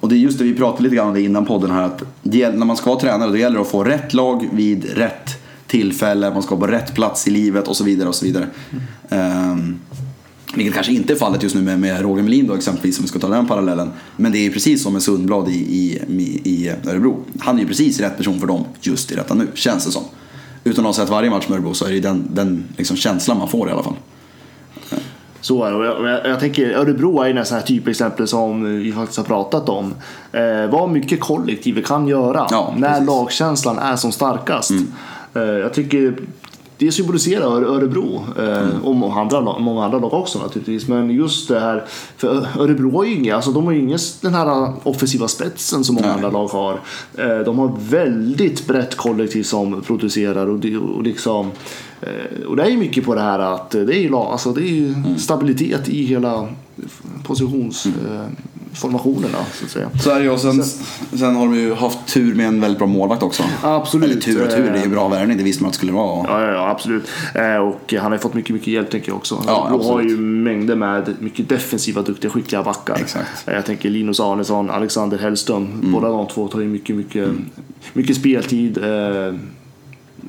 Och 0.00 0.08
det 0.08 0.14
är 0.14 0.18
just 0.18 0.38
det 0.38 0.44
vi 0.44 0.54
pratade 0.54 0.82
lite 0.82 0.96
grann 0.96 1.08
om 1.08 1.14
det 1.14 1.22
innan 1.22 1.46
podden 1.46 1.70
här 1.70 1.82
att 1.82 2.02
när 2.22 2.64
man 2.64 2.76
ska 2.76 2.90
vara 2.90 3.00
tränare 3.00 3.30
då 3.30 3.36
gäller 3.36 3.56
det 3.56 3.62
att 3.62 3.68
få 3.68 3.84
rätt 3.84 4.14
lag 4.14 4.48
vid 4.52 4.84
rätt 4.84 5.42
tillfälle, 5.66 6.30
man 6.30 6.42
ska 6.42 6.54
vara 6.54 6.66
på 6.66 6.76
rätt 6.76 6.94
plats 6.94 7.28
i 7.28 7.30
livet 7.30 7.68
och 7.68 7.76
så 7.76 7.84
vidare 7.84 8.08
och 8.08 8.14
så 8.14 8.24
vidare. 8.24 8.46
Ehm, 9.08 9.78
vilket 10.54 10.74
kanske 10.74 10.92
inte 10.92 11.12
är 11.12 11.16
fallet 11.16 11.42
just 11.42 11.54
nu 11.54 11.62
med, 11.62 11.80
med 11.80 12.00
Roger 12.00 12.22
Melin 12.22 12.46
då 12.46 12.54
exempelvis 12.54 12.98
om 12.98 13.02
vi 13.02 13.08
ska 13.08 13.18
ta 13.18 13.28
den 13.28 13.46
parallellen. 13.46 13.90
Men 14.16 14.32
det 14.32 14.46
är 14.46 14.50
precis 14.50 14.82
som 14.82 14.92
med 14.92 15.02
Sundblad 15.02 15.48
i, 15.48 15.52
i, 15.52 16.00
i, 16.08 16.40
i 16.44 16.68
Örebro. 16.68 17.24
Han 17.38 17.56
är 17.56 17.60
ju 17.60 17.68
precis 17.68 18.00
rätt 18.00 18.16
person 18.16 18.40
för 18.40 18.46
dem 18.46 18.64
just 18.80 19.12
i 19.12 19.14
detta 19.14 19.34
nu, 19.34 19.48
känns 19.54 19.86
det 19.86 19.92
som. 19.92 20.02
Utan 20.68 20.86
att 20.86 20.96
ha 20.96 21.02
sett 21.04 21.10
varje 21.10 21.30
match 21.30 21.48
med 21.48 21.56
Örebro 21.56 21.74
så 21.74 21.84
är 21.86 21.90
det 21.90 22.00
den, 22.00 22.28
den 22.30 22.64
liksom 22.76 22.96
känslan 22.96 23.38
man 23.38 23.48
får 23.48 23.68
i 23.68 23.72
alla 23.72 23.82
fall. 23.82 23.94
Så 25.40 25.64
är 25.64 25.72
det. 25.72 25.84
Jag, 25.86 26.08
jag, 26.08 26.26
jag 26.26 26.40
tänker 26.40 26.70
Örebro 26.70 27.20
är 27.22 27.28
ju 27.28 27.34
nästan 27.34 27.58
ett 27.58 27.66
typexempel 27.66 28.28
som 28.28 28.78
vi 28.82 28.92
faktiskt 28.92 29.18
har 29.18 29.24
pratat 29.24 29.68
om. 29.68 29.94
Eh, 30.32 30.70
vad 30.70 30.90
mycket 30.90 31.20
kollektivet 31.20 31.86
kan 31.86 32.08
göra 32.08 32.46
Ja, 32.50 32.74
när 32.76 32.90
precis. 32.90 33.06
lagkänslan 33.06 33.78
är 33.78 33.96
som 33.96 34.12
starkast. 34.12 34.70
Eh, 35.34 35.42
jag 35.42 35.74
tycker 35.74 36.14
det 36.78 36.92
symboliserar 36.92 37.44
Öre- 37.46 37.66
Örebro 37.66 38.24
eh, 38.38 38.84
och 38.84 38.96
många 38.96 39.20
andra, 39.20 39.58
många 39.58 39.84
andra 39.84 39.98
lag 39.98 40.14
också 40.14 40.38
naturligtvis. 40.38 40.88
Men 40.88 41.10
just 41.10 41.48
det 41.48 41.60
här, 41.60 41.84
för 42.16 42.46
Örebro 42.58 42.96
har 42.96 43.04
ju 43.04 43.14
inga, 43.14 43.36
alltså 43.36 43.50
de 43.52 43.64
har 43.64 43.72
ju 43.72 43.78
ingen 43.80 43.98
den 44.20 44.34
här 44.34 44.72
offensiva 44.82 45.28
spetsen 45.28 45.84
som 45.84 45.94
många 45.94 46.06
Nej. 46.06 46.14
andra 46.16 46.30
lag 46.30 46.48
har. 46.48 46.80
Eh, 47.18 47.38
de 47.44 47.58
har 47.58 47.72
väldigt 47.90 48.66
brett 48.66 48.96
kollektiv 48.96 49.42
som 49.42 49.82
producerar 49.82 50.46
och, 50.46 50.64
och 50.96 51.02
liksom 51.02 51.50
eh, 52.00 52.46
och 52.46 52.56
det 52.56 52.62
är 52.62 52.70
ju 52.70 52.76
mycket 52.76 53.04
på 53.04 53.14
det 53.14 53.20
här 53.20 53.38
att 53.38 53.70
det 53.70 53.96
är 53.96 54.02
ju, 54.02 54.14
alltså 54.16 54.52
det 54.52 54.60
är 54.60 54.72
ju 54.74 54.94
stabilitet 55.18 55.88
i 55.88 56.04
hela 56.04 56.48
positionsformationerna 58.70 59.38
så 59.54 59.64
att 59.64 59.70
säga. 59.70 59.90
Så 60.00 60.10
är 60.10 60.18
det 60.18 60.22
ju 60.24 60.30
och 60.30 60.40
sen, 60.40 60.64
sen 61.18 61.36
har 61.36 61.46
de 61.46 61.54
ju 61.54 61.74
haft 61.74 62.06
tur 62.06 62.34
med 62.34 62.46
en 62.46 62.60
väldigt 62.60 62.78
bra 62.78 62.86
målvakt 62.86 63.22
också. 63.22 63.42
Absolut. 63.62 64.10
Eller 64.10 64.20
tur 64.20 64.44
och 64.44 64.50
tur, 64.50 64.70
det 64.72 64.78
är 64.78 64.82
ju 64.82 64.88
bra 64.90 65.08
värvning, 65.08 65.36
det 65.38 65.42
visste 65.44 65.62
man 65.62 65.68
att 65.68 65.72
det 65.72 65.76
skulle 65.76 65.92
vara. 65.92 66.26
Ja, 66.28 66.42
ja, 66.46 66.52
ja 66.52 66.68
absolut. 66.70 67.08
Eh, 67.34 67.56
och 67.56 67.92
han 67.92 68.02
har 68.06 68.12
ju 68.12 68.18
fått 68.18 68.34
mycket, 68.34 68.54
mycket 68.54 68.68
hjälp 68.68 68.90
tänker 68.90 69.08
jag 69.08 69.16
också. 69.16 69.42
Ja, 69.46 69.66
Han 69.70 69.80
har 69.80 70.02
ju 70.02 70.16
mängder 70.18 70.76
med 70.76 71.14
mycket 71.18 71.48
defensiva, 71.48 72.02
duktiga, 72.02 72.30
skickliga 72.30 72.62
backar. 72.62 72.96
Exakt. 73.00 73.48
Eh, 73.48 73.54
Jag 73.54 73.66
tänker 73.66 73.90
Linus 73.90 74.20
Arnesson, 74.20 74.70
Alexander 74.70 75.18
Hellström. 75.18 75.64
Mm. 75.66 75.92
Båda 75.92 76.08
de 76.08 76.26
två 76.28 76.48
tar 76.48 76.60
ju 76.60 76.68
mycket, 76.68 76.96
mycket, 76.96 77.28
mycket 77.92 78.16
speltid. 78.16 78.78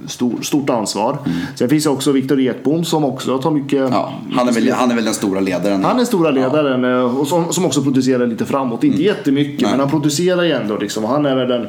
Stor, 0.08 0.41
stort 0.41 0.69
ansvar. 0.69 1.17
Sen 1.56 1.69
finns 1.69 1.86
också 1.86 2.12
Viktor 2.12 2.39
Ekbom 2.39 2.86
som 2.86 3.04
också 3.06 3.38
tar 3.38 3.52
mycket... 3.52 3.80
Mm. 3.80 3.91
Ja, 3.93 4.13
han, 4.34 4.47
är 4.47 4.52
väl, 4.52 4.71
han 4.71 4.91
är 4.91 4.95
väl 4.95 5.06
den 5.06 5.13
stora 5.13 5.39
ledaren. 5.39 5.84
Han 5.84 5.99
är 5.99 6.06
stora 6.06 6.32
ledaren 6.32 6.86
eh, 6.86 7.19
och 7.19 7.28
som, 7.28 7.54
som 7.54 7.65
också 7.65 7.84
producerar 7.84 8.28
lite 8.28 8.45
framåt. 8.45 8.84
Inte 8.84 9.04
jättemycket 9.04 9.60
Mm. 9.60 9.62
Nej. 9.62 9.71
men 9.71 9.80
han 9.80 9.89
producerar 9.89 10.43
ju 10.43 10.52
ändå. 10.52 10.78
Liksom. 10.78 11.04
Han 11.04 11.25
är 11.25 11.36
väl 11.36 11.47
den... 11.47 11.67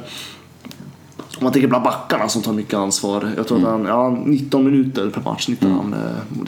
Om 1.40 1.44
man 1.44 1.52
tänker 1.52 1.68
bland 1.68 1.84
backarna 1.84 2.28
som 2.28 2.42
tar 2.42 2.52
mycket 2.52 2.74
ansvar. 2.74 3.30
Jag 3.36 3.46
tror 3.48 3.58
Mm. 3.58 3.70
att 3.70 3.78
han, 3.78 3.86
ja, 4.16 4.22
19 4.26 4.64
minuter 4.64 5.10
per 5.10 5.20
match 5.22 5.44
snittar 5.44 5.68
han. 5.68 5.94
eh, 5.94 6.40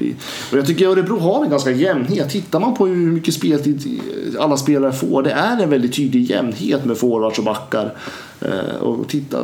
Och, 0.52 0.58
jag 0.58 0.66
tycker 0.66 0.88
Örebro 0.88 1.18
har 1.18 1.44
en 1.44 1.50
ganska 1.50 1.70
jämnhet. 1.70 2.30
Tittar 2.30 2.60
man 2.60 2.74
på 2.74 2.86
hur 2.86 3.12
mycket 3.12 3.34
speltid 3.34 4.00
alla 4.40 4.56
spelare 4.56 4.92
får. 4.92 5.22
Det 5.22 5.30
är 5.30 5.62
en 5.62 5.70
väldigt 5.70 5.92
tydlig 5.96 6.30
jämnhet 6.30 6.84
med 6.84 6.98
forwards 6.98 7.38
och 7.38 7.44
backar. 7.44 7.94
Eh, 8.40 8.82
Och 8.82 9.08
titta, 9.08 9.38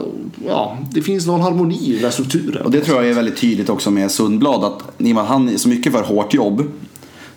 ja, 0.48 0.78
det 0.92 1.02
finns 1.02 1.26
någon 1.26 1.40
harmoni 1.40 1.90
i 1.90 1.92
den 1.94 2.04
här 2.04 2.10
strukturen. 2.10 2.64
Och 2.64 2.70
det 2.70 2.80
tror 2.80 2.96
jag 2.96 3.10
är 3.10 3.14
väldigt 3.14 3.36
tydligt 3.36 3.68
också 3.70 3.90
med 3.90 4.10
Sundblad. 4.10 4.64
Att 4.64 4.82
i 4.98 5.10
och 5.10 5.14
med 5.14 5.22
att 5.22 5.28
han 5.28 5.48
är 5.48 5.56
så 5.56 5.68
mycket 5.68 5.92
för 5.92 6.02
hårt 6.02 6.34
jobb. 6.34 6.62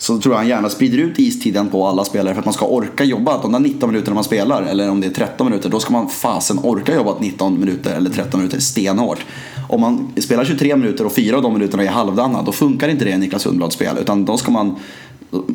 Så 0.01 0.19
tror 0.19 0.33
jag 0.33 0.39
han 0.39 0.47
gärna 0.47 0.69
sprider 0.69 0.97
ut 0.97 1.19
istiden 1.19 1.69
på 1.69 1.87
alla 1.87 2.05
spelare 2.05 2.33
för 2.33 2.39
att 2.39 2.45
man 2.45 2.53
ska 2.53 2.65
orka 2.65 3.03
jobba. 3.03 3.41
De 3.41 3.51
där 3.51 3.59
19 3.59 3.91
minuterna 3.91 4.15
man 4.15 4.23
spelar, 4.23 4.61
eller 4.63 4.89
om 4.89 5.01
det 5.01 5.07
är 5.07 5.11
13 5.11 5.47
minuter, 5.49 5.69
då 5.69 5.79
ska 5.79 5.93
man 5.93 6.09
fasen 6.09 6.59
orka 6.63 6.95
jobba 6.95 7.19
19 7.19 7.59
minuter 7.59 7.95
eller 7.95 8.09
13 8.09 8.39
minuter 8.39 8.59
stenhårt. 8.59 9.25
Om 9.69 9.81
man 9.81 10.13
spelar 10.17 10.45
23 10.45 10.75
minuter 10.75 11.05
och 11.05 11.11
fyra 11.11 11.35
av 11.37 11.43
de 11.43 11.53
minuterna 11.53 11.83
är 11.83 11.87
halvdana, 11.87 12.41
då 12.41 12.51
funkar 12.51 12.89
inte 12.89 13.05
det 13.05 13.11
i 13.11 13.17
Niklas 13.17 13.41
Sundblads 13.41 13.75
spel. 13.75 13.97
Utan 14.01 14.25
då 14.25 14.37
ska 14.37 14.51
man, 14.51 14.75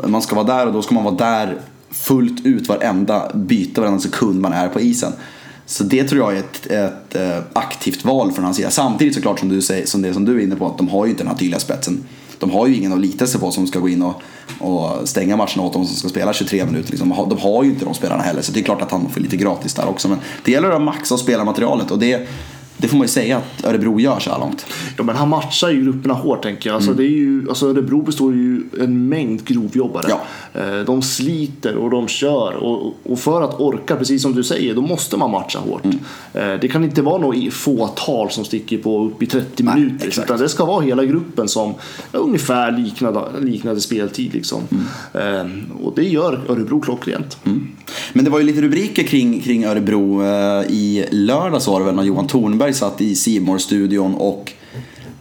man 0.05 0.23
ska 0.23 0.35
vara 0.35 0.47
där 0.47 0.67
och 0.67 0.73
då 0.73 0.83
ska 0.83 0.95
man 0.95 1.05
vara 1.05 1.15
där 1.15 1.59
fullt 1.91 2.47
ut 2.47 2.69
varenda 2.69 3.31
byte, 3.35 3.81
varenda 3.81 4.01
sekund 4.01 4.41
man 4.41 4.53
är 4.53 4.69
på 4.69 4.81
isen. 4.81 5.13
Så 5.67 5.85
det 5.85 6.05
tror 6.05 6.21
jag 6.21 6.35
är 6.35 6.39
ett, 6.39 6.67
ett 6.67 7.15
eh, 7.15 7.45
aktivt 7.53 8.05
val 8.05 8.33
från 8.33 8.45
hans 8.45 8.57
sida. 8.57 8.71
Samtidigt 8.71 9.15
såklart 9.15 9.39
som 9.39 9.49
du 9.49 9.63
säger, 9.63 9.87
som 9.87 10.03
det 10.03 10.15
som 10.15 10.25
du 10.25 10.39
är 10.39 10.45
inne 10.45 10.57
på, 10.57 10.67
att 10.67 10.79
de 10.79 10.89
har 10.89 11.05
ju 11.05 11.11
inte 11.11 11.23
den 11.23 11.31
här 11.31 11.39
tydliga 11.39 11.61
spetsen. 11.61 12.05
De 12.38 12.51
har 12.51 12.66
ju 12.66 12.77
ingen 12.77 12.92
att 12.92 13.01
lita 13.01 13.27
sig 13.27 13.40
på 13.40 13.51
som 13.51 13.66
ska 13.66 13.79
gå 13.79 13.88
in 13.88 14.03
och, 14.03 14.22
och 14.61 15.09
stänga 15.09 15.37
matchen 15.37 15.61
åt 15.61 15.72
dem 15.72 15.87
som 15.87 15.96
ska 15.96 16.09
spela 16.09 16.33
23 16.33 16.64
minuter. 16.64 16.90
Liksom. 16.90 17.09
De 17.09 17.14
har- 17.18 17.27
De 17.27 17.38
har 17.38 17.62
ju 17.64 17.70
inte 17.70 17.85
de 17.85 17.94
spelarna 17.94 18.22
heller, 18.22 18.42
så 18.42 18.53
det 18.53 18.61
är 18.61 18.64
klart 18.64 18.83
att 18.83 18.90
han 18.90 19.09
får 19.11 19.20
lite 19.20 19.37
gratis 19.37 19.75
där 19.75 19.88
också. 19.88 20.09
Men 20.09 20.18
det 20.44 20.51
gäller 20.53 20.70
att 20.70 20.83
maxa 20.83 21.16
spelarmaterialet 21.18 21.90
och 21.90 21.99
det, 21.99 22.29
det 22.79 22.89
får 22.89 22.97
man 22.97 23.05
ju 23.05 23.09
säga 23.09 23.37
att 23.37 23.65
Örebro 23.65 24.01
gör 24.01 24.19
så 24.19 24.31
här 24.31 24.39
långt. 24.39 24.67
Ja, 24.97 25.03
men 25.05 25.17
han 25.17 25.29
matchar 25.29 25.71
ju 25.71 25.83
grupperna 25.85 26.15
hårt 26.15 26.43
tänker 26.43 26.71
jag. 26.71 26.75
Alltså, 26.75 26.91
Mm. 26.91 26.97
det 27.05 27.11
är 27.11 27.17
ju, 27.17 27.49
alltså, 27.49 27.67
Örebro 27.71 28.03
består 28.03 28.33
ju 28.35 28.62
en 28.81 29.09
mängd 29.09 29.45
grovjobbare. 29.45 30.07
Ja. 30.09 30.21
Eh, 30.61 30.79
De 30.85 31.03
sliter 31.03 31.77
och 31.77 31.91
de 31.91 32.09
kör. 32.09 32.53
Och, 32.55 32.95
och 33.03 33.19
för 33.19 33.43
att 33.43 33.61
orka, 33.61 33.97
precis 33.97 34.23
som 34.23 34.35
du 34.35 34.45
säger, 34.45 34.75
då 34.75 34.81
måste 34.83 35.17
man 35.17 35.31
matcha 35.31 35.59
hårt. 35.59 35.85
Mm. 35.85 35.99
Eh, 36.35 36.61
Det 36.61 36.69
kan 36.69 36.85
inte 36.85 37.03
vara 37.03 37.19
något 37.19 37.53
fåtal 37.53 38.31
som 38.31 38.45
sticker 38.45 38.79
på 38.79 39.05
upp 39.05 39.23
i 39.23 39.27
30 39.27 39.62
Nej, 39.62 39.75
minuter. 39.75 40.07
exakt. 40.07 40.27
Utan 40.31 40.39
det 40.41 40.49
ska 40.49 40.65
vara 40.65 40.81
hela 40.85 41.05
gruppen 41.05 41.49
som 41.49 41.75
ungefär 42.12 42.73
liknande, 42.73 43.21
liknande 43.41 43.81
speltid. 43.81 44.35
Liksom. 44.35 44.61
Mm. 45.15 45.37
Eh, 45.37 45.85
Och 45.85 45.93
det 45.97 46.03
gör 46.09 46.41
Örebro 46.49 46.81
klockrent. 46.81 47.39
Men 47.43 47.69
Men 48.12 48.25
det 48.25 48.31
var 48.31 48.39
ju 48.39 48.45
lite 48.45 48.61
rubriker 48.61 49.03
kring, 49.03 49.41
kring 49.41 49.65
Örebro 49.65 50.23
i 50.69 51.05
lördags 51.11 51.67
var 51.69 51.81
det 51.81 51.87
väl 51.87 51.95
när 51.95 52.03
Johan 52.03 52.27
Thornberg 52.67 52.75
satt 52.75 53.01
i 53.01 53.15
simor 53.15 53.59
studion 53.59 54.15
och 54.15 54.53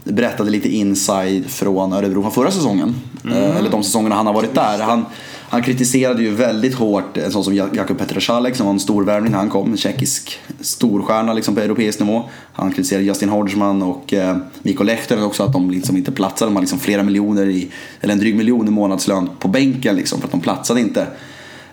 berättade 0.04 0.50
lite 0.52 0.70
inside 0.70 1.46
från 1.46 1.94
Örebro 1.94 2.22
från 2.22 2.32
förra 2.32 2.52
säsongen. 2.52 2.96
Eh, 3.26 3.58
eller 3.58 3.70
de 3.70 3.84
säsongerna 3.84 4.16
han 4.16 4.28
har 4.28 4.34
varit 4.34 4.54
där. 4.54 4.80
Han, 4.80 5.06
han 5.50 5.64
kritiserade 5.64 6.24
ju 6.24 6.32
väldigt 6.32 6.76
hårt 6.76 7.18
en 7.18 7.32
sån 7.32 7.44
som 7.44 7.56
Jakub 7.56 7.98
Petracalek 7.98 8.56
som 8.56 8.66
var 8.66 8.74
en 8.74 8.80
stor 8.80 9.04
värvning 9.04 9.32
när 9.32 9.40
han 9.40 9.50
kom. 9.50 9.72
En 9.72 9.78
tjeckisk 9.78 10.40
storstjärna 10.60 11.34
liksom 11.34 11.56
på 11.56 11.62
europeisk 11.62 12.00
nivå. 12.00 12.30
Han 12.54 12.72
kritiserade 12.72 13.06
Justin 13.06 13.30
Hodgman 13.30 13.82
och 13.82 14.14
eh, 14.14 14.38
Mikko 14.64 14.84
Lehtinen 14.84 15.24
också 15.24 15.44
att 15.44 15.54
de 15.54 15.72
liksom 15.72 15.98
inte 15.98 16.12
platsade. 16.12 16.52
De 16.52 16.56
har 16.56 16.62
liksom 16.62 16.80
flera 16.80 17.04
miljoner 17.04 17.46
i, 17.46 17.72
eller 18.02 18.14
en 18.14 18.20
dryg 18.20 18.36
miljon 18.36 18.68
i 18.68 18.72
månadslön 18.72 19.30
på 19.40 19.48
bänken 19.48 19.96
liksom 19.96 20.20
för 20.20 20.28
att 20.28 20.32
de 20.32 20.42
platsade 20.42 20.80
inte. 20.80 21.08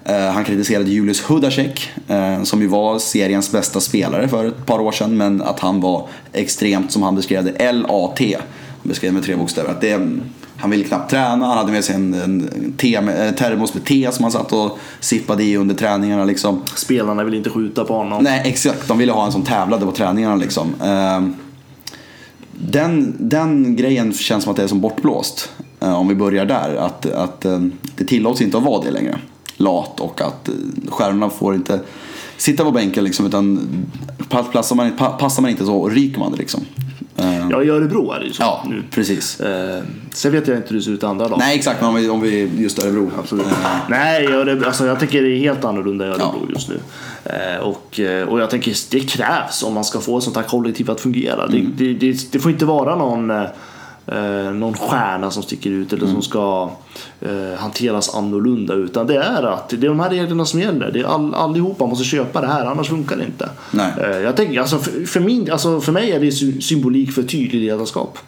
Eh, 0.05 0.31
han 0.33 0.45
kritiserade 0.45 0.91
Julius 0.91 1.21
Hudacek 1.23 1.91
eh, 2.09 2.43
som 2.43 2.61
ju 2.61 2.67
var 2.67 2.99
seriens 2.99 3.53
bästa 3.53 3.81
spelare 3.81 4.29
för 4.29 4.45
ett 4.45 4.67
par 4.67 4.79
år 4.81 4.93
sedan 4.93 5.17
men 5.17 5.43
att 5.43 5.61
han 5.61 5.81
var 5.81 6.09
extremt, 6.33 6.93
som 6.93 7.03
han 7.03 7.15
beskrev 7.17 7.45
det, 7.45 7.73
LAT. 7.73 8.19
Han 8.21 8.88
beskrev 8.88 9.12
med 9.12 9.25
tre 9.25 9.37
bokstäver. 9.37 9.71
Att 9.71 9.81
det, 9.81 10.09
han 10.57 10.71
ville 10.71 10.85
knappt 10.85 11.11
träna, 11.11 11.47
han 11.47 11.59
hade 11.59 11.73
med 11.73 11.85
sig 11.85 11.95
en, 11.95 12.15
en 12.15 12.73
te, 12.77 12.95
en 12.95 13.35
termos 13.35 13.75
med 13.75 13.85
te 13.85 14.12
som 14.12 14.23
han 14.23 14.33
satt 14.33 14.53
och 14.53 14.79
sippade 15.01 15.45
i 15.45 15.57
under 15.57 15.75
träningarna. 15.75 16.25
Liksom. 16.25 16.62
Spelarna 16.77 17.25
vill 17.25 17.35
inte 17.35 17.51
skjuta 17.51 17.85
på 17.85 17.95
honom. 17.95 18.25
Nej, 18.25 18.43
exakt. 18.45 18.88
De 18.88 18.99
ville 18.99 19.12
ha 19.12 19.27
en 19.27 19.33
som 19.33 19.43
tävlade 19.43 19.87
på 19.87 19.93
träningarna. 19.93 20.37
Liksom. 20.37 20.75
Ehm, 20.83 21.35
Den, 22.53 23.15
den 23.19 23.77
grejen 23.77 24.12
känns 24.12 24.45
som 24.45 24.51
att 24.51 24.57
det 24.57 24.62
är 24.62 24.67
som 24.67 24.81
bortblåst. 24.81 25.51
eh, 25.81 25.95
Om 26.01 26.09
vi 26.09 26.15
börjar 26.15 26.45
där. 26.47 26.75
Att, 26.77 27.07
att 27.12 27.45
eh, 27.45 27.61
det 27.97 28.05
tillåts 28.05 28.41
inte 28.41 28.57
att 28.59 28.65
vara 28.65 28.85
det 28.85 28.91
längre. 28.91 29.19
Lat 29.62 30.01
och 30.01 30.20
att 30.20 30.48
eh, 30.48 30.55
stjärnorna 30.90 31.31
får 31.31 31.55
inte 31.55 31.81
sitta 32.37 32.64
på 32.64 32.70
bänken 32.70 33.05
liksom. 33.05 33.27
Utan 33.27 33.68
passar 34.53 34.77
man, 34.77 34.96
pa- 34.96 35.11
passar 35.12 35.42
man 35.42 35.51
inte 35.51 35.64
så 35.64 35.88
ryker 35.88 36.18
man 36.20 36.33
det 36.33 36.38
liksom. 36.38 36.61
Ehm, 37.16 37.51
Ja, 37.51 37.62
i 37.62 37.68
Örebro 37.68 38.12
är 38.12 38.20
det 38.20 38.27
ju 38.27 38.33
så 38.33 38.42
Ja, 38.42 38.64
nu. 38.68 38.83
precis. 38.90 39.40
Eh, 39.40 39.83
sen 40.12 40.33
vet 40.33 40.48
jag 40.48 40.57
inte 40.57 40.68
hur 40.68 40.77
det 40.77 40.83
ser 40.83 40.90
ut 40.92 41.03
i 41.03 41.07
andra 41.07 41.29
lag. 41.29 41.38
Nej, 41.38 41.57
exakt. 41.57 41.81
Men 41.81 41.88
om 41.90 41.94
vi, 41.96 42.09
om 42.09 42.20
vi 42.20 42.51
just 42.59 42.79
Örebro. 42.85 43.11
Absolut. 43.18 43.46
Eh, 43.46 43.53
Nej, 43.88 44.27
Örebro, 44.27 44.66
alltså 44.66 44.87
jag 44.87 44.98
tänker 44.98 45.22
det 45.22 45.29
är 45.37 45.38
helt 45.38 45.64
annorlunda 45.64 46.05
i 46.05 46.09
Örebro 46.09 46.25
Ja. 46.48 46.53
just 46.55 46.68
nu. 46.68 46.81
Eh, 47.25 47.59
och, 47.62 48.01
eh, 48.01 48.29
och 48.29 48.40
jag 48.40 48.51
tänker 48.51 48.77
det 48.90 49.01
krävs 49.01 49.62
om 49.62 49.75
man 49.75 49.85
ska 49.85 50.01
få 50.01 50.18
ett 50.18 50.25
sånt 50.25 50.37
här 50.37 50.42
kollektiv 50.42 50.90
att 50.90 51.01
fungera. 51.01 51.44
Mm. 51.46 51.72
Det, 51.77 51.85
det, 51.92 51.94
det, 52.12 52.33
det 52.33 52.38
får 52.38 52.51
inte 52.53 52.64
vara 52.64 52.96
någon, 52.96 53.31
eh, 54.07 54.53
någon 54.55 54.75
stjärna 54.75 55.31
som 55.31 55.43
sticker 55.43 55.71
ut 55.71 55.93
eller 55.93 56.03
Mm. 56.03 56.15
som 56.15 56.23
ska 56.23 56.71
eh, 57.21 57.59
hanteras 57.59 58.15
annorlunda. 58.15 58.75
Utan 58.75 59.07
det 59.07 59.17
är 59.17 59.43
att 59.43 59.69
det 59.69 59.77
är 59.77 59.88
de 59.88 60.01
här 60.01 60.11
reglerna 60.11 60.45
som 60.45 60.61
gäller. 60.61 60.91
Det 60.93 61.01
är 61.01 61.05
all, 61.05 61.35
allihopa 61.35 61.87
måste 61.87 62.05
köpa 62.05 62.41
det 62.41 62.47
här, 62.47 62.67
annars 62.67 62.88
funkar 62.88 63.17
det 63.17 63.25
inte. 63.25 63.49
Nej. 63.71 63.93
Eh, 64.01 64.19
jag 64.19 64.37
tänker, 64.37 64.61
alltså, 64.61 64.79
för, 64.79 65.07
för, 65.07 65.21
min, 65.21 65.51
alltså, 65.53 65.81
för 65.81 65.93
mig 65.93 66.11
är 66.11 66.21
det 66.21 66.33
sy- 66.33 66.61
symbolik 66.61 67.12
för 67.12 67.23
tydlig 67.23 67.61
ledarskap. 67.61 68.19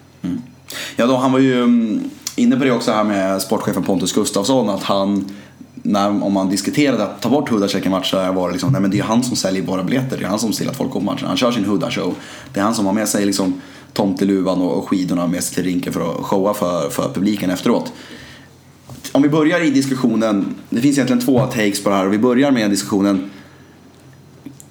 Ja, 0.95 1.05
då, 1.07 1.15
han 1.15 1.31
var 1.31 1.39
ju 1.39 1.63
mm, 1.63 2.09
inne 2.35 2.55
på 2.55 2.63
det 2.63 2.71
också 2.71 2.91
här 2.91 3.03
med 3.03 3.41
sportchefen 3.41 3.83
Pontus 3.83 4.13
Gustafsson 4.13 4.69
att 4.69 4.83
han 4.83 5.25
när, 5.73 6.23
om 6.23 6.33
man 6.33 6.49
diskuterade 6.49 7.03
att 7.03 7.21
ta 7.21 7.29
bort 7.29 7.49
Hudacek 7.49 7.85
i 7.85 7.89
match 7.89 8.11
så 8.11 8.31
var 8.31 8.47
det 8.47 8.51
liksom, 8.53 8.71
nej 8.71 8.81
men 8.81 8.91
det 8.91 8.99
är 8.99 9.03
han 9.03 9.23
som 9.23 9.35
säljer 9.35 9.63
våra 9.63 9.83
biljetter, 9.83 10.17
det 10.17 10.23
är 10.23 10.27
han 10.29 10.39
som 10.39 10.53
ser 10.53 10.69
att 10.69 10.77
folk 10.77 10.91
kommer 10.91 11.05
matchen. 11.11 11.27
Han 11.27 11.37
kör 11.37 11.51
sin 11.51 11.65
Huda-show. 11.65 12.13
Det 12.53 12.59
är 12.59 12.63
han 12.63 12.75
som 12.75 12.85
har 12.85 12.93
med 12.93 13.07
sig 13.09 13.25
liksom 13.25 13.61
tomteluvan 13.95 14.61
och, 14.61 14.89
skidorna 14.89 15.27
med 15.27 15.43
sig 15.43 15.55
till 15.55 15.63
rinken 15.63 15.93
för 15.93 16.11
att 16.11 16.25
showa 16.25 16.53
för, 16.53 16.89
för 16.89 17.13
publiken 17.13 17.49
efteråt. 17.49 17.93
Om 19.11 19.21
vi 19.21 19.29
börjar 19.29 19.65
i 19.65 19.69
diskussionen, 19.69 20.55
det 20.69 20.81
finns 20.81 20.97
egentligen 20.97 21.25
två 21.25 21.39
takes 21.45 21.83
på 21.83 21.89
det 21.89 21.95
här 21.95 22.05
och 22.05 22.13
vi 22.13 22.17
börjar 22.17 22.51
med 22.51 22.69
diskussionen 22.69 23.29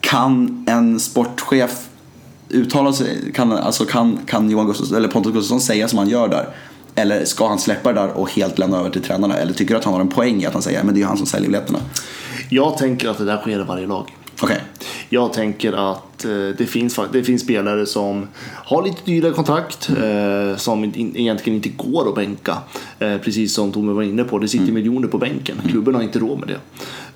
kan 0.00 0.64
en 0.68 1.00
sportchef 1.00 1.88
uttala 2.48 2.92
sig, 2.92 3.32
kan, 3.34 3.52
alltså 3.52 3.84
kan, 3.84 4.18
kan 4.26 4.50
Johan 4.50 4.66
Gustafsson, 4.66 4.96
eller 4.96 5.08
Pontus 5.08 5.32
Gustafsson 5.32 5.60
säga 5.60 5.88
som 5.88 5.98
han 5.98 6.08
gör 6.08 6.28
där? 6.28 6.48
Eller 6.94 7.24
ska 7.24 7.48
han 7.48 7.58
släppa 7.58 7.92
det 7.92 8.00
där 8.00 8.08
och 8.08 8.30
helt 8.30 8.58
lämna 8.58 8.78
över 8.78 8.90
till 8.90 9.02
tränarna? 9.02 9.36
Eller 9.36 9.52
tycker 9.52 9.74
du 9.74 9.78
att 9.78 9.84
han 9.84 9.94
har 9.94 10.00
en 10.00 10.08
poäng 10.08 10.42
i 10.42 10.46
att 10.46 10.52
han 10.52 10.62
säger 10.62 10.84
men 10.84 10.94
det 10.94 10.98
är 10.98 11.02
ju 11.02 11.06
han 11.06 11.16
som 11.16 11.26
säljer 11.26 11.48
biljetterna? 11.48 11.78
Jag 12.50 12.78
tänker 12.78 13.08
att 13.08 13.18
det 13.18 13.24
där 13.24 13.38
sker 13.38 13.60
i 13.60 13.64
varje 13.64 13.86
lag. 13.86 14.10
Okej. 14.44 14.60
Jag 15.08 15.32
tänker 15.32 15.92
att 15.92 16.24
eh, 16.24 16.30
det, 16.58 16.66
finns, 16.66 17.00
det 17.12 17.24
finns 17.24 17.42
spelare 17.42 17.86
som 17.86 18.28
har 18.64 18.82
lite 18.82 19.00
dyrare 19.04 19.32
kontrakt 19.32 19.90
eh, 19.90 20.56
som 20.56 20.84
in, 20.84 21.16
egentligen 21.16 21.56
inte 21.56 21.68
går 21.68 22.08
att 22.08 22.14
bänka. 22.14 22.58
Eh, 22.98 23.18
precis 23.18 23.54
som 23.54 23.72
Tommy 23.72 23.92
var 23.92 24.02
inne 24.02 24.24
på, 24.24 24.38
det 24.38 24.48
sitter 24.48 24.72
miljoner 24.72 25.08
på 25.08 25.18
bänken. 25.18 25.56
Klubben 25.68 25.94
har 25.94 26.02
inte 26.02 26.18
råd 26.18 26.38
med 26.38 26.48
det. 26.48 26.58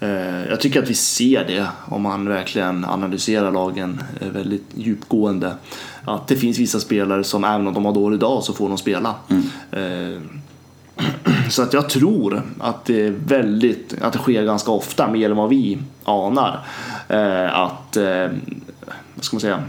Eh, 0.06 0.48
jag 0.48 0.60
tycker 0.60 0.82
att 0.82 0.90
vi 0.90 0.94
ser 0.94 1.44
det 1.44 1.66
om 1.84 2.02
man 2.02 2.28
verkligen 2.28 2.84
analyserar 2.84 3.52
lagen 3.52 4.02
eh, 4.20 4.28
väldigt 4.28 4.66
djupgående. 4.74 5.54
Att 6.04 6.28
det 6.28 6.36
finns 6.36 6.58
vissa 6.58 6.80
spelare 6.80 7.24
som 7.24 7.44
även 7.44 7.66
om 7.66 7.74
de 7.74 7.84
har 7.84 7.92
dålig 7.92 8.20
dag 8.20 8.44
så 8.44 8.52
får 8.52 8.68
de 8.68 8.78
spela. 8.78 9.14
Eh, 9.70 10.20
så 11.50 11.62
att 11.62 11.72
jag 11.72 11.88
tror 11.88 12.42
att 12.58 12.84
det 12.84 13.06
är 13.06 13.14
väldigt, 13.26 13.94
att 14.00 14.12
det 14.12 14.18
sker 14.18 14.44
ganska 14.44 14.70
ofta, 14.70 15.11
mer 15.11 15.30
än 15.30 15.37
vad 15.37 15.48
vi 15.48 15.78
anar. 16.04 16.66
Eh, 17.08 17.58
att, 17.58 17.96
eh, 17.96 18.26
vad 19.14 19.24
ska 19.24 19.34
man 19.34 19.40
säga, 19.40 19.62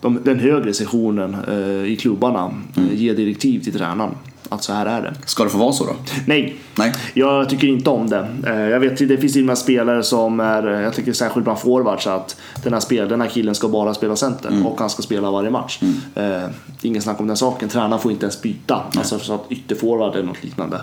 de, 0.00 0.20
den 0.24 0.38
högre 0.38 0.74
sessionen 0.74 1.36
eh, 1.48 1.92
i 1.92 1.96
klubbarna 2.00 2.50
ger 2.92 3.14
direktiv 3.14 3.60
till 3.60 3.72
tränaren. 3.72 4.14
Att 4.48 4.62
så 4.64 4.72
här 4.72 4.86
är 4.86 5.02
det. 5.02 5.14
Ska 5.26 5.44
det 5.44 5.50
få 5.50 5.58
vara 5.58 5.72
så 5.72 5.84
då? 5.84 5.92
Nej, 6.26 6.56
Nej. 6.74 6.92
jag 7.14 7.48
tycker 7.48 7.68
inte 7.68 7.90
om 7.90 8.08
det. 8.10 8.28
Eh, 8.46 8.60
Jag 8.60 8.80
vet 8.80 9.08
det 9.08 9.16
finns 9.18 9.32
till 9.32 9.42
och 9.42 9.46
med 9.46 9.58
spelare 9.58 10.02
som 10.02 10.40
är, 10.40 10.74
eh, 10.74 10.80
jag 10.80 10.94
tycker 10.94 11.12
särskilt 11.12 11.44
bland 11.44 11.58
forwards, 11.58 12.06
att 12.06 12.36
den 12.62 12.72
här, 12.72 12.80
spel, 12.80 13.08
den 13.08 13.20
här 13.20 13.28
killen 13.28 13.54
ska 13.54 13.68
bara 13.68 13.94
spela 13.94 14.16
center 14.16 14.66
och 14.66 14.80
han 14.80 14.90
ska 14.90 15.02
spela 15.02 15.30
varje 15.30 15.50
match. 15.50 15.78
Eh, 15.82 15.90
Det 16.14 16.86
är 16.88 16.90
ingen 16.90 17.02
snack 17.02 17.20
om 17.20 17.26
den 17.26 17.36
saken. 17.36 17.68
Tränaren 17.68 17.98
får 18.02 18.12
inte 18.12 18.24
ens 18.24 18.42
byta, 18.42 18.82
alltså 18.96 19.18
så 19.18 19.34
att 19.34 19.44
ytterforward 19.48 20.14
eller 20.14 20.26
något 20.26 20.44
liknande. 20.44 20.80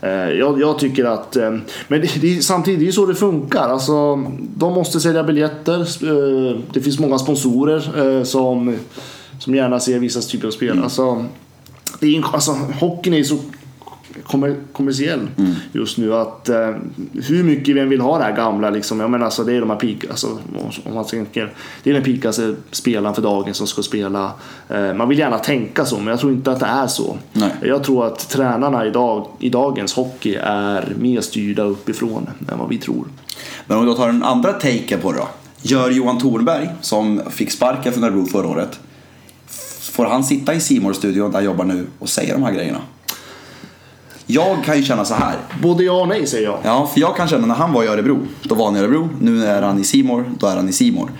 Eh, 0.00 0.10
Jag, 0.10 0.60
jag 0.60 0.78
tycker 0.78 1.04
att, 1.04 1.36
eh, 1.36 1.50
men 1.88 2.00
det, 2.00 2.20
det 2.20 2.44
samtidigt, 2.44 2.80
det 2.80 2.84
är 2.84 2.86
ju 2.86 2.92
så 2.92 3.06
det 3.06 3.14
funkar. 3.14 3.68
Alltså, 3.68 4.16
de 4.56 4.72
måste 4.72 5.00
sälja 5.00 5.24
biljetter. 5.24 5.80
Eh, 5.80 6.56
Det 6.72 6.80
finns 6.80 6.98
många 6.98 7.18
sponsorer 7.18 8.16
eh, 8.18 8.22
som, 8.24 8.76
som 9.38 9.54
gärna 9.54 9.80
ser 9.80 9.98
vissa 9.98 10.20
typer 10.20 10.46
av 10.46 10.50
spel. 10.50 10.82
Alltså, 10.82 11.24
det 12.04 12.16
är, 12.16 12.34
alltså, 12.34 12.52
hockeyn 12.52 13.14
är 13.14 13.22
så 13.22 13.38
kommer, 14.22 14.56
kommersiell 14.72 15.28
just 15.72 15.98
nu 15.98 16.14
att 16.14 16.48
eh, 16.48 16.70
hur 17.12 17.42
mycket 17.42 17.76
vi 17.76 17.80
än 17.80 17.88
vill 17.88 18.00
ha 18.00 18.18
det 18.18 18.24
här 18.24 18.36
gamla 18.36 18.70
liksom, 18.70 19.00
jag 19.00 19.10
menar 19.10 19.24
alltså 19.24 19.44
det 19.44 19.52
är 19.52 19.60
de 19.60 19.70
här 19.70 19.76
peak, 19.76 20.04
alltså, 20.10 20.38
om 20.84 20.94
man 20.94 21.06
tänker, 21.06 21.52
det 21.82 21.90
är 21.90 21.94
den 21.94 22.02
pikaste 22.02 22.54
spelaren 22.70 23.14
för 23.14 23.22
dagen 23.22 23.54
som 23.54 23.66
ska 23.66 23.82
spela. 23.82 24.32
Eh, 24.68 24.94
man 24.94 25.08
vill 25.08 25.18
gärna 25.18 25.38
tänka 25.38 25.84
så 25.84 25.96
men 25.96 26.06
jag 26.06 26.20
tror 26.20 26.32
inte 26.32 26.52
att 26.52 26.60
det 26.60 26.66
är 26.66 26.86
så. 26.86 27.18
Nej. 27.32 27.50
Jag 27.62 27.84
tror 27.84 28.06
att 28.06 28.28
tränarna 28.28 28.86
idag, 28.86 29.26
i 29.38 29.48
dagens 29.48 29.94
hockey 29.94 30.34
är 30.42 30.92
mer 30.98 31.20
styrda 31.20 31.62
uppifrån 31.62 32.30
än 32.52 32.58
vad 32.58 32.68
vi 32.68 32.78
tror. 32.78 33.06
Men 33.66 33.78
om 33.78 33.84
vi 33.84 33.90
då 33.90 33.96
tar 33.96 34.06
den 34.06 34.22
andra 34.22 34.52
taken 34.52 35.00
på 35.00 35.12
det 35.12 35.18
då. 35.18 35.28
Gör 35.62 35.90
Johan 35.90 36.18
Thornberg, 36.18 36.68
som 36.80 37.20
fick 37.30 37.52
sparken 37.52 37.92
från 37.92 38.04
Örebro 38.04 38.26
förra 38.26 38.48
året, 38.48 38.80
får 39.94 40.04
han 40.04 40.24
sitta 40.24 40.54
i 40.54 40.60
simor 40.60 40.92
studion 40.92 41.30
där 41.30 41.38
jag 41.38 41.44
jobbar 41.44 41.64
nu 41.64 41.86
och 41.98 42.08
säga 42.08 42.34
de 42.34 42.42
här 42.42 42.52
grejerna? 42.52 42.80
Jag 44.26 44.64
kan 44.64 44.76
ju 44.76 44.84
känna 44.84 45.04
så 45.04 45.14
här. 45.14 45.36
Både 45.62 45.84
ja 45.84 46.00
och 46.00 46.08
nej 46.08 46.26
säger 46.26 46.44
jag. 46.44 46.58
Ja, 46.62 46.86
för 46.86 47.00
jag 47.00 47.16
kan 47.16 47.28
känna 47.28 47.46
när 47.46 47.54
han 47.54 47.72
var 47.72 47.84
i 47.84 47.86
Örebro, 47.86 48.26
då 48.42 48.54
var 48.54 48.64
han 48.64 48.76
i 48.76 48.78
Örebro. 48.78 49.08
Nu 49.20 49.46
är 49.46 49.62
han 49.62 49.80
i 49.80 49.84
Simor, 49.84 50.32
då 50.38 50.46
är 50.46 50.56
han 50.56 50.68
i 50.68 50.72
Simor. 50.72 51.10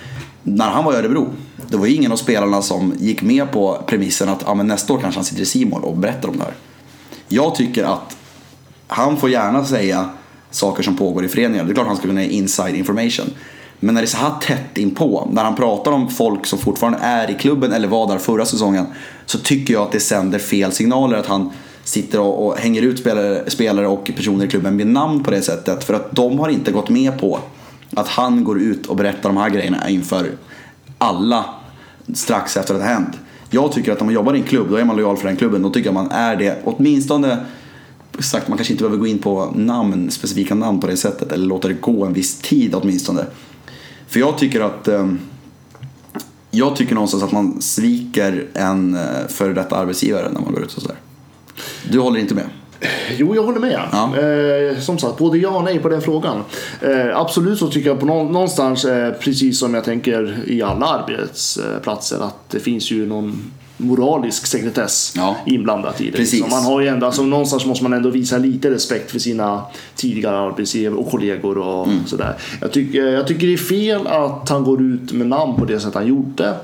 När 0.43 0.71
han 0.71 0.85
var 0.85 0.93
i 0.93 0.97
Örebro, 0.97 1.29
det 1.69 1.77
var 1.77 1.87
ju 1.87 1.95
ingen 1.95 2.13
av 2.13 2.17
spelarna 2.17 2.63
som 2.63 2.95
gick 2.99 3.23
med 3.23 3.53
på 3.53 3.83
premissen 3.87 4.29
att 4.29 4.49
ah, 4.49 4.55
men 4.55 4.67
nästa 4.67 4.93
år 4.93 4.99
kanske 4.99 5.19
han 5.19 5.25
sitter 5.25 5.43
i 5.43 5.47
Simor 5.47 5.85
och 5.85 5.97
berättar 5.97 6.29
om 6.29 6.37
det 6.37 6.45
här. 6.45 6.55
Jag 7.29 7.55
tycker 7.55 7.85
att 7.85 8.17
han 8.87 9.17
får 9.17 9.31
gärna 9.31 9.65
säga 9.65 10.09
saker 10.51 10.83
som 10.83 10.97
pågår 10.97 11.25
i 11.25 11.29
föreningar. 11.29 11.65
Det 11.65 11.73
är 11.73 11.75
klart 11.75 11.87
han 11.87 11.97
ska 11.97 12.07
kunna 12.07 12.23
ge 12.23 12.29
inside 12.29 12.77
information. 12.77 13.27
Men 13.81 13.95
när 13.95 14.03
det 14.03 14.05
är 14.05 14.11
så 14.11 14.17
här 14.17 14.33
tätt 14.41 14.79
inpå, 14.79 15.29
när 15.33 15.45
han 15.45 15.57
pratar 15.57 15.93
om 15.93 16.09
folk 16.09 16.47
som 16.47 16.59
fortfarande 16.59 16.99
är 16.99 17.31
i 17.31 17.35
klubben 17.35 17.73
eller 17.73 17.89
var 17.89 18.09
där 18.09 18.19
förra 18.19 18.45
säsongen, 18.45 18.87
så 19.27 19.39
tycker 19.39 19.75
jag 19.75 19.83
att 19.83 19.93
det 19.93 20.01
sänder 20.01 20.39
fel 20.39 20.73
signaler 20.73 21.17
att 21.17 21.27
han 21.27 21.51
sitter 21.85 22.21
och, 22.21 22.47
och 22.47 22.57
hänger 22.57 22.83
ut 22.83 22.99
spelare, 22.99 23.51
spelare 23.51 23.87
och 23.87 24.11
personer 24.17 24.45
i 24.45 24.49
klubben 24.49 24.77
med 24.77 24.87
namn 24.87 25.25
på 25.25 25.31
det 25.31 25.43
sättet. 25.43 25.85
För 25.85 25.95
att 25.95 26.17
de 26.17 26.39
har 26.39 26.49
inte 26.49 26.73
gått 26.73 26.89
med 26.89 27.21
på 27.21 27.39
att 27.95 28.09
han 28.09 28.45
går 28.45 28.61
ut 28.61 28.87
och 28.87 28.97
berättar 28.97 29.29
de 29.29 29.37
här 29.37 29.51
grejerna 29.51 29.89
inför 29.89 30.31
alla 30.99 31.45
strax 32.15 32.57
efter 32.57 32.75
att 32.75 32.81
det 32.81 32.87
har 32.87 32.95
hänt. 32.95 33.19
Jag 33.51 33.73
tycker 33.73 33.93
att 33.93 34.01
om 34.01 34.07
man 34.07 34.15
jobbar 34.15 34.35
i 34.35 34.39
en 34.39 34.45
klubb, 34.45 34.67
då 34.71 34.77
är 34.77 34.85
man 34.85 34.97
lojal 34.97 35.17
för 35.17 35.29
den 35.29 35.37
klubben. 35.37 35.63
Då 35.63 35.71
tycker 35.71 35.89
jag 35.89 35.95
man 35.95 36.11
är 36.11 36.37
det, 36.37 36.59
åtminstone 36.65 37.39
sagt, 38.19 38.49
man 38.49 38.59
kanske 38.59 38.73
inte 38.73 38.83
behöver 38.85 38.99
gå 38.99 39.07
in 39.07 39.19
på 39.19 39.53
namn, 39.55 40.11
specifika 40.11 40.55
namn 40.55 40.81
på 40.81 40.87
det 40.87 40.97
sättet 40.97 41.33
eller 41.33 41.47
låta 41.47 41.69
det 41.69 41.75
gå 41.75 42.05
en 42.05 42.13
viss 42.13 42.39
tid 42.39 42.75
åtminstone. 42.75 43.25
För 44.09 44.21
jag 44.21 44.39
tycker 44.39 44.61
att 44.61 44.89
eh, 44.89 45.13
jag 46.51 46.77
tycker 46.77 46.95
någonstans 46.95 47.23
att 47.23 47.33
man 47.33 47.63
sviker 47.63 48.47
en 48.55 48.95
eh, 48.95 49.27
före 49.29 49.53
detta 49.53 49.77
arbetsgivare 49.77 50.31
när 50.33 50.41
man 50.41 50.53
går 50.53 50.63
ut 50.63 50.75
och 50.77 50.83
sådär. 50.83 50.97
Du 51.91 52.01
håller 52.01 52.21
inte 52.21 52.35
med? 52.35 52.45
Jo, 53.17 53.35
jag 53.35 53.43
håller 53.43 53.61
med. 53.61 53.81
Ja. 53.93 54.19
Eh, 54.19 54.79
som 54.81 54.99
sagt, 54.99 55.19
både 55.19 55.39
ja 55.39 55.49
och 55.51 55.65
nej 55.65 55.79
på 55.79 55.89
den 55.89 56.03
frågan. 56.03 56.43
Eh, 56.81 57.17
absolut 57.19 57.59
så 57.59 57.69
tycker 57.69 57.89
jag 57.91 58.01
på 58.01 58.07
nå- 58.07 58.25
någonstans, 58.25 58.85
eh, 58.85 59.13
precis 59.13 59.59
som 59.59 59.75
jag 59.75 59.85
tänker 59.85 60.39
i 60.47 60.63
alla 60.63 60.87
arbetsplatser, 60.87 62.21
att 62.21 62.51
det 62.51 62.61
finns 62.61 62.91
ju 62.91 63.07
någon 63.07 63.53
moralisk 63.77 64.47
sekretess 64.47 65.13
Ja. 65.17 65.37
inblandat 65.47 66.01
i 66.01 66.11
det. 66.11 66.17
Precis. 66.17 66.33
Liksom. 66.33 66.51
Man 66.51 66.65
har 66.65 66.81
ju 66.81 66.89
ändå, 66.89 67.07
alltså, 67.07 67.23
någonstans 67.23 67.67
måste 67.67 67.83
man 67.85 67.93
ändå 67.93 68.11
visa 68.11 68.39
lite 68.39 68.71
respekt 68.71 69.11
för 69.11 69.19
sina 69.19 69.63
tidigare 69.97 70.39
arbetsgivare 70.39 70.99
och 70.99 71.11
kollegor 71.11 71.59
och 71.59 71.87
Mm. 71.89 72.07
sådär. 72.07 72.35
Jag 72.61 72.73
tycker, 72.73 73.05
jag 73.07 73.27
tycker 73.27 73.47
det 73.47 73.53
är 73.53 73.57
fel 73.57 74.07
att 74.07 74.49
han 74.49 74.65
går 74.65 74.83
ut 74.83 75.13
med 75.13 75.27
namn 75.27 75.57
på 75.57 75.65
det 75.65 75.81
sätt 75.81 75.95
han 75.95 76.07
gjorde. 76.07 76.55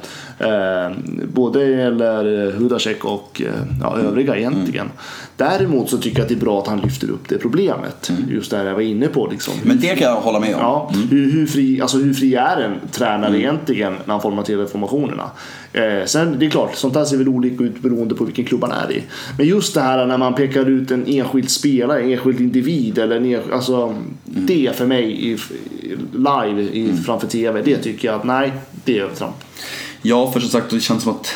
Eh, 0.41 0.97
både 1.35 1.69
gäller 1.69 2.53
Hudacek 2.53 3.05
och 3.05 3.43
eh, 3.45 3.53
ja, 3.81 3.99
övriga 3.99 4.37
egentligen. 4.37 4.91
Däremot 5.37 5.91
så 5.91 5.99
tycker 5.99 6.19
jag 6.19 6.23
att 6.23 6.29
det 6.29 6.35
är 6.35 6.41
bra 6.41 6.59
att 6.59 6.67
han 6.67 6.81
lyfter 6.81 7.11
upp 7.11 7.29
det 7.29 7.39
problemet. 7.39 8.13
Just 8.29 8.51
det 8.51 8.57
här 8.57 8.65
jag 8.65 8.75
var 8.75 8.81
inne 8.81 9.07
på. 9.07 9.27
Liksom. 9.27 9.55
Men 9.63 9.81
det 9.81 9.87
kan 9.87 10.09
jag 10.09 10.21
hålla 10.21 10.41
med 10.41 10.55
om. 10.55 10.61
Ja, 10.61 10.93
hur, 11.11 11.33
hur, 11.33 11.47
fri, 11.47 11.81
alltså 11.81 11.99
hur 11.99 12.15
fri 12.15 12.35
är 12.35 12.57
en 12.61 12.75
tränare 12.91 13.39
egentligen 13.39 13.93
när 14.05 14.13
han 14.13 14.23
formaterar 14.23 14.67
formationerna? 14.67 15.31
Eh, 15.73 16.05
sen 16.07 16.39
det 16.39 16.47
är 16.47 16.51
klart, 16.51 16.75
sånt 16.75 16.95
där 16.95 17.05
ser 17.05 17.17
väl 17.17 17.29
olika 17.29 17.65
ut 17.65 17.83
beroende 17.83 18.15
på 18.15 18.25
vilken 18.25 18.45
klubb 18.45 18.63
han 18.63 18.73
är 18.73 18.93
i. 18.93 19.03
Men 19.39 19.47
just 19.47 19.75
det 19.75 19.81
här 19.81 20.07
när 20.07 20.19
man 20.19 20.35
pekar 20.35 20.69
ut 20.69 20.91
en 20.91 21.07
enskild 21.07 21.51
spelare, 21.51 22.03
en 22.03 22.11
enskild 22.11 22.41
individ 22.41 22.99
eller 22.99 23.17
en 23.17 23.25
enskild, 23.25 23.55
alltså 23.55 23.95
det 24.25 24.77
för 24.77 24.87
mig 24.87 25.31
i, 25.31 25.39
live 26.13 26.63
i, 26.63 26.93
framför 27.07 27.27
TV, 27.27 27.63
det 27.63 27.77
tycker 27.77 28.09
jag 28.09 28.15
att 28.15 28.25
nej, 28.25 28.53
det 28.85 28.99
är 28.99 29.03
övertramp. 29.03 29.37
Ja, 30.03 30.33
för 30.33 30.41
som 30.41 30.51
sagt, 30.51 30.71
det 30.71 30.81
känns 30.81 31.03
som 31.03 31.13
att 31.13 31.35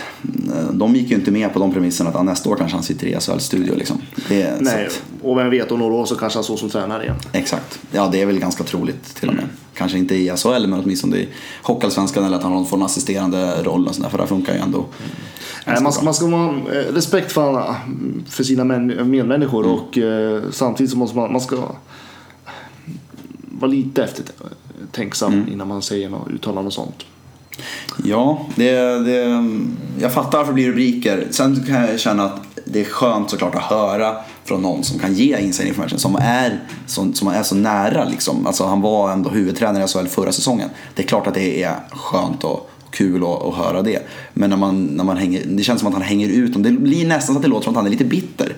eh, 0.55 0.73
de 0.73 0.97
gick 0.97 1.11
ju 1.11 1.17
inte 1.17 1.31
med 1.31 1.53
på 1.53 1.59
de 1.59 1.73
premisserna 1.73 2.11
att 2.11 2.17
ah, 2.17 2.23
nästa 2.23 2.51
år 2.51 2.57
kanske 2.57 2.77
han 2.77 2.85
sitter 2.85 3.07
i 3.07 3.21
SHL-studio. 3.21 3.75
Liksom. 3.75 4.03
Det, 4.29 4.61
Nej, 4.61 4.87
att, 4.87 5.03
och 5.23 5.39
vem 5.39 5.51
vet, 5.51 5.73
om 5.73 5.79
några 5.79 5.95
år 5.95 6.07
så 6.07 6.15
kanske 6.15 6.37
han 6.37 6.45
står 6.45 6.57
som 6.57 6.71
tränare 6.71 7.03
igen. 7.03 7.17
exakt. 7.33 7.79
Ja, 7.93 8.09
det 8.13 8.23
är 8.23 8.27
väl 8.27 8.39
ganska 8.39 8.65
troligt 8.65 9.15
till 9.15 9.29
och 9.29 9.35
med. 9.35 9.45
Kanske 9.75 9.99
inte 9.99 10.15
i 10.15 10.33
SHL, 10.37 10.67
men 10.67 10.81
åtminstone 10.81 11.17
i 11.17 11.29
Hockeyallsvenskan 11.63 12.25
eller 12.25 12.37
att 12.37 12.43
han 12.43 12.67
får 12.67 12.77
en 12.77 12.83
assisterande 12.83 13.63
roll 13.63 13.89
och 13.89 13.95
sådär, 13.95 14.09
för 14.09 14.19
det 14.19 14.27
funkar 14.27 14.55
ju 14.55 14.61
ändå. 14.61 14.87
Nej, 15.67 15.83
man, 15.83 15.93
man 16.03 16.15
ska 16.15 16.27
ha 16.27 16.49
eh, 16.49 16.93
respekt 16.93 17.33
för, 17.33 17.75
för 18.29 18.45
sina 18.45 18.65
män, 18.65 19.11
medmänniskor 19.11 19.67
och 19.67 19.99
eh, 19.99 20.43
samtidigt 20.51 20.91
så 20.91 20.99
måste 20.99 21.17
man, 21.17 21.33
man 21.33 21.41
ska 21.41 21.57
vara 23.61 23.71
lite 23.71 24.05
eftertänksam 24.05 25.49
innan 25.53 25.69
man 25.69 25.83
säger 25.83 26.09
något 26.09 26.31
uttalande 26.31 26.67
och 26.67 26.73
sånt. 26.73 27.05
Ja, 28.05 28.47
det, 28.55 28.73
det, 28.99 29.45
jag 30.01 30.13
fattar 30.13 30.39
varför 30.39 30.53
det 30.53 30.55
blir 30.55 30.69
rubriker. 30.69 31.27
Sen 31.31 31.65
kan 31.67 31.75
jag 31.75 32.01
känna 32.01 32.25
att 32.25 32.41
det 32.65 32.81
är 32.81 32.85
skönt 32.85 33.31
såklart 33.31 33.55
att 33.55 33.63
höra 33.63 34.17
från 34.45 34.63
någon 34.63 34.85
som 34.85 34.99
kan 34.99 35.15
ge 35.15 35.39
inside 35.39 35.69
information, 35.69 35.99
som 35.99 36.17
är, 36.17 36.61
som, 36.87 37.15
som 37.15 37.29
är 37.29 37.43
så 37.43 37.55
nära 37.55 38.05
liksom. 38.05 38.47
Alltså 38.47 38.65
han 38.65 38.81
var 38.81 39.13
ändå 39.13 39.31
huvudtränare 39.31 39.85
i 39.85 39.89
SHL 39.89 40.07
förra 40.07 40.33
säsongen. 40.33 40.69
Det 40.95 41.03
är 41.03 41.07
klart 41.07 41.27
att 41.27 41.35
det 41.35 41.63
är 41.63 41.75
skönt 41.91 42.45
och 42.45 42.71
kul 42.91 43.23
att, 43.23 43.43
att 43.43 43.55
höra 43.55 43.83
det. 43.83 43.99
Men 44.33 44.51
när 44.51 44.57
man, 44.57 44.85
när 44.85 45.05
man 45.05 45.17
hänger, 45.17 45.43
det 45.47 45.63
känns 45.63 45.81
som 45.81 45.89
att 45.89 45.95
han 45.95 46.03
hänger 46.03 46.29
ut 46.29 46.53
dem. 46.53 46.63
Det 46.63 46.71
blir 46.71 47.07
nästan 47.07 47.35
så 47.35 47.39
att 47.39 47.43
det 47.43 47.49
låter 47.49 47.65
som 47.65 47.73
att 47.73 47.77
han 47.77 47.87
är 47.87 47.91
lite 47.91 48.05
bitter. 48.05 48.57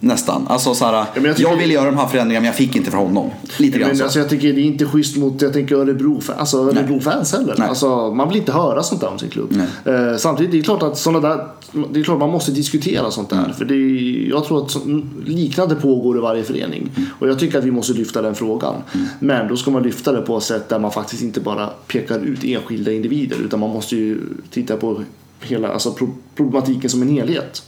Nästan. 0.00 0.46
Alltså 0.48 0.74
så 0.74 0.84
här, 0.84 0.92
men 1.14 1.24
jag 1.24 1.30
jag, 1.30 1.36
tycker- 1.36 1.56
ville 1.56 1.74
göra 1.74 1.84
de 1.90 1.96
här 1.96 2.06
förändringarna 2.06 2.40
men 2.42 2.46
jag 2.46 2.54
fick 2.54 2.76
inte 2.76 2.90
för 2.90 2.98
honom. 2.98 3.30
Lite 3.58 3.78
grann 3.78 3.88
Men 3.88 3.96
så. 3.98 4.04
alltså, 4.04 4.18
jag 4.18 4.28
tycker 4.28 4.52
det 4.52 4.60
är 4.60 4.64
inte 4.64 4.84
schysst 4.86 5.16
mot 5.16 5.42
jag 5.42 5.52
tänker 5.52 5.74
Örebro-fans 5.76 6.38
alltså, 6.38 6.56
Örebro 6.58 7.00
heller. 7.38 7.62
Alltså, 7.62 8.10
man 8.14 8.28
vill 8.28 8.36
inte 8.36 8.52
höra 8.52 8.82
sånt 8.82 9.00
där 9.00 9.08
om 9.08 9.18
sin 9.18 9.30
klubb. 9.30 9.60
Eh, 9.84 10.16
samtidigt 10.18 10.52
det 10.52 10.58
är 10.58 10.62
klart 10.62 10.82
att 10.82 10.98
såna 10.98 11.20
där, 11.20 11.46
det 11.92 12.00
är 12.00 12.04
klart 12.04 12.18
man 12.18 12.30
måste 12.30 12.50
diskutera 12.52 13.10
sånt 13.10 13.32
Mm. 13.32 13.44
där. 13.44 13.52
För 13.52 13.64
det 13.64 13.74
är, 13.74 14.28
jag 14.30 14.44
tror 14.44 14.64
att 14.64 14.70
så, 14.70 14.80
liknande 15.26 15.74
pågår 15.74 16.16
i 16.18 16.20
varje 16.20 16.42
förening. 16.42 16.90
Mm. 16.96 17.08
Och 17.18 17.28
jag 17.28 17.38
tycker 17.38 17.58
att 17.58 17.64
vi 17.64 17.70
måste 17.70 17.92
lyfta 17.92 18.22
den 18.22 18.34
frågan. 18.34 18.74
Men 19.20 19.48
då 19.48 19.56
ska 19.56 19.70
man 19.70 19.82
lyfta 19.82 20.12
det 20.12 20.20
på 20.22 20.36
ett 20.36 20.42
sätt 20.42 20.68
där 20.68 20.78
man 20.78 20.92
faktiskt 20.92 21.22
inte 21.22 21.40
bara 21.40 21.66
pekar 21.86 22.18
ut 22.18 22.44
enskilda 22.44 22.92
individer. 22.92 23.36
Utan 23.44 23.60
man 23.60 23.70
måste 23.70 23.96
ju 23.96 24.20
titta 24.50 24.76
på 24.76 25.00
hela 25.40 25.68
alltså, 25.72 25.92
pro- 25.92 26.14
problematiken 26.36 26.90
som 26.90 27.02
en 27.02 27.08
helhet. 27.08 27.62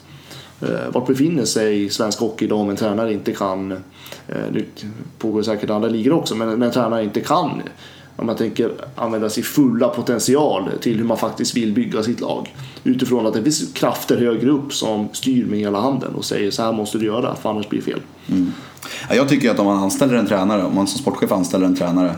Eh, 0.60 0.92
Vart 0.92 1.06
befinner 1.06 1.44
sig 1.44 1.90
svensk 1.90 2.20
hockey 2.20 2.44
idag 2.44 2.60
om 2.60 2.70
en 2.70 2.76
tränare 2.76 3.12
inte 3.12 3.32
kan, 3.32 3.72
eh, 4.28 4.62
pågår 5.18 5.42
säkert 5.42 5.70
andra 5.70 5.88
ligor 5.88 6.12
också, 6.12 6.34
men 6.34 6.58
när 6.58 6.66
en 6.66 6.72
tränare 6.72 7.04
inte 7.04 7.20
kan 7.20 7.62
om 8.18 8.26
man 8.26 8.36
tänker 8.36 8.70
använda 8.94 9.30
sin 9.30 9.44
fulla 9.44 9.88
potential 9.88 10.70
till 10.80 10.96
hur 10.96 11.04
man 11.04 11.16
faktiskt 11.16 11.56
vill 11.56 11.72
bygga 11.72 12.02
sitt 12.02 12.20
lag. 12.20 12.54
Utifrån 12.84 13.26
att 13.26 13.34
det 13.34 13.42
finns 13.42 13.72
krafter 13.72 14.16
högre 14.18 14.50
upp 14.50 14.74
som 14.74 15.08
styr 15.12 15.46
med 15.46 15.58
hela 15.58 15.80
handen 15.80 16.14
och 16.14 16.24
säger 16.24 16.50
så 16.50 16.62
här 16.62 16.72
måste 16.72 16.98
du 16.98 17.06
göra 17.06 17.34
för 17.34 17.50
annars 17.50 17.68
blir 17.68 17.80
det 17.80 17.84
fel. 17.84 18.00
Mm. 18.28 18.52
jag 19.10 19.28
tycker 19.28 19.50
att 19.50 19.58
om 19.58 19.66
man 19.66 19.78
anställer 19.78 20.14
en 20.14 20.26
tränare, 20.26 20.64
om 20.64 20.74
man 20.74 20.86
som 20.86 21.00
sportchef 21.00 21.32
anställer 21.32 21.66
en 21.66 21.76
tränare 21.76 22.14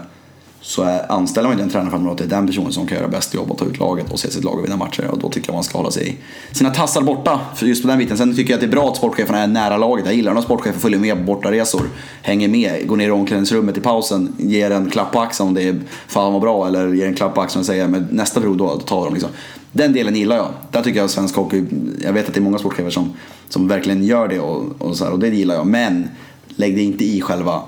så 0.62 0.82
är, 0.82 1.12
anställer 1.12 1.48
man 1.48 1.52
inte 1.52 1.64
en 1.64 1.70
tränare 1.70 1.90
för 1.90 1.96
att 1.96 2.02
man 2.02 2.12
att 2.12 2.18
det 2.18 2.24
är 2.24 2.28
den 2.28 2.46
personen 2.46 2.72
som 2.72 2.86
kan 2.86 2.98
göra 2.98 3.08
bäst 3.08 3.34
jobb 3.34 3.50
och 3.50 3.58
ta 3.58 3.64
ut 3.64 3.78
laget 3.78 4.12
och 4.12 4.20
se 4.20 4.30
sitt 4.30 4.44
lag 4.44 4.58
och 4.58 4.64
vinna 4.64 4.76
matcher. 4.76 5.06
Och 5.10 5.18
då 5.18 5.28
tycker 5.28 5.48
jag 5.48 5.54
man 5.54 5.64
ska 5.64 5.78
hålla 5.78 5.90
sig 5.90 6.18
sina 6.52 6.70
tassar 6.70 7.02
borta 7.02 7.40
för 7.54 7.66
just 7.66 7.82
på 7.82 7.88
den 7.88 7.98
biten. 7.98 8.16
Sen 8.16 8.36
tycker 8.36 8.50
jag 8.50 8.56
att 8.56 8.60
det 8.60 8.66
är 8.66 8.80
bra 8.80 8.88
att 8.88 8.96
sportcheferna 8.96 9.38
är 9.38 9.46
nära 9.46 9.76
laget. 9.76 10.06
Jag 10.06 10.14
gillar 10.14 10.34
när 10.34 10.40
sportchefer 10.40 10.80
följer 10.80 11.00
med 11.00 11.16
på 11.16 11.22
bortaresor, 11.22 11.82
hänger 12.22 12.48
med, 12.48 12.86
går 12.86 12.96
ner 12.96 13.08
i 13.08 13.10
omklädningsrummet 13.10 13.76
i 13.76 13.80
pausen, 13.80 14.34
ger 14.38 14.70
en 14.70 14.90
klapp 14.90 15.12
på 15.12 15.20
axeln 15.20 15.48
om 15.48 15.54
det 15.54 15.62
är 15.62 15.80
fan 16.06 16.32
vad 16.32 16.42
bra 16.42 16.66
eller 16.66 16.88
ger 16.88 17.06
en 17.06 17.14
klapp 17.14 17.34
på 17.34 17.40
axeln 17.40 17.60
och 17.60 17.66
säger 17.66 17.88
men 17.88 18.08
nästa 18.10 18.40
period 18.40 18.58
då, 18.58 18.66
då 18.66 18.80
tar 18.80 19.04
de 19.04 19.14
liksom. 19.14 19.30
Den 19.72 19.92
delen 19.92 20.16
gillar 20.16 20.36
jag. 20.36 20.48
Där 20.70 20.82
tycker 20.82 21.00
jag 21.00 21.10
svensk 21.10 21.36
hockey, 21.36 21.64
jag 22.02 22.12
vet 22.12 22.28
att 22.28 22.34
det 22.34 22.40
är 22.40 22.42
många 22.42 22.58
sportchefer 22.58 22.90
som, 22.90 23.12
som 23.48 23.68
verkligen 23.68 24.04
gör 24.04 24.28
det 24.28 24.40
och, 24.40 24.64
och, 24.78 24.96
så 24.96 25.04
här, 25.04 25.12
och 25.12 25.18
det 25.18 25.28
gillar 25.28 25.54
jag. 25.54 25.66
Men 25.66 26.08
lägg 26.48 26.76
det 26.76 26.82
inte 26.82 27.04
i 27.04 27.20
själva 27.20 27.62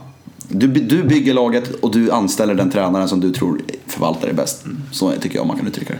du, 0.53 0.67
du 0.67 1.03
bygger 1.03 1.35
laget 1.35 1.71
och 1.75 1.91
du 1.93 2.11
anställer 2.11 2.55
den 2.55 2.71
tränaren 2.71 3.09
som 3.09 3.21
du 3.21 3.33
tror 3.33 3.61
förvaltar 3.87 4.29
det 4.29 4.35
bäst. 4.35 4.65
Så 4.93 5.11
tycker 5.11 5.37
jag 5.37 5.47
man 5.47 5.57
kan 5.57 5.67
uttrycka 5.67 5.93
det. 5.93 5.99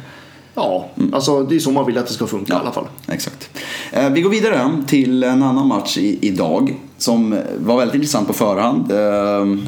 Ja, 0.55 0.89
alltså 1.13 1.43
det 1.43 1.55
är 1.55 1.59
så 1.59 1.71
man 1.71 1.87
vill 1.87 1.99
att 1.99 2.07
det 2.07 2.13
ska 2.13 2.27
funka 2.27 2.53
i 2.53 2.57
alla 2.57 2.73
fall. 2.73 2.87
Exakt. 3.09 3.51
Eh, 3.93 4.11
Vi 4.11 4.21
går 4.23 4.31
vidare 4.31 4.71
till 4.87 5.23
en 5.25 5.43
annan 5.43 5.69
match 5.69 5.99
i, 5.99 6.19
idag 6.21 6.75
som 6.99 7.39
var 7.59 7.77
väldigt 7.79 7.95
intressant 7.95 8.27
på 8.27 8.33
förhand. 8.33 8.93
Eh, 8.93 8.99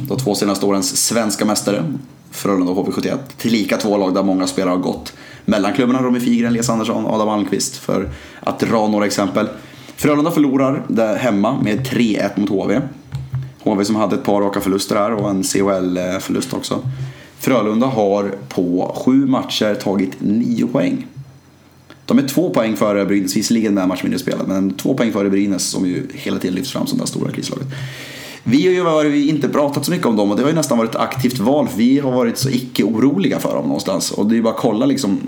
De 0.09 0.19
två 0.25 0.35
senaste 0.35 0.67
årens 0.67 0.97
svenska 1.07 1.45
mästare, 1.45 1.85
Frölunda 2.31 2.73
och 2.73 2.87
HV71. 2.89 3.19
Tillika 3.37 3.77
två 3.77 3.97
lag 3.97 4.15
där 4.15 4.23
många 4.23 4.47
spelare 4.47 4.71
har 4.71 4.79
gått 4.83 5.13
mellan 5.45 5.73
klubbarna. 5.73 6.03
Romy 6.03 6.21
Figren, 6.21 6.51
Elias 6.51 6.71
Andersson, 6.71 7.07
Adam 7.07 7.29
Almqvist 7.29 7.77
för 7.77 8.11
att 8.41 8.59
dra 8.61 8.89
några 8.89 9.07
exempel. 9.07 9.49
Frölunda 9.97 10.31
förlorar 10.31 10.83
där 10.89 11.17
hemma 11.17 11.61
med 11.63 11.87
3-1 11.87 12.31
mot 12.41 12.49
HV. 12.49 12.81
HV 13.65 13.85
som 13.85 13.97
hade 13.97 14.17
ett 14.17 14.25
par 14.25 14.41
raka 14.41 14.61
förluster 14.61 14.97
här 14.97 15.13
och 15.13 15.31
en 15.31 15.43
CHL-förlust 15.43 16.55
också. 16.55 16.83
Frölunda 17.39 17.87
har 17.87 18.35
på 18.49 18.95
sju 19.05 19.27
matcher 19.27 19.75
tagit 19.75 20.13
nio 20.19 20.67
poäng. 20.67 21.07
De 22.07 22.19
är 22.19 22.29
två 22.29 22.51
poäng 22.51 22.77
före 22.77 23.07
Brynäs, 23.07 23.37
visserligen 23.37 23.75
med 23.75 23.89
matchen 23.89 23.89
match 23.89 24.03
mindre 24.03 24.19
spelad, 24.19 24.49
men 24.49 24.75
två 24.75 24.95
poäng 24.95 25.13
före 25.13 25.31
Brynäs 25.31 25.65
som 25.65 25.87
ju 25.87 26.07
hela 26.13 26.39
tiden 26.39 26.55
lyfts 26.55 26.73
fram 26.73 26.87
som 26.87 26.99
det 26.99 27.07
stora 27.07 27.33
krislaget. 27.33 27.67
Vi 28.43 28.67
har 28.67 28.73
ju 28.73 28.83
varit, 28.83 29.29
inte 29.29 29.49
pratat 29.49 29.85
så 29.85 29.91
mycket 29.91 30.07
om 30.07 30.17
dem 30.17 30.31
och 30.31 30.37
det 30.37 30.43
har 30.43 30.51
ju 30.51 30.57
nästan 30.57 30.79
varit 30.79 30.91
ett 30.91 31.01
aktivt 31.01 31.39
val 31.39 31.69
för 31.69 31.79
vi 31.79 31.99
har 31.99 32.13
varit 32.13 32.39
så 32.39 32.49
icke 32.49 32.85
oroliga 32.85 33.39
för 33.39 33.55
dem 33.55 33.65
någonstans. 33.65 34.11
Och 34.11 34.27
det 34.27 34.35
är 34.35 34.37
ju 34.37 34.43
bara 34.43 34.55
att 34.55 34.61
kolla 34.61 34.87
liksom 34.87 35.21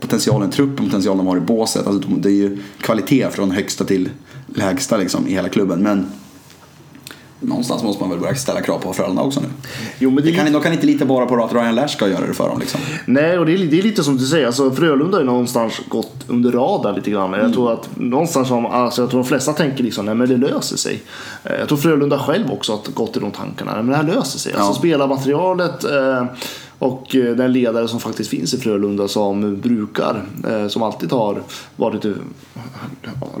potentialen, 0.00 0.50
truppen, 0.50 0.86
potentialen 0.86 1.18
de 1.18 1.26
har 1.26 1.36
i 1.36 1.40
båset. 1.40 1.86
Alltså, 1.86 2.10
det 2.10 2.28
är 2.28 2.32
ju 2.32 2.58
kvalitet 2.80 3.30
från 3.30 3.50
högsta 3.50 3.84
till 3.84 4.08
lägsta 4.46 4.96
liksom 4.96 5.28
i 5.28 5.32
hela 5.32 5.48
klubben. 5.48 5.82
Men 5.82 6.06
någonstans 7.40 7.82
måste 7.82 8.02
man 8.02 8.10
väl 8.10 8.20
börja 8.20 8.34
ställa 8.34 8.60
krav 8.60 8.78
på 8.78 8.92
Frölunda 8.92 9.22
också 9.22 9.40
nu. 9.40 9.46
Jo, 9.98 10.10
men 10.10 10.24
det 10.24 10.30
Det 10.30 10.36
kan, 10.36 10.52
de 10.52 10.62
kan 10.62 10.72
inte 10.72 10.86
lita 10.86 11.04
bara 11.04 11.26
på 11.26 11.44
att 11.44 11.52
Ryan 11.52 11.74
Lash 11.74 11.88
ska 11.88 12.08
göra 12.08 12.26
det 12.26 12.34
för 12.34 12.48
dem 12.48 12.58
liksom. 12.60 12.80
Nej, 13.06 13.38
och 13.38 13.46
det 13.46 13.52
är, 13.54 13.58
det 13.58 13.78
är 13.78 13.82
lite 13.82 14.04
som 14.04 14.16
du 14.16 14.26
säger. 14.26 14.46
Alltså, 14.46 14.70
Frölunda 14.70 15.16
har 15.16 15.20
ju 15.20 15.26
någonstans 15.26 15.80
gått 15.88 16.14
under 16.28 16.52
radarn 16.52 16.94
lite 16.94 17.10
grann. 17.10 17.32
Jag 17.32 17.52
tror 17.52 17.72
att 17.72 17.88
någonstans 17.96 18.48
som, 18.48 18.66
alltså, 18.66 19.02
jag 19.02 19.10
tror 19.10 19.20
de 19.22 19.28
flesta 19.28 19.52
tänker 19.52 19.84
liksom, 19.84 20.06
nej 20.06 20.14
men 20.14 20.28
det 20.28 20.36
löser 20.36 20.76
sig. 20.76 21.02
Eh, 21.44 21.52
Jag 21.58 21.68
tror 21.68 21.78
Frölunda 21.78 22.18
själv 22.18 22.50
också 22.50 22.72
har 22.72 22.80
gått 22.94 23.16
i 23.16 23.20
de 23.20 23.30
tankarna. 23.30 23.72
Nej, 23.72 23.82
men 23.82 23.90
det 23.90 23.96
här 23.96 24.16
löser 24.16 24.38
sig. 24.38 24.52
Alltså 24.52 24.70
Ja. 24.70 24.74
spelarmaterialet 24.78 25.84
eh, 25.84 26.24
och 26.78 27.16
eh, 27.16 27.36
den 27.36 27.52
ledare 27.52 27.88
som 27.88 28.00
faktiskt 28.00 28.30
finns 28.30 28.54
i 28.54 28.58
Frölunda 28.58 29.08
som 29.08 29.60
brukar, 29.60 30.24
eh, 30.48 30.68
som 30.68 30.82
alltid 30.82 31.12
har 31.12 31.42
varit 31.76 32.04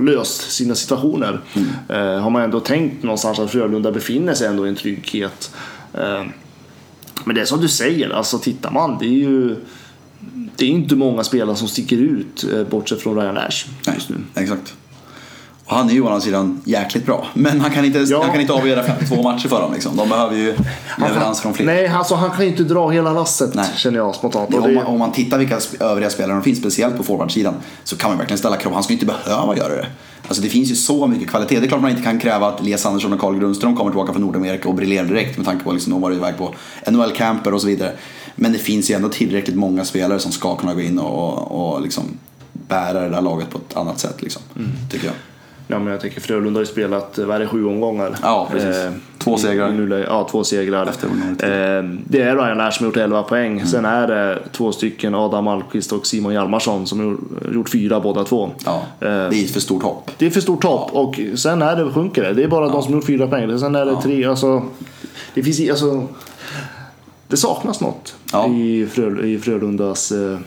löst 0.00 0.52
sina 0.52 0.74
situationer. 0.74 1.40
Eh, 1.88 2.18
har 2.18 2.30
man 2.30 2.42
ändå 2.42 2.60
tänkt 2.60 3.02
någonstans 3.02 3.38
att 3.38 3.50
Frölunda 3.50 3.92
befinner 3.92 4.34
sig 4.34 4.46
ändå 4.46 4.66
i 4.66 4.68
en 4.68 4.76
trygghet. 4.76 5.54
Men 7.24 7.34
det 7.34 7.40
är 7.40 7.44
som 7.44 7.60
du 7.60 7.68
säger, 7.68 8.10
alltså 8.10 8.38
tittar 8.38 8.70
man, 8.70 8.98
det 8.98 9.06
är 9.06 9.10
ju 9.10 9.56
det 10.56 10.64
är 10.64 10.68
inte 10.68 10.96
många 10.96 11.24
spelare 11.24 11.56
som 11.56 11.68
sticker 11.68 11.96
ut 11.96 12.44
bortsett 12.70 13.02
från 13.02 13.16
Ryan 13.16 13.34
Lash 13.34 13.66
Nej, 13.86 13.94
just 13.94 14.08
nu. 14.08 14.16
exakt. 14.34 14.74
Och 15.66 15.76
han 15.76 15.88
är 15.88 15.92
ju 15.92 16.00
å 16.02 16.06
andra 16.06 16.20
sidan 16.20 16.62
jäkligt 16.64 17.06
bra. 17.06 17.26
Men 17.34 17.60
han 17.60 17.70
kan 17.70 17.84
inte, 17.84 17.98
Ja. 17.98 18.22
han 18.22 18.30
kan 18.32 18.40
inte 18.40 18.52
avgöra 18.52 18.82
52 18.82 19.22
matcher 19.22 19.48
för 19.48 19.60
dem. 19.60 19.72
Liksom. 19.72 19.96
De 19.96 20.08
behöver 20.08 20.36
ju 20.36 20.54
leverans 20.98 21.40
från 21.40 21.54
fler. 21.54 21.66
Nej, 21.66 21.86
alltså 21.88 22.14
han 22.14 22.30
kan 22.30 22.44
ju 22.44 22.50
inte 22.50 22.64
dra 22.64 22.90
hela 22.90 23.12
lasset 23.12 23.54
Nej. 23.54 23.66
känner 23.76 23.98
jag 23.98 24.14
spontant. 24.14 24.54
Och 24.54 24.64
om, 24.64 24.74
man, 24.74 24.86
om 24.86 24.98
man 24.98 25.12
tittar 25.12 25.38
vilka 25.38 25.58
övriga 25.80 26.10
spelare 26.10 26.32
de 26.36 26.42
finns, 26.42 26.58
speciellt 26.58 26.96
på 26.96 27.02
forwardsidan, 27.02 27.54
så 27.84 27.96
kan 27.96 28.10
man 28.10 28.18
verkligen 28.18 28.38
ställa 28.38 28.56
krav. 28.56 28.72
Han 28.74 28.82
ska 28.82 28.92
inte 28.92 29.06
behöva 29.06 29.56
göra 29.56 29.74
det. 29.76 29.86
Alltså 30.28 30.42
det 30.42 30.48
finns 30.48 30.70
ju 30.70 30.74
så 30.74 31.06
mycket 31.06 31.28
kvalitet. 31.30 31.60
Det 31.60 31.66
är 31.66 31.68
klart 31.68 31.80
man 31.80 31.90
inte 31.90 32.02
kan 32.02 32.18
kräva 32.20 32.48
att 32.48 32.60
Elias 32.60 32.86
Andersson 32.86 33.12
och 33.12 33.20
Carl 33.20 33.38
Grundström 33.38 33.76
kommer 33.76 33.90
tillbaka 33.90 34.12
från 34.12 34.22
Nordamerika 34.22 34.68
och 34.68 34.74
briljerar 34.74 35.04
direkt 35.06 35.36
med 35.36 35.46
tanke 35.46 35.64
på 35.64 35.70
att 35.70 35.74
liksom, 35.76 35.92
de 35.92 36.00
varit 36.02 36.16
iväg 36.16 36.36
på 36.38 36.54
NHL-camper 36.86 37.54
och 37.54 37.60
så 37.60 37.66
vidare. 37.66 37.92
Men 38.36 38.52
det 38.52 38.58
finns 38.58 38.90
ju 38.90 38.94
ändå 38.94 39.08
tillräckligt 39.08 39.56
många 39.56 39.84
spelare 39.84 40.18
som 40.18 40.32
ska 40.32 40.56
kunna 40.56 40.74
gå 40.74 40.80
in 40.80 40.98
och, 40.98 41.74
och 41.74 41.82
liksom 41.82 42.04
bära 42.52 43.00
det 43.00 43.08
där 43.08 43.20
laget 43.20 43.50
på 43.50 43.58
ett 43.58 43.76
annat 43.76 43.98
sätt. 43.98 44.22
Liksom, 44.22 44.42
Mm. 44.56 44.70
Tycker 44.90 45.06
jag. 45.06 45.14
Ja, 45.68 45.78
men 45.78 45.86
jag 45.92 46.00
tänker 46.00 46.20
Frölunda 46.20 46.58
har 46.58 46.62
ju 46.62 46.66
spelat, 46.72 47.18
eh, 47.18 47.26
vad 47.26 47.36
är 47.36 47.40
det, 47.40 47.46
sju 47.46 47.66
omgångar? 47.66 48.16
Ja, 48.22 48.48
precis. 48.52 48.76
Två 49.18 49.36
segrar. 49.36 50.04
Ja, 50.08 50.28
två 50.30 50.44
segrar. 50.44 50.86
Efter. 50.86 51.06
Eh, 51.08 51.84
det 52.04 52.22
är 52.22 52.36
Ryan 52.36 52.58
Lash 52.58 52.70
som 52.78 52.84
har 52.86 52.88
gjort 52.88 52.96
11 52.96 53.22
poäng. 53.22 53.52
Mm. 53.52 53.66
Sen 53.66 53.84
är 53.84 54.06
det 54.06 54.38
två 54.52 54.72
stycken, 54.72 55.14
Adam 55.14 55.48
Almqvist 55.48 55.92
och 55.92 56.06
Simon 56.06 56.32
Hjalmarsson, 56.34 56.86
som 56.86 57.00
har 57.00 57.16
gjort 57.54 57.68
fyra 57.68 58.00
båda 58.00 58.24
två. 58.24 58.50
Ja, 58.64 58.82
det 58.98 59.06
Eh, 59.06 59.12
är 59.14 59.44
ett 59.44 59.50
för 59.50 59.60
stort 59.60 59.82
hopp. 59.82 60.10
Det 60.18 60.26
är 60.26 60.30
för 60.30 60.40
stort 60.40 60.62
topp 60.62 60.90
och 60.92 61.20
sen 61.36 61.62
är 61.62 61.76
det, 61.76 61.92
sjunker 61.92 62.22
det. 62.22 62.32
Det 62.32 62.42
är 62.44 62.48
bara 62.48 62.68
de 62.68 62.82
som 62.82 62.92
har 62.92 62.98
gjort 63.00 63.06
fyra 63.06 63.26
poäng. 63.26 63.58
Sen 63.58 63.74
är 63.74 63.86
det 63.86 63.96
tre, 64.02 64.24
alltså. 64.24 64.62
Det 65.34 65.42
finns 65.42 65.70
alltså. 65.70 66.06
Det 67.28 67.36
saknas 67.36 67.80
något 67.80 68.14
Ja. 68.32 68.48
i, 68.48 68.86
Frö, 68.86 69.26
i 69.26 69.38
Frölundas 69.38 70.12
eh, 70.12 70.32
eh, 70.32 70.38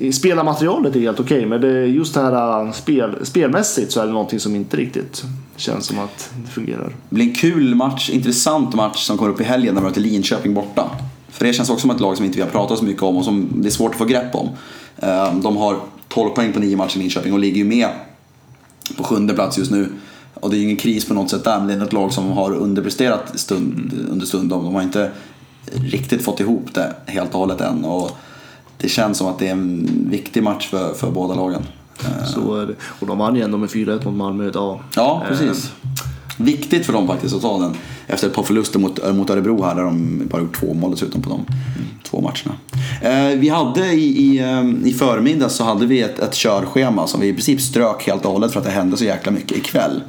Eh, 0.00 0.10
Spelarmaterialet 0.10 0.96
är 0.96 1.00
helt 1.00 1.20
okej 1.20 1.46
men 1.46 1.60
det, 1.60 1.68
är 1.68 1.84
just 1.84 2.14
det 2.14 2.20
här 2.20 2.64
eh, 2.64 2.72
spel, 2.72 3.16
spelmässigt 3.22 3.92
så 3.92 4.00
är 4.00 4.06
det 4.06 4.12
någonting 4.12 4.40
som 4.40 4.56
inte 4.56 4.76
riktigt 4.76 5.24
känns 5.56 5.86
som 5.86 5.98
att 5.98 6.30
det 6.44 6.50
fungerar. 6.50 6.92
Det 7.08 7.14
blir 7.14 7.28
en 7.28 7.34
kul 7.34 7.74
match, 7.74 8.10
intressant 8.10 8.74
match 8.74 9.04
som 9.04 9.18
kommer 9.18 9.30
upp 9.30 9.40
i 9.40 9.44
helgen 9.44 9.74
när 9.74 9.80
vi 9.80 9.88
möter 9.88 10.00
Linköping 10.00 10.54
borta. 10.54 10.90
För 11.28 11.44
det 11.44 11.52
känns 11.52 11.70
också 11.70 11.80
som 11.80 11.90
ett 11.90 12.00
lag 12.00 12.16
som 12.16 12.24
inte 12.24 12.36
vi 12.36 12.42
har 12.42 12.50
pratat 12.50 12.78
så 12.78 12.84
mycket 12.84 13.02
om 13.02 13.16
och 13.16 13.24
som 13.24 13.48
det 13.54 13.68
är 13.68 13.70
svårt 13.70 13.92
att 13.92 13.98
få 13.98 14.04
grepp 14.04 14.34
om. 14.34 14.48
Eh, 14.96 15.34
de 15.34 15.56
har 15.56 15.76
12 16.08 16.30
poäng 16.30 16.52
på 16.52 16.58
9 16.58 16.76
matcher 16.76 16.96
i 16.96 17.00
Linköping 17.00 17.32
och 17.32 17.38
ligger 17.38 17.56
ju 17.56 17.64
med 17.64 17.88
på 18.96 19.04
sjunde 19.04 19.34
plats 19.34 19.58
just 19.58 19.70
nu. 19.70 19.88
Och 20.34 20.50
det 20.50 20.56
är 20.56 20.58
ju 20.58 20.64
ingen 20.64 20.76
kris 20.76 21.04
på 21.04 21.14
något 21.14 21.30
sätt 21.30 21.44
där, 21.44 21.58
men 21.58 21.68
det 21.68 21.74
är 21.74 21.86
ett 21.86 21.92
lag 21.92 22.12
som 22.12 22.32
har 22.32 22.54
underpresterat 22.54 23.38
stund, 23.38 24.06
under. 24.10 24.48
De 24.48 24.74
har 24.74 24.82
inte 24.82 25.10
riktigt 25.72 26.22
fått 26.22 26.40
ihop 26.40 26.74
det 26.74 26.94
helt 27.06 27.34
och 27.34 27.40
hållet 27.40 27.60
än. 27.60 27.84
Och 27.84 28.10
det 28.78 28.88
känns 28.88 29.18
som 29.18 29.26
att 29.26 29.38
det 29.38 29.46
är 29.48 29.52
en 29.52 29.88
viktig 30.10 30.42
match 30.42 30.68
för, 30.68 30.94
för 30.94 31.10
båda 31.10 31.34
lagen. 31.34 31.62
Eh, 32.04 32.24
Så 32.26 32.54
är 32.54 32.66
det. 32.66 32.74
Och 32.82 33.06
de 33.06 33.18
vann 33.18 33.36
ju 33.36 33.42
ändå 33.42 33.58
med 33.58 33.68
4-1 33.68 34.04
mot 34.04 34.14
Malmö 34.14 34.48
idag. 34.48 34.80
Ja, 34.96 35.22
precis. 35.28 35.72
Viktigt 36.36 36.86
för 36.86 36.92
dem 36.92 37.06
faktiskt 37.06 37.34
att 37.34 37.42
ta 37.42 37.58
den 37.58 37.74
efter 38.06 38.26
ett 38.26 38.34
par 38.34 38.42
förluster 38.42 38.78
mot, 38.78 39.14
mot 39.14 39.30
Örebro 39.30 39.62
här 39.62 39.74
där 39.74 39.82
de 39.82 40.22
bara 40.30 40.42
gjort 40.42 40.60
två 40.60 40.74
mål 40.74 40.90
dessutom 40.90 41.22
på 41.22 41.30
de 41.30 41.44
två 42.02 42.20
matcherna. 42.20 42.54
Eh, 43.02 43.38
vi 43.38 43.48
hade 43.48 43.86
i, 43.92 44.04
i, 44.04 44.38
eh, 44.38 44.88
i 44.88 44.92
förmiddag 44.92 45.48
så 45.48 45.64
hade 45.64 45.86
vi 45.86 46.02
ett, 46.02 46.18
ett 46.18 46.34
körschema 46.34 47.06
som 47.06 47.20
vi 47.20 47.28
i 47.28 47.32
princip 47.32 47.60
strök 47.60 48.06
helt 48.06 48.24
och 48.24 48.32
hållet 48.32 48.52
för 48.52 48.60
att 48.60 48.66
det 48.66 48.72
hände 48.72 48.96
så 48.96 49.04
jäkla 49.04 49.32
mycket 49.32 49.58
ikväll. 49.58 50.00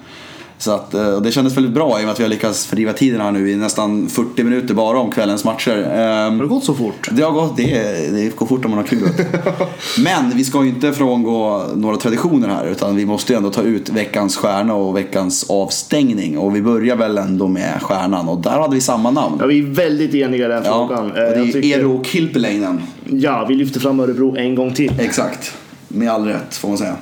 Så 0.61 0.71
att, 0.71 0.93
eh, 0.93 1.07
och 1.07 1.21
det 1.21 1.31
kändes 1.31 1.57
väldigt 1.57 1.73
bra 1.73 1.89
i 1.99 2.01
och 2.01 2.05
med 2.05 2.11
att 2.11 2.19
vi 2.19 2.23
har 2.23 2.29
lyckats 2.29 2.65
fördriva 2.65 2.93
tiden 2.93 3.21
här 3.21 3.31
nu 3.31 3.51
i 3.51 3.55
nästan 3.55 4.07
40 4.09 4.43
minuter 4.43 4.73
bara 4.73 4.99
om 4.99 5.11
kvällens 5.11 5.43
matcher. 5.45 5.77
Eh, 5.77 5.99
Har 6.35 6.41
det 6.41 6.47
gått 6.47 6.63
så 6.63 6.73
fort? 6.73 7.09
det 7.11 7.21
har 7.23 7.31
gått, 7.31 7.57
det, 7.57 7.65
det 8.11 8.35
går 8.35 8.45
fort 8.45 8.65
om 8.65 8.71
man 8.71 8.77
har 8.79 8.85
kul. 8.85 9.09
Men 10.03 10.31
vi 10.35 10.43
ska 10.43 10.63
ju 10.63 10.69
inte 10.69 10.93
frångå 10.93 11.63
några 11.75 11.97
traditioner 11.97 12.47
här 12.47 12.65
utan 12.65 12.95
vi 12.95 13.05
måste 13.05 13.33
ju 13.33 13.37
ändå 13.37 13.49
ta 13.49 13.61
ut 13.61 13.89
veckans 13.89 14.37
stjärna 14.37 14.73
och 14.73 14.97
veckans 14.97 15.45
avstängning. 15.49 16.37
Och 16.37 16.55
vi 16.55 16.61
börjar 16.61 16.95
väl 16.95 17.17
ändå 17.17 17.47
med 17.47 17.81
stjärnan 17.81 18.29
och 18.29 18.41
där 18.41 18.59
hade 18.59 18.75
vi 18.75 18.81
samma 18.81 19.11
namn. 19.11 19.37
Ja, 19.39 19.45
vi 19.45 19.59
är 19.59 19.63
väldigt 19.63 20.13
eniga 20.15 20.45
i 20.45 20.47
den 20.49 20.63
Ja, 20.65 20.87
frågan. 20.87 21.09
det 21.15 21.35
Eh, 21.35 21.41
är 21.41 21.51
tycker- 21.51 21.77
Eero 21.79 22.03
Kilpeläinen. 22.03 22.81
Ja, 23.05 23.45
vi 23.49 23.55
lyfter 23.55 23.79
fram 23.79 23.99
Örebro 23.99 24.35
en 24.37 24.55
gång 24.55 24.73
till. 24.73 24.93
Exakt. 24.99 25.53
Med 25.87 26.09
all 26.11 26.25
rätt 26.25 26.55
får 26.55 26.67
man 26.67 26.77
säga. 26.77 26.95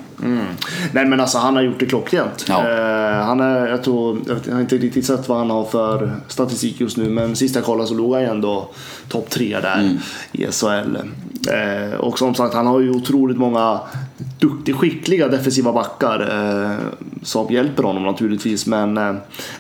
Nej 0.92 1.06
men 1.06 1.20
alltså 1.20 1.38
han 1.38 1.56
har 1.56 1.62
gjort 1.64 1.80
det 1.80 1.86
klockrent. 1.86 2.46
Ja. 2.48 2.60
Eh, 2.60 3.26
han 3.26 3.40
är, 3.40 3.68
jag, 3.68 3.84
tror, 3.84 4.18
jag 4.48 4.54
har 4.54 4.62
inte 4.62 4.78
riktigt 4.78 5.06
sett 5.06 5.30
vad 5.30 5.38
han 5.38 5.50
har 5.50 5.66
för 5.66 6.12
statistik 6.28 6.82
just 6.82 6.98
nu 6.98 7.10
men 7.10 7.36
sist 7.36 7.56
jag 7.56 7.64
kollade 7.64 7.88
så 7.88 7.94
låg 7.94 8.14
han 8.14 8.24
ändå 8.24 8.70
topp 9.10 9.30
tre 9.30 9.60
där 9.60 9.80
Mm. 9.80 9.98
i 10.32 10.46
SHL. 10.52 10.96
Eh, 11.52 12.00
och 12.00 12.20
som 12.20 12.36
sagt 12.36 12.54
han 12.54 12.68
har 12.68 12.80
ju 12.80 12.90
otroligt 12.90 13.38
många 13.38 13.80
duktiga, 14.40 14.76
skickliga 14.76 15.28
defensiva 15.28 15.74
backar 15.74 16.20
eh, 16.72 16.76
som 17.24 17.54
hjälper 17.54 17.84
honom 17.84 18.04
naturligtvis. 18.04 18.66
Men, 18.68 18.98
eh, 18.98 19.04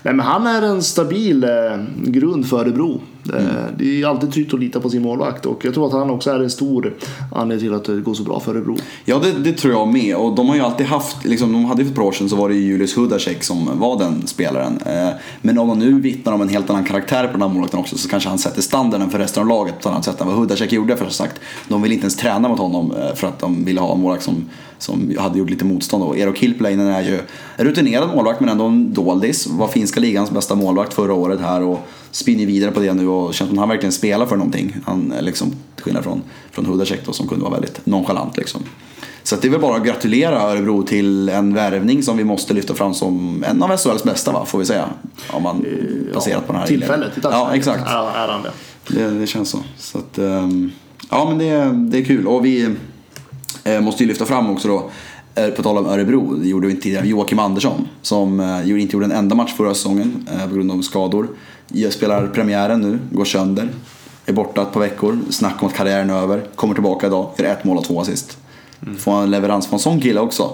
nej, 0.01 0.13
men 0.13 0.19
han 0.19 0.47
är 0.47 0.61
en 0.61 0.83
stabil 0.83 1.43
eh, 1.43 1.49
grund 1.95 2.47
för 2.47 2.59
Örebro. 2.59 2.91
Eh, 2.93 3.37
Mm. 3.37 3.45
Det 3.77 4.01
är 4.01 4.07
alltid 4.07 4.31
tryggt 4.33 4.53
att 4.53 4.59
lita 4.59 4.79
på 4.79 4.89
sin 4.89 5.01
målvakt 5.01 5.45
och 5.45 5.65
jag 5.65 5.73
tror 5.73 5.87
att 5.87 5.93
han 5.93 6.09
också 6.09 6.31
är 6.31 6.39
en 6.39 6.49
stor 6.49 6.93
anledning 7.35 7.67
till 7.67 7.75
att 7.75 7.83
det 7.83 8.01
går 8.01 8.13
så 8.13 8.23
bra 8.23 8.39
för 8.39 8.55
Örebro. 8.55 8.77
Ja, 9.05 9.19
det, 9.19 9.31
det 9.31 9.53
tror 9.53 9.73
jag 9.73 9.87
med. 9.87 10.15
Och 10.15 10.35
de 10.35 10.46
har 10.49 10.55
ju 10.55 10.61
alltid 10.61 10.85
haft, 10.85 11.25
liksom, 11.25 11.53
de 11.53 11.65
hade 11.65 11.81
ju 11.81 11.85
för 11.85 11.91
ett 11.91 11.95
par 11.95 12.03
år 12.03 12.11
sedan 12.11 12.29
så 12.29 12.35
var 12.35 12.49
det 12.49 12.55
ju 12.55 12.61
Julius 12.61 12.95
Hudacek 12.95 13.43
som 13.43 13.79
var 13.79 13.99
den 13.99 14.27
spelaren. 14.27 14.79
Eh, 14.85 15.09
men 15.41 15.57
om 15.57 15.67
de 15.67 15.79
nu 15.79 15.99
vittnar 15.99 16.33
om 16.33 16.41
en 16.41 16.49
helt 16.49 16.69
annan 16.69 16.83
karaktär 16.83 17.27
på 17.27 17.31
den 17.31 17.41
här 17.41 17.49
målvakten 17.49 17.79
också 17.79 17.97
så 17.97 18.09
kanske 18.09 18.29
han 18.29 18.37
sätter 18.37 18.61
standarden 18.61 19.09
för 19.09 19.19
resten 19.19 19.43
av 19.43 19.49
laget 19.49 19.73
på 19.73 19.79
ett 19.79 19.85
annat 19.85 20.05
sätt 20.05 20.21
än 20.21 20.27
vad 20.27 20.35
Hudacek 20.35 20.71
gjorde. 20.71 20.97
För 20.97 21.05
som 21.05 21.13
sagt, 21.13 21.41
de 21.67 21.81
ville 21.81 21.93
inte 21.93 22.03
ens 22.03 22.15
träna 22.15 22.49
mot 22.49 22.59
honom 22.59 22.91
eh, 22.91 23.15
för 23.15 23.27
att 23.27 23.39
de 23.39 23.65
ville 23.65 23.81
ha 23.81 23.93
en 23.93 23.99
målvakt 23.99 24.23
som, 24.23 24.49
som 24.77 25.15
hade 25.19 25.39
gjort 25.39 25.49
lite 25.49 25.65
motstånd. 25.65 26.03
Och 26.03 26.17
Eero 26.17 26.33
Kilpeläinen 26.33 26.87
är 26.87 27.01
ju 27.01 27.19
en 27.57 27.65
rutinerad 27.65 28.15
målvakt 28.15 28.39
men 28.39 28.49
ändå 28.49 28.65
en 28.65 28.93
doldis. 28.93 29.47
Var 29.47 29.67
finska 29.67 29.99
ligans 29.99 30.31
bästa 30.31 30.55
målvakt 30.55 30.93
förra 30.93 31.13
året 31.13 31.41
här 31.41 31.61
och 31.61 31.79
spinner 32.11 32.45
vidare 32.45 32.71
på 32.71 32.79
det 32.79 32.93
nu 32.93 33.07
och 33.07 33.33
känns 33.33 33.49
som 33.49 33.57
att 33.57 33.61
han 33.61 33.69
verkligen 33.69 33.93
spelar 33.93 34.25
för 34.25 34.35
någonting. 34.35 34.75
Han 34.85 35.13
liksom, 35.21 35.51
till 35.75 35.83
skillnad 35.83 36.03
från, 36.03 36.21
från 36.51 36.65
Hudacek 36.65 37.05
då, 37.05 37.13
som 37.13 37.27
kunde 37.27 37.43
vara 37.43 37.53
väldigt 37.53 37.85
nonchalant 37.85 38.37
liksom. 38.37 38.61
Så 39.27 39.35
det 39.35 39.47
är 39.47 39.51
väl 39.51 39.61
bara 39.61 39.75
att 39.75 39.85
gratulera 39.85 40.41
Örebro 40.41 40.83
till 40.83 41.29
en 41.29 41.53
värvning 41.53 42.03
som 42.03 42.17
vi 42.17 42.23
måste 42.23 42.53
lyfta 42.53 42.75
fram 42.75 42.93
som 42.93 43.43
en 43.47 43.63
av 43.63 43.77
SHLs 43.77 44.03
bästa 44.03 44.31
va, 44.31 44.45
får 44.45 44.59
vi 44.59 44.65
säga. 44.65 44.89
Om 45.29 45.43
man 45.43 45.65
baserat 46.13 46.47
på 46.47 46.53
den 46.53 46.61
här 46.61 46.67
Tillfället 46.67 47.17
i 47.17 47.21
Ja, 47.23 47.55
exakt. 47.55 47.83
Ja, 47.85 48.11
är 48.15 48.27
han 48.27 48.41
det. 48.87 49.19
Det, 49.19 49.27
känns 49.27 49.49
så. 49.49 49.59
så 49.77 49.97
att, 49.97 50.17
ehm, 50.17 50.71
ja, 51.09 51.25
men 51.29 51.37
det, 51.37 51.71
det 51.91 51.97
är 51.97 52.05
kul. 52.05 52.27
Och 52.27 52.45
vi 52.45 52.75
eh, 53.63 53.81
måste 53.81 54.03
ju 54.03 54.07
lyfta 54.07 54.25
fram 54.25 54.49
också 54.49 54.67
då, 54.67 54.89
eh, 55.41 55.49
på 55.49 55.63
tal 55.63 55.77
om 55.77 55.85
Örebro, 55.85 56.35
det 56.35 56.47
gjorde 56.47 56.67
vi 56.67 56.71
inte 56.73 56.83
tidigare, 56.83 57.07
Joakim 57.07 57.39
Andersson. 57.39 57.87
Som 58.01 58.39
eh, 58.39 58.81
inte 58.81 58.93
gjorde 58.93 59.05
en 59.05 59.11
enda 59.11 59.35
match 59.35 59.53
förra 59.57 59.73
säsongen 59.73 60.27
eh, 60.33 60.47
på 60.49 60.55
grund 60.55 60.71
av 60.71 60.81
skador. 60.81 61.27
Jag 61.67 61.93
spelar 61.93 62.27
premiären 62.27 62.81
nu, 62.81 62.99
går 63.11 63.25
sönder. 63.25 63.69
Är 64.25 64.33
borta 64.33 64.61
ett 64.61 64.73
par 64.73 64.79
veckor, 64.79 65.19
snack 65.29 65.55
om 65.61 65.67
att 65.67 65.73
karriären 65.73 66.09
är 66.09 66.21
över. 66.21 66.43
Kommer 66.55 66.73
tillbaka 66.73 67.07
idag, 67.07 67.31
gör 67.37 67.45
ett 67.45 67.63
mål 67.63 67.77
och 67.77 67.83
två 67.83 68.01
assist. 68.01 68.37
Får 68.99 69.13
en 69.13 69.31
leverans 69.31 69.67
från 69.67 69.75
en 69.75 69.79
sån 69.79 70.01
kille 70.01 70.19
också. 70.19 70.51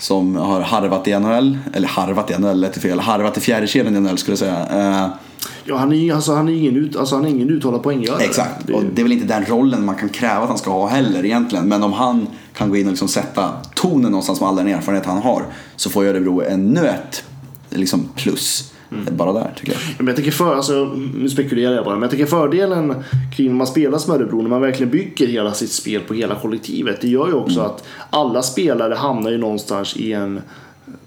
Som 0.00 0.36
har 0.36 0.60
harvat 0.60 1.08
i 1.08 1.18
NHL, 1.18 1.58
eller 1.72 1.88
harvat 1.88 2.30
i 2.30 2.38
NHL, 2.38 2.60
lät 2.60 2.82
fel. 2.82 3.00
Harvat 3.00 3.36
i 3.36 3.40
fjärde 3.40 3.66
kedjan 3.66 3.96
i 3.96 4.00
NHL 4.00 4.18
skulle 4.18 4.32
jag 4.32 4.38
säga. 4.38 4.66
Eh, 5.04 5.08
Ja, 5.64 5.76
han 5.76 5.92
är, 5.92 6.14
alltså, 6.14 6.34
han 6.34 6.48
är 6.48 6.52
ingen, 6.52 6.76
ut, 6.76 6.96
alltså, 6.96 7.14
han 7.14 7.24
är 7.24 7.28
ingen 7.28 7.50
uttalad 7.50 7.82
poänggörare. 7.82 8.24
Exakt, 8.24 8.66
Det 8.66 8.72
är 8.72 8.76
och 8.76 8.84
det 8.84 9.00
är 9.00 9.02
väl 9.02 9.12
inte 9.12 9.26
den 9.26 9.44
rollen 9.44 9.84
man 9.84 9.94
kan 9.94 10.08
kräva 10.08 10.40
att 10.42 10.48
han 10.48 10.58
ska 10.58 10.70
ha 10.70 10.86
heller 10.86 11.24
egentligen. 11.24 11.68
Men 11.68 11.82
om 11.82 11.92
han 11.92 12.26
kan 12.54 12.70
gå 12.70 12.76
in 12.76 12.86
och 12.86 12.92
liksom 12.92 13.08
sätta 13.08 13.50
tonen 13.74 14.10
någonstans 14.10 14.40
med 14.40 14.48
all 14.48 14.56
den 14.56 14.68
erfarenhet 14.68 15.06
han 15.06 15.18
har 15.18 15.44
så 15.76 15.90
får 15.90 16.04
ju 16.04 16.10
Örebro 16.10 16.42
ännu 16.42 16.86
ett 16.86 17.24
liksom 17.70 18.08
plus. 18.16 18.72
Bara 18.90 19.32
där 19.32 19.52
tycker 19.56 19.72
jag. 19.72 19.80
Ja, 19.82 19.94
Men 19.98 20.06
jag 20.06 20.16
tycker 20.16 20.30
för, 20.30 20.54
alltså, 20.54 20.84
nu 21.14 21.28
spekulerar 21.28 21.74
jag 21.74 21.84
bara, 21.84 21.94
men 21.94 22.02
jag 22.02 22.10
tycker 22.10 22.26
fördelen 22.26 22.94
kring 23.36 23.46
när 23.46 23.54
man 23.54 23.66
spelar 23.66 23.98
som 23.98 24.14
Örebro, 24.14 24.42
när 24.42 24.50
man 24.50 24.60
verkligen 24.60 24.90
bygger 24.90 25.26
hela 25.26 25.54
sitt 25.54 25.72
spel 25.72 26.00
på 26.00 26.14
hela 26.14 26.34
kollektivet, 26.34 27.00
det 27.00 27.08
gör 27.08 27.28
ju 27.28 27.34
också 27.34 27.60
att 27.60 27.84
alla 28.10 28.42
spelare 28.42 28.94
hamnar 28.94 29.30
ju 29.30 29.38
någonstans 29.38 29.96
i 29.96 30.12
en 30.12 30.40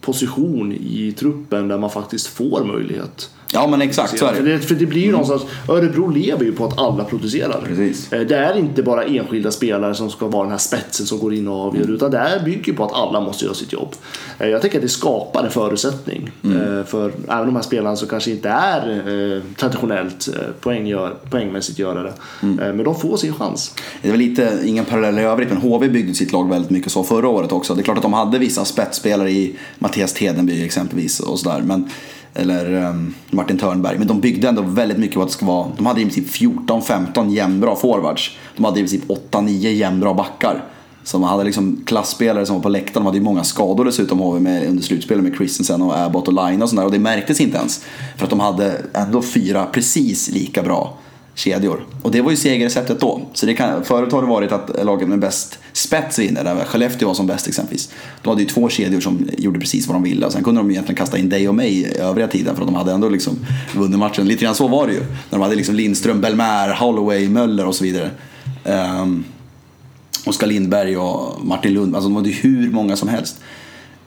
position 0.01 0.73
i 0.73 1.13
truppen 1.19 1.67
där 1.67 1.77
man 1.77 1.89
faktiskt 1.89 2.27
får 2.27 2.63
möjlighet. 2.63 3.29
Ja 3.53 3.67
men 3.67 3.81
exakt 3.81 4.19
så 4.19 4.25
är 4.25 4.33
För 4.33 4.43
det. 4.43 4.51
det, 4.53 4.59
för 4.59 4.75
det 4.75 4.85
blir 4.85 5.01
ju 5.01 5.11
någonstans, 5.11 5.41
Örebro 5.69 6.07
lever 6.07 6.45
ju 6.45 6.51
på 6.51 6.65
att 6.65 6.79
alla 6.79 7.03
producerar. 7.03 7.61
Precis. 7.67 8.13
Eh, 8.13 8.21
Det 8.21 8.35
är 8.37 8.57
inte 8.57 8.83
bara 8.83 9.03
enskilda 9.03 9.51
spelare 9.51 9.95
som 9.95 10.09
ska 10.09 10.27
vara 10.27 10.43
den 10.43 10.51
här 10.51 10.57
spetsen 10.57 11.05
som 11.05 11.19
går 11.19 11.33
in 11.33 11.47
och 11.47 11.55
avgör, 11.55 11.83
Mm. 11.83 11.95
utan 11.95 12.11
det 12.11 12.17
här 12.17 12.39
bygger 12.45 12.73
på 12.73 12.83
att 12.85 12.93
alla 12.93 13.21
måste 13.21 13.45
göra 13.45 13.55
sitt 13.55 13.73
jobb. 13.73 13.95
Eh, 14.39 14.47
Jag 14.47 14.61
tänker 14.61 14.77
att 14.77 14.81
det 14.83 14.89
skapar 14.89 15.43
en 15.43 15.51
förutsättning 15.51 16.31
Mm. 16.43 16.77
eh, 16.79 16.85
för 16.85 17.11
även 17.29 17.45
de 17.45 17.55
här 17.55 17.63
spelarna 17.63 17.95
som 17.95 18.07
kanske 18.07 18.31
inte 18.31 18.49
är 18.49 19.41
traditionellt 19.57 20.29
poänggör, 20.61 21.15
poängmässigt 21.29 21.79
görare. 21.79 22.13
Mm. 22.43 22.75
Men 22.75 22.83
de 22.85 22.95
får 22.99 23.17
sin 23.17 23.33
chans. 23.33 23.75
Det 24.01 24.07
är 24.07 24.11
väl 24.11 24.19
lite, 24.21 24.59
ingen 24.65 24.85
parallell 24.85 25.19
i 25.19 25.21
övrigt, 25.23 25.49
men 25.49 25.57
HV 25.57 25.89
byggde 25.89 26.13
sitt 26.13 26.31
lag 26.31 26.49
väldigt 26.49 26.71
mycket 26.71 26.91
så 26.91 27.03
förra 27.03 27.27
året 27.27 27.51
också. 27.51 27.75
Det 27.75 27.81
är 27.81 27.83
klart 27.83 27.97
att 27.97 28.03
de 28.03 28.13
hade 28.13 28.39
vissa 28.39 28.65
spetsspelare 28.65 29.31
i 29.31 29.55
Mattias 29.79 30.13
Tedenby 30.13 30.63
exempelvis 30.65 31.19
och 31.19 31.39
sådär. 31.39 31.61
Men, 31.65 31.89
eller 32.33 32.73
um, 32.73 33.13
Martin 33.29 33.57
Törnberg. 33.57 33.97
Men 33.97 34.07
de 34.07 34.19
byggde 34.19 34.47
ändå 34.47 34.61
väldigt 34.61 34.97
mycket 34.97 35.15
på 35.15 35.21
att 35.21 35.27
det 35.27 35.33
ska 35.33 35.45
vara, 35.45 35.67
de 35.77 35.85
hade 35.85 36.01
i 36.01 36.03
princip 36.03 36.27
14-15 36.27 37.29
jämnbra 37.29 37.75
forwards. 37.75 38.37
De 38.55 38.65
hade 38.65 38.79
i 38.79 38.83
princip 38.83 39.09
8-9 39.31 39.49
jämnbra 39.49 40.13
backar. 40.13 40.63
Så 41.03 41.19
man 41.19 41.29
hade 41.29 41.43
liksom 41.43 41.83
klassspelare 41.85 42.45
som 42.45 42.55
var 42.55 42.63
på 42.63 42.69
läktaren. 42.69 43.03
De 43.03 43.05
hade 43.05 43.17
ju 43.17 43.23
många 43.23 43.43
skador 43.43 43.85
dessutom 43.85 44.19
HV 44.19 44.39
med, 44.39 44.67
under 44.67 44.83
slutspelet 44.83 45.23
med 45.23 45.35
Christensen 45.35 45.81
och 45.81 45.97
Abbott 45.97 46.27
och 46.27 46.33
Line 46.33 46.61
och 46.61 46.69
sådär. 46.69 46.85
Och 46.85 46.91
det 46.91 46.99
märktes 46.99 47.41
inte 47.41 47.57
ens. 47.57 47.83
För 48.17 48.23
att 48.23 48.29
de 48.29 48.39
hade 48.39 48.81
ändå 48.93 49.21
fyra 49.21 49.65
precis 49.65 50.29
lika 50.29 50.63
bra 50.63 50.97
kedjor. 51.35 51.85
Och 52.01 52.11
det 52.11 52.21
var 52.21 52.31
ju 52.31 52.37
segerreceptet 52.37 52.99
då. 52.99 53.21
Så 53.33 53.45
det 53.45 53.53
kan, 53.53 53.83
förut 53.83 54.11
har 54.11 54.21
det 54.21 54.27
varit 54.27 54.51
att 54.51 54.85
laget 54.85 55.07
med 55.07 55.19
bäst 55.19 55.59
spets 55.73 56.19
vinner, 56.19 56.43
där 56.43 56.55
Skellefteå 56.65 57.07
var 57.07 57.15
som 57.15 57.27
bäst 57.27 57.47
exempelvis. 57.47 57.89
Då 58.21 58.29
hade 58.29 58.41
ju 58.41 58.47
två 58.47 58.69
kedjor 58.69 58.99
som 58.99 59.29
gjorde 59.37 59.59
precis 59.59 59.87
vad 59.87 59.95
de 59.95 60.03
ville 60.03 60.25
och 60.25 60.31
sen 60.31 60.43
kunde 60.43 60.61
de 60.61 60.71
egentligen 60.71 60.97
kasta 60.97 61.17
in 61.17 61.29
dig 61.29 61.49
och 61.49 61.55
mig 61.55 61.73
i 61.73 61.97
övriga 61.97 62.27
tiden 62.27 62.55
för 62.55 62.61
att 62.61 62.67
de 62.67 62.75
hade 62.75 62.91
ändå 62.91 63.09
liksom 63.09 63.39
vunnit 63.75 63.99
matchen. 63.99 64.27
Lite 64.27 64.43
grann 64.45 64.55
så 64.55 64.67
var 64.67 64.87
det 64.87 64.93
ju. 64.93 64.99
När 64.99 65.07
de 65.29 65.41
hade 65.41 65.55
liksom 65.55 65.75
Lindström, 65.75 66.21
Belmär, 66.21 66.73
Holloway, 66.73 67.29
Möller 67.29 67.65
och 67.65 67.75
så 67.75 67.83
vidare. 67.83 68.09
Um, 68.63 69.23
Oskar 70.25 70.47
Lindberg 70.47 70.97
och 70.97 71.45
Martin 71.45 71.73
Lund, 71.73 71.95
alltså 71.95 72.09
de 72.09 72.15
hade 72.15 72.29
ju 72.29 72.35
hur 72.35 72.71
många 72.71 72.95
som 72.95 73.09
helst. 73.09 73.39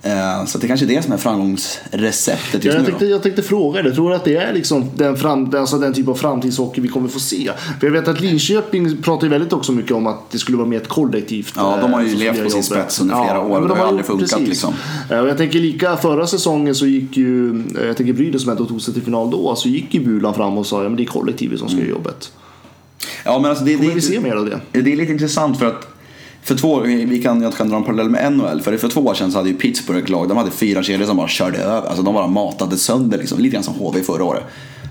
Eh, 0.06 0.44
Så 0.46 0.58
det 0.58 0.66
kanske 0.66 0.86
är 0.86 0.88
det 0.96 1.02
som 1.02 1.12
är 1.12 1.16
framgångsreceptet 1.16 2.54
just 2.54 2.64
Ja, 2.64 2.72
jag, 2.72 2.80
nu 2.80 2.86
tänkte, 2.86 3.06
jag 3.06 3.22
tänkte 3.22 3.42
fråga 3.42 3.82
dig, 3.82 3.94
tror 3.94 4.10
du 4.10 4.16
att 4.16 4.24
det 4.24 4.36
är 4.36 4.52
liksom 4.52 4.90
den, 4.96 5.16
fram, 5.16 5.54
alltså 5.56 5.78
den 5.78 5.92
typ 5.94 6.08
av 6.08 6.14
framtidshockey 6.14 6.80
vi 6.80 6.88
kommer 6.88 7.08
få 7.08 7.18
se? 7.20 7.50
För 7.80 7.86
jag 7.86 7.92
vet 7.92 8.08
att 8.08 8.20
Linköping 8.20 9.02
pratar 9.02 9.26
ju 9.26 9.30
väldigt 9.30 9.52
också 9.52 9.72
mycket 9.72 9.92
om 9.92 10.06
att 10.06 10.30
det 10.30 10.38
skulle 10.38 10.56
vara 10.58 10.68
mer 10.68 10.76
ett 10.76 10.88
kollektivt. 10.88 11.52
Ja, 11.56 11.78
de 11.80 11.92
har 11.92 12.02
ju 12.02 12.12
eh, 12.12 12.18
levt 12.18 12.44
på 12.44 12.50
sin 12.50 12.62
spets 12.62 13.00
under 13.00 13.24
flera 13.24 13.40
år 13.40 13.48
men 13.48 13.62
och 13.62 13.68
de 13.68 13.74
det 13.74 13.80
har 13.80 13.88
aldrig 13.88 14.06
funkat, 14.06 14.30
precis. 14.30 14.48
liksom. 14.48 14.74
Eh, 15.10 15.18
Och 15.18 15.28
jag 15.28 15.36
tänker 15.36 15.58
lika 15.58 15.96
förra 15.96 16.26
säsongen 16.26 16.74
så 16.74 16.86
gick 16.86 17.16
ju, 17.16 17.62
jag 17.86 17.96
tänker 17.96 18.12
Brynäs 18.12 18.42
som 18.42 18.50
ändå 18.50 18.64
tog 18.64 18.82
sig 18.82 18.94
till 18.94 19.02
final 19.02 19.30
då, 19.30 19.56
så 19.56 19.68
gick 19.68 19.94
ju 19.94 20.00
Bulan 20.04 20.34
fram 20.34 20.58
och 20.58 20.66
sa 20.66 20.82
ja 20.82 20.88
men 20.88 20.96
det 20.96 21.02
är 21.02 21.06
kollektivet 21.06 21.58
som 21.58 21.68
ska 21.68 21.76
Mm. 21.76 21.88
göra 21.88 21.96
jobbet. 21.98 22.32
Ja, 23.24 23.38
men 23.38 23.50
alltså 23.50 23.64
det, 23.64 23.74
Kommer 23.74 23.88
det, 23.88 23.94
vi 23.94 24.00
se 24.00 24.20
mer 24.20 24.34
av 24.36 24.44
det? 24.44 24.60
Det 24.82 24.92
är 24.92 24.96
lite 24.96 25.12
intressant 25.12 25.58
för 25.58 25.66
att 25.66 25.93
för 26.44 26.54
två, 26.54 26.80
vi 26.80 27.22
kan, 27.22 27.42
jag 27.42 27.54
kan 27.54 27.68
dra 27.68 27.76
en 27.76 27.84
parallell 27.84 28.08
med 28.08 28.32
NHL. 28.32 28.60
För 28.60 28.76
för 28.76 28.88
två 28.88 29.00
år 29.00 29.14
sedan 29.14 29.32
så 29.32 29.38
hade 29.38 29.48
ju 29.48 29.56
Pittsburgh 29.56 30.02
ett 30.02 30.08
lag, 30.08 30.28
de 30.28 30.36
hade 30.36 30.50
fyra 30.50 30.82
kedjor 30.82 31.06
som 31.06 31.16
bara 31.16 31.28
körde 31.28 31.58
över. 31.58 31.88
Alltså 31.88 32.02
de 32.02 32.14
bara 32.14 32.26
matade 32.26 32.76
sönder 32.76 33.18
liksom. 33.18 33.38
Lite 33.38 33.54
grann 33.54 33.62
som 33.62 33.74
HV 33.74 34.02
förra 34.02 34.24
året. 34.24 34.42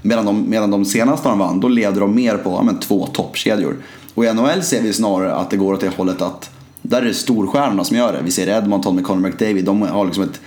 Medan 0.02 0.26
de, 0.26 0.50
medan 0.50 0.72
de 0.72 0.86
senaste 0.86 1.30
de 1.30 1.40
vann, 1.40 1.60
då 1.60 1.68
levde 1.68 2.00
de 2.00 2.16
mer 2.16 2.38
på 2.38 2.50
ja, 2.50 2.64
men, 2.64 2.80
två 2.80 3.08
toppkedjor. 3.08 3.78
Och 4.14 4.26
i 4.26 4.34
NHL 4.34 4.64
ser 4.64 4.82
vi 4.82 4.94
snarare 4.94 5.36
att 5.36 5.50
det 5.50 5.58
går 5.58 5.74
åt 5.74 5.82
det 5.82 5.98
hållet 5.98 6.22
att 6.22 6.50
där 6.82 7.02
är 7.02 7.06
det 7.06 7.14
storstjärnorna 7.14 7.84
som 7.84 7.98
gör 7.98 8.14
det. 8.14 8.20
Vi 8.24 8.32
ser 8.32 8.48
Edmonton 8.48 8.96
med 8.96 9.04
Conor 9.04 9.22
McDavid, 9.22 9.66
de 9.66 9.82
har 9.82 10.06
liksom 10.06 10.24
ett 10.24 10.42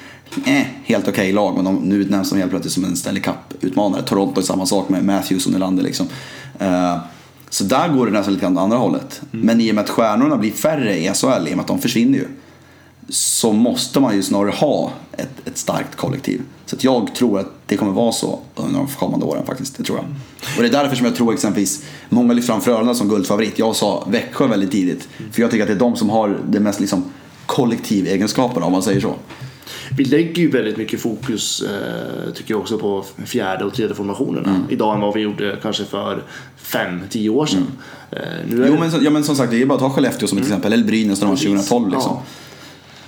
eh, 0.46 0.66
helt 0.84 1.08
okej 1.08 1.32
lag. 1.32 1.54
Men 1.54 1.64
de, 1.64 1.76
nu 1.76 1.94
utnämns 1.94 2.30
de 2.30 2.38
helt 2.38 2.50
plötsligt 2.50 2.74
som 2.74 2.84
en 2.84 2.96
Stanley 2.96 3.22
Cup-utmanare. 3.22 4.02
Toronto 4.02 4.40
är 4.40 4.44
samma 4.44 4.66
sak 4.66 4.88
med 4.88 5.04
Matthews 5.04 5.46
och 5.46 5.52
Nylander 5.52 5.82
liksom. 5.82 6.06
Uh, 6.62 6.98
så 7.56 7.64
där 7.64 7.88
går 7.88 8.06
det 8.06 8.12
nästan 8.12 8.34
lite 8.34 8.44
grann 8.44 8.56
åt 8.56 8.62
andra 8.62 8.76
hållet. 8.76 9.22
Men 9.30 9.60
i 9.60 9.70
och 9.70 9.74
med 9.74 9.84
att 9.84 9.90
stjärnorna 9.90 10.36
blir 10.36 10.52
färre 10.52 10.98
i 10.98 11.10
SHL, 11.14 11.48
i 11.48 11.52
och 11.52 11.56
med 11.56 11.60
att 11.60 11.66
de 11.66 11.78
försvinner 11.78 12.18
ju. 12.18 12.26
Så 13.08 13.52
måste 13.52 14.00
man 14.00 14.16
ju 14.16 14.22
snarare 14.22 14.50
ha 14.50 14.92
ett, 15.12 15.48
ett 15.48 15.58
starkt 15.58 15.96
kollektiv. 15.96 16.42
Så 16.66 16.76
jag 16.80 17.14
tror 17.14 17.40
att 17.40 17.46
det 17.66 17.76
kommer 17.76 17.92
vara 17.92 18.12
så 18.12 18.38
under 18.54 18.78
de 18.78 18.88
kommande 18.88 19.26
åren 19.26 19.46
faktiskt. 19.46 19.76
Det 19.76 19.84
tror 19.84 19.98
jag. 19.98 20.06
Och 20.56 20.62
det 20.62 20.68
är 20.68 20.82
därför 20.82 20.96
som 20.96 21.06
jag 21.06 21.16
tror 21.16 21.32
exempelvis, 21.32 21.84
många 22.08 22.32
lyfter 22.32 22.52
fram 22.52 22.60
Frölunda 22.60 22.94
som 22.94 23.08
guldfavorit. 23.08 23.58
Jag 23.58 23.76
sa 23.76 24.06
Växjö 24.10 24.46
väldigt 24.46 24.70
tidigt. 24.70 25.08
För 25.32 25.42
jag 25.42 25.50
tycker 25.50 25.62
att 25.62 25.68
det 25.68 25.74
är 25.74 25.78
de 25.78 25.96
som 25.96 26.10
har 26.10 26.40
det 26.48 26.60
mest 26.60 26.80
liksom 26.80 27.04
kollektivegenskaperna 27.46 28.66
om 28.66 28.72
man 28.72 28.82
säger 28.82 29.00
så. 29.00 29.14
Vi 29.96 30.04
lägger 30.04 30.42
ju 30.42 30.50
väldigt 30.50 30.76
mycket 30.76 31.00
fokus, 31.00 31.62
eh, 31.62 32.32
tycker 32.32 32.54
jag 32.54 32.60
också, 32.60 32.78
på 32.78 33.04
fjärde 33.24 33.64
och 33.64 33.74
tredje 33.74 33.94
formationerna 33.94 34.48
Mm. 34.48 34.62
idag 34.68 34.94
än 34.94 35.00
vad 35.00 35.14
vi 35.14 35.20
gjorde 35.20 35.58
kanske 35.62 35.84
för 35.84 36.22
fem, 36.56 37.00
tio 37.10 37.30
år 37.30 37.46
sedan. 37.46 37.66
Eh, 38.10 38.18
nu 38.48 38.62
är 38.64 38.68
Jo 38.68 38.74
det- 38.74 38.80
men, 38.80 39.04
ja, 39.04 39.10
men 39.10 39.24
som 39.24 39.36
sagt, 39.36 39.50
det 39.50 39.62
är 39.62 39.66
bara 39.66 39.74
att 39.74 39.80
ta 39.80 39.90
Skellefteå 39.90 40.28
som 40.28 40.38
ett 40.38 40.44
exempel. 40.44 40.72
Eller 40.72 40.84
Brynäs 40.84 41.20
när 41.20 41.26
de 41.26 41.30
var 41.30 41.36
Precis. 41.36 41.68
2012 41.68 41.90
liksom. 41.92 42.12
Ja. 42.12 42.22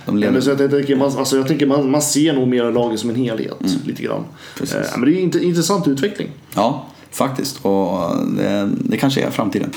Ja, 0.05 0.31
men 0.31 0.41
så 0.41 0.49
jag 0.49 0.57
tänker, 0.71 0.95
man, 0.95 1.17
alltså 1.17 1.37
jag 1.37 1.47
tänker 1.47 1.65
man, 1.65 1.91
man 1.91 2.01
ser 2.01 2.33
nog 2.33 2.47
mer 2.47 2.63
av 2.63 2.73
laget 2.73 2.99
som 2.99 3.09
en 3.09 3.15
helhet. 3.15 3.57
Lite 3.85 4.03
grann. 4.03 4.17
Mm. 4.17 4.29
Precis. 4.57 4.75
Eh, 4.75 4.97
men 4.97 5.09
det 5.09 5.15
är 5.19 5.23
en 5.23 5.31
int- 5.31 5.41
intressant 5.41 5.87
utveckling. 5.87 6.29
Ja, 6.55 6.85
faktiskt. 7.11 7.65
Och 7.65 7.99
det, 8.37 8.69
det 8.79 8.97
kanske 8.97 9.21
är 9.21 9.29
framtiden. 9.31 9.69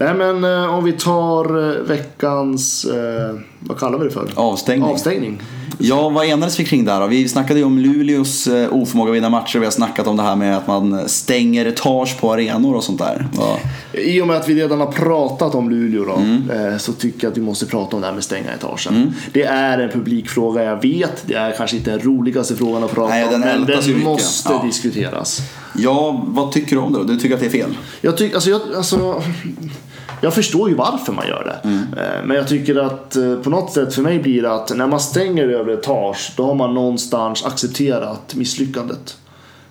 Nej, 0.00 0.14
men 0.14 0.44
eh, 0.44 0.74
om 0.74 0.84
vi 0.84 0.92
tar 0.92 1.68
eh, 1.70 1.82
veckans, 1.82 2.84
eh, 2.84 3.34
vad 3.60 3.78
kallar 3.78 3.98
vi 3.98 4.04
det 4.04 4.10
för? 4.10 4.28
Avstängning. 4.34 4.88
Avstängning. 4.90 5.42
Ja, 5.80 6.08
vad 6.08 6.26
enades 6.26 6.60
vi 6.60 6.64
kring 6.64 6.84
där? 6.84 7.06
Vi 7.08 7.28
snackade 7.28 7.58
ju 7.60 7.66
om 7.66 7.78
Luleås 7.78 8.46
eh, 8.46 8.72
oförmåga 8.74 9.10
att 9.10 9.16
vinna 9.16 9.28
matcher. 9.30 9.58
Vi 9.58 9.64
har 9.64 9.70
snackat 9.72 10.06
om 10.06 10.16
det 10.16 10.22
här 10.22 10.36
med 10.36 10.56
att 10.56 10.66
man 10.66 11.08
stänger 11.08 11.66
etage 11.66 12.20
på 12.20 12.32
arenor 12.32 12.74
och 12.76 12.84
sånt 12.84 12.98
där. 12.98 13.26
Ja. 13.36 13.58
I 14.00 14.20
och 14.22 14.26
med 14.26 14.36
att 14.36 14.48
vi 14.48 14.54
redan 14.54 14.80
har 14.80 14.86
pratat 14.92 15.54
om 15.54 15.70
Luleå 15.70 16.04
då, 16.04 16.12
Mm. 16.16 16.50
eh, 16.72 16.78
så 16.78 16.92
tycker 16.92 17.24
jag 17.26 17.30
att 17.30 17.38
vi 17.38 17.42
måste 17.42 17.66
prata 17.66 17.96
om 17.96 18.02
det 18.02 18.08
här 18.08 18.14
med 18.14 18.24
stänga 18.24 18.54
etagen. 18.54 19.14
Det 19.32 19.42
är 19.42 19.78
en 19.78 19.90
publikfråga, 19.90 20.64
jag 20.64 20.82
vet. 20.82 21.22
Det 21.26 21.34
är 21.34 21.52
kanske 21.56 21.76
inte 21.76 21.90
den 21.90 22.00
roligaste 22.00 22.56
frågan 22.56 22.84
att 22.84 22.94
prata 22.94 23.08
Nej, 23.14 23.24
om, 23.34 23.40
men 23.40 23.66
den 23.66 24.02
måste 24.04 24.52
Ja. 24.52 24.62
diskuteras. 24.66 25.40
ja, 25.78 26.24
vad 26.26 26.52
tycker 26.52 26.76
du 26.76 26.82
om 26.82 26.92
det 26.92 26.98
då? 26.98 27.04
Du 27.04 27.16
tycker 27.18 27.34
att 27.34 27.40
det 27.40 27.46
är 27.46 27.50
fel? 27.50 27.76
Jag, 28.00 28.16
tycker, 28.16 28.34
alltså, 28.34 28.50
jag, 28.50 28.60
alltså, 28.76 29.22
jag 30.20 30.34
förstår 30.34 30.68
ju 30.68 30.74
varför 30.74 31.12
man 31.12 31.26
gör 31.26 31.44
det. 31.62 31.68
Mm. 31.68 31.82
Eh, 31.96 32.24
Men 32.24 32.36
jag 32.36 32.48
tycker 32.48 32.76
att 32.76 33.16
eh, 33.16 33.34
på 33.36 33.50
något 33.50 33.72
sätt 33.72 33.94
för 33.94 34.02
mig 34.02 34.18
blir 34.18 34.42
det 34.42 34.52
att 34.52 34.76
när 34.76 34.86
man 34.86 35.00
stänger 35.00 35.48
över 35.48 35.72
etage 35.72 36.32
då 36.36 36.46
har 36.46 36.54
man 36.54 36.74
någonstans 36.74 37.44
accepterat 37.44 38.34
misslyckandet. 38.34 39.16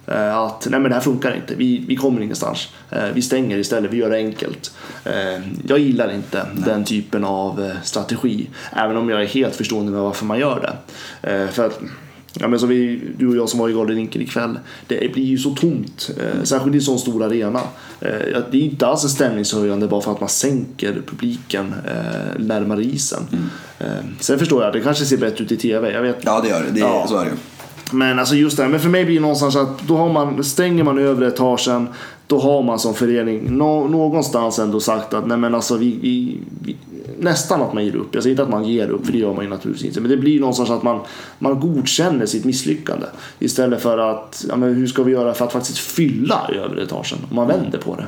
Eh, 0.07 0.37
Att 0.37 0.67
nej 0.69 0.79
men 0.79 0.89
det 0.89 0.95
här 0.95 1.01
funkar 1.01 1.35
inte, 1.35 1.55
vi, 1.55 1.85
vi 1.87 1.95
kommer 1.95 2.21
ingenstans. 2.21 2.67
Vi 3.13 3.21
stänger 3.21 3.57
istället, 3.57 3.91
vi 3.93 3.97
gör 3.97 4.09
det 4.09 4.17
enkelt. 4.17 4.71
Jag 5.67 5.79
gillar 5.79 6.13
inte 6.13 6.45
den 6.65 6.85
typen 6.85 7.23
av 7.23 7.71
strategi. 7.83 8.49
Även 8.71 8.97
om 8.97 9.09
jag 9.09 9.21
är 9.21 9.25
helt 9.25 9.55
förstående 9.55 9.91
med 9.91 10.01
varför 10.01 10.25
man 10.25 10.39
gör 10.39 10.59
det. 11.21 11.51
För 11.51 11.65
att 11.65 11.79
Ja, 12.39 12.47
men 12.47 12.59
som 12.59 12.69
vi, 12.69 13.01
du 13.17 13.27
och 13.27 13.35
jag 13.35 13.49
som 13.49 13.59
var 13.59 13.69
i 13.69 13.73
Garderinken 13.73 14.21
ikväll. 14.21 14.59
Det 14.87 15.13
blir 15.13 15.23
ju 15.23 15.37
så 15.37 15.55
tomt. 15.55 16.09
Eh, 16.17 16.43
särskilt 16.43 16.75
i 16.75 16.77
en 16.77 16.83
sån 16.83 16.99
stor 16.99 17.23
arena. 17.23 17.59
Eh, 18.01 18.09
det 18.51 18.57
är 18.57 18.61
inte 18.61 18.87
alls 18.87 19.01
stämningshöjande 19.01 19.87
bara 19.87 20.01
för 20.01 20.11
att 20.11 20.19
man 20.19 20.29
sänker 20.29 21.01
publiken 21.05 21.73
eh, 21.85 22.39
närmare 22.39 22.83
isen. 22.83 23.23
Eh, 23.79 23.87
sen 24.19 24.39
förstår 24.39 24.63
jag, 24.63 24.73
det 24.73 24.81
kanske 24.81 25.05
ser 25.05 25.17
bättre 25.17 25.43
ut 25.43 25.51
i 25.51 25.57
TV. 25.57 25.91
Jag 25.91 26.01
vet. 26.01 26.17
Ja, 26.21 26.41
det 26.41 26.49
gör 26.49 26.63
det. 26.63 26.71
det 26.71 26.79
Ja. 26.79 27.05
Så 27.09 27.17
är 27.17 27.25
det. 27.25 27.31
Men 27.91 28.19
alltså 28.19 28.35
just 28.35 28.57
det 28.57 28.67
men 28.67 28.79
för 28.79 28.89
mig 28.89 29.05
blir 29.05 29.15
det 29.15 29.21
någonstans 29.21 29.55
att 29.55 29.87
då 29.87 29.97
har 29.97 30.13
man, 30.13 30.43
stänger 30.43 30.83
man 30.83 30.97
övre 30.97 31.27
etagen 31.27 31.87
då 32.27 32.39
har 32.39 32.63
man 32.63 32.79
som 32.79 32.93
förening 32.93 33.57
nå, 33.57 33.87
någonstans 33.87 34.59
ändå 34.59 34.79
sagt 34.79 35.13
att 35.13 35.27
nej 35.27 35.37
men 35.37 35.55
alltså 35.55 35.77
vi, 35.77 35.99
vi, 36.01 36.39
vi 36.61 36.75
nästan 37.19 37.61
att 37.61 37.73
man 37.73 37.85
ger 37.85 37.95
upp. 37.95 38.09
Jag 38.15 38.23
säger 38.23 38.33
inte 38.33 38.43
att 38.43 38.49
man 38.49 38.65
ger 38.65 38.89
upp 38.89 39.05
för 39.05 39.11
det 39.11 39.17
gör 39.17 39.33
man 39.33 39.43
ju 39.43 39.49
naturligtvis 39.49 39.87
inte. 39.87 40.01
Men 40.01 40.11
det 40.11 40.17
blir 40.17 40.39
någonstans 40.39 40.69
att 40.69 40.83
man, 40.83 40.99
man 41.39 41.59
godkänner 41.59 42.25
sitt 42.25 42.45
misslyckande. 42.45 43.05
Istället 43.39 43.81
för 43.81 43.97
att, 43.97 44.45
ja 44.49 44.55
men 44.55 44.75
hur 44.75 44.87
ska 44.87 45.03
vi 45.03 45.11
göra 45.11 45.33
för 45.33 45.45
att 45.45 45.51
faktiskt 45.53 45.77
fylla 45.77 46.49
övre 46.53 46.83
etagen? 46.83 47.17
Om 47.29 47.35
man 47.35 47.47
vänder 47.47 47.77
på 47.77 47.95
det. 47.95 48.05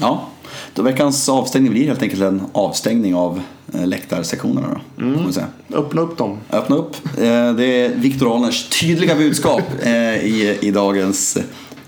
Ja, 0.00 0.28
då 0.74 0.82
veckans 0.82 1.28
avstängning 1.28 1.72
blir 1.72 1.86
helt 1.86 2.02
enkelt 2.02 2.22
en 2.22 2.42
avstängning 2.52 3.14
av 3.14 3.40
eh, 3.74 3.86
läktarsektionerna 3.86 4.80
då. 4.96 5.32
Säga. 5.32 5.46
Öppna 5.72 6.00
upp 6.00 6.18
dem. 6.18 6.38
Öppna 6.50 6.76
upp. 6.76 6.96
Eh, 7.04 7.52
Det 7.52 7.64
är 7.64 7.94
Viktor 7.94 8.32
Ahlners 8.32 8.68
tydliga 8.80 9.14
budskap 9.14 9.62
eh, 9.82 9.92
i, 10.16 10.58
i 10.60 10.70
dagens 10.70 11.38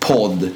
podd. 0.09 0.49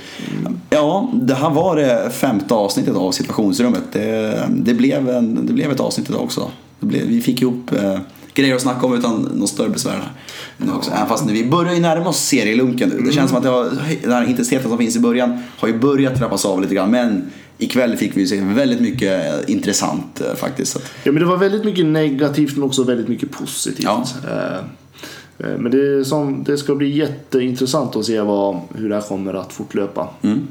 Ja, 0.70 1.10
det 1.14 1.34
här 1.34 1.50
var 1.50 1.76
det 1.76 2.10
femte 2.10 2.54
avsnittet 2.54 2.96
av 2.96 3.12
situationsrummet. 3.12 3.82
Det, 3.92 4.48
det, 4.50 4.74
blev, 4.74 5.08
en, 5.08 5.46
det 5.46 5.52
blev 5.52 5.72
ett 5.72 5.80
avsnitt 5.80 6.10
idag 6.10 6.22
också. 6.22 6.50
Blev, 6.80 7.06
vi 7.06 7.20
fick 7.20 7.42
ihop 7.42 7.72
eh, 7.72 7.98
grejer 8.34 8.54
att 8.54 8.62
snacka 8.62 8.86
om 8.86 8.94
utan 8.94 9.22
något 9.34 9.48
större 9.48 9.68
besvär. 9.68 10.12
Nu 10.56 10.72
också. 10.72 10.90
Även 10.90 11.08
fast 11.08 11.30
vi 11.30 11.44
börjar 11.44 11.74
ju 11.74 11.80
närma 11.80 12.08
oss 12.08 12.18
serielunken 12.18 12.88
nu. 12.88 13.02
Det 13.02 13.12
känns 13.12 13.28
som 13.28 13.38
att 13.38 13.44
det 13.44 13.48
har, 13.48 13.70
den 14.02 14.12
här 14.12 14.28
intensiteten 14.28 14.68
som 14.68 14.78
finns 14.78 14.96
i 14.96 15.00
början 15.00 15.42
har 15.58 15.68
ju 15.68 15.78
börjat 15.78 16.18
trappas 16.18 16.44
av 16.44 16.60
lite 16.60 16.74
grann. 16.74 16.90
Men 16.90 17.30
ikväll 17.58 17.96
fick 17.96 18.16
vi 18.16 18.26
se 18.26 18.40
väldigt 18.40 18.80
mycket 18.80 19.26
eh, 19.26 19.52
intressant 19.52 20.20
eh, 20.20 20.34
faktiskt. 20.36 20.78
Ja, 21.04 21.12
men 21.12 21.22
det 21.22 21.28
var 21.28 21.36
väldigt 21.36 21.64
mycket 21.64 21.86
negativt 21.86 22.56
men 22.56 22.62
också 22.62 22.84
väldigt 22.84 23.08
mycket 23.08 23.30
positivt. 23.30 23.84
Ja. 23.84 24.06
Eh, 25.42 25.58
men 25.58 25.70
det, 25.70 25.78
är 25.78 26.04
som, 26.04 26.44
det 26.44 26.58
ska 26.58 26.74
bli 26.74 26.98
jätteintressant 26.98 27.96
att 27.96 28.04
se 28.04 28.20
vad, 28.20 28.60
hur 28.74 28.88
det 28.88 28.94
här 28.94 29.02
kommer 29.02 29.34
att 29.34 29.52
fortlöpa. 29.52 30.08
Mm. 30.22 30.46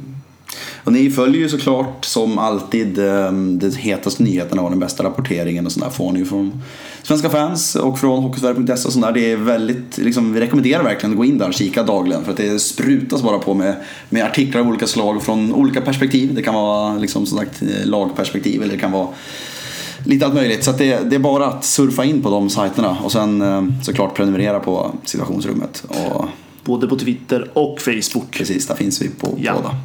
Och 0.83 0.93
ni 0.93 1.09
följer 1.09 1.41
ju 1.41 1.49
såklart 1.49 2.05
som 2.05 2.37
alltid 2.37 2.99
ehm, 2.99 3.59
de 3.59 3.71
hetaste 3.75 4.23
nyheterna 4.23 4.61
och 4.61 4.69
den 4.69 4.79
bästa 4.79 5.03
rapporteringen 5.03 5.65
och 5.65 5.71
sådär 5.71 5.89
får 5.89 6.11
ni 6.11 6.19
ju 6.19 6.25
från 6.25 6.61
svenska 7.03 7.29
fans 7.29 7.75
och 7.75 7.99
från 7.99 8.23
Hockeysverige.se 8.23 8.87
och 8.87 8.93
sådär. 8.93 9.11
Det 9.11 9.31
är 9.31 9.37
väldigt, 9.37 9.97
liksom, 9.97 10.33
vi 10.33 10.39
rekommenderar 10.39 10.83
verkligen 10.83 11.11
att 11.11 11.17
gå 11.17 11.25
in 11.25 11.37
där 11.37 11.47
och 11.47 11.53
kika 11.53 11.83
dagligen 11.83 12.23
för 12.23 12.31
att 12.31 12.37
det 12.37 12.59
sprutas 12.59 13.23
bara 13.23 13.39
på 13.39 13.53
med, 13.53 13.75
med 14.09 14.25
artiklar 14.25 14.61
av 14.61 14.67
olika 14.67 14.87
slag 14.87 15.23
från 15.23 15.53
olika 15.53 15.81
perspektiv. 15.81 16.35
Det 16.35 16.41
kan 16.41 16.53
vara 16.53 16.97
liksom 16.97 17.25
som 17.25 17.37
sagt 17.37 17.61
eh, 17.61 17.85
lagperspektiv 17.85 18.61
eller 18.61 18.73
det 18.73 18.79
kan 18.79 18.91
vara 18.91 19.07
lite 20.05 20.25
allt 20.25 20.33
möjligt. 20.33 20.63
Så 20.63 20.71
det, 20.71 21.09
det 21.09 21.15
är 21.15 21.19
bara 21.19 21.45
att 21.45 21.65
surfa 21.65 22.05
in 22.05 22.21
på 22.21 22.29
de 22.29 22.49
sajterna 22.49 22.97
och 23.03 23.11
sen 23.11 23.41
eh, 23.41 23.63
såklart 23.83 24.15
prenumerera 24.15 24.59
på 24.59 24.91
situationsrummet. 25.05 25.83
Och 25.87 26.25
Både 26.63 26.87
på 26.87 26.95
Twitter 26.99 27.49
och 27.53 27.81
Facebook. 27.81 28.31
precis, 28.31 28.67
där 28.67 28.75
finns 28.75 29.01
vi 29.01 29.09
på 29.09 29.37
Ja. 29.41 29.53
båda. 29.55 29.75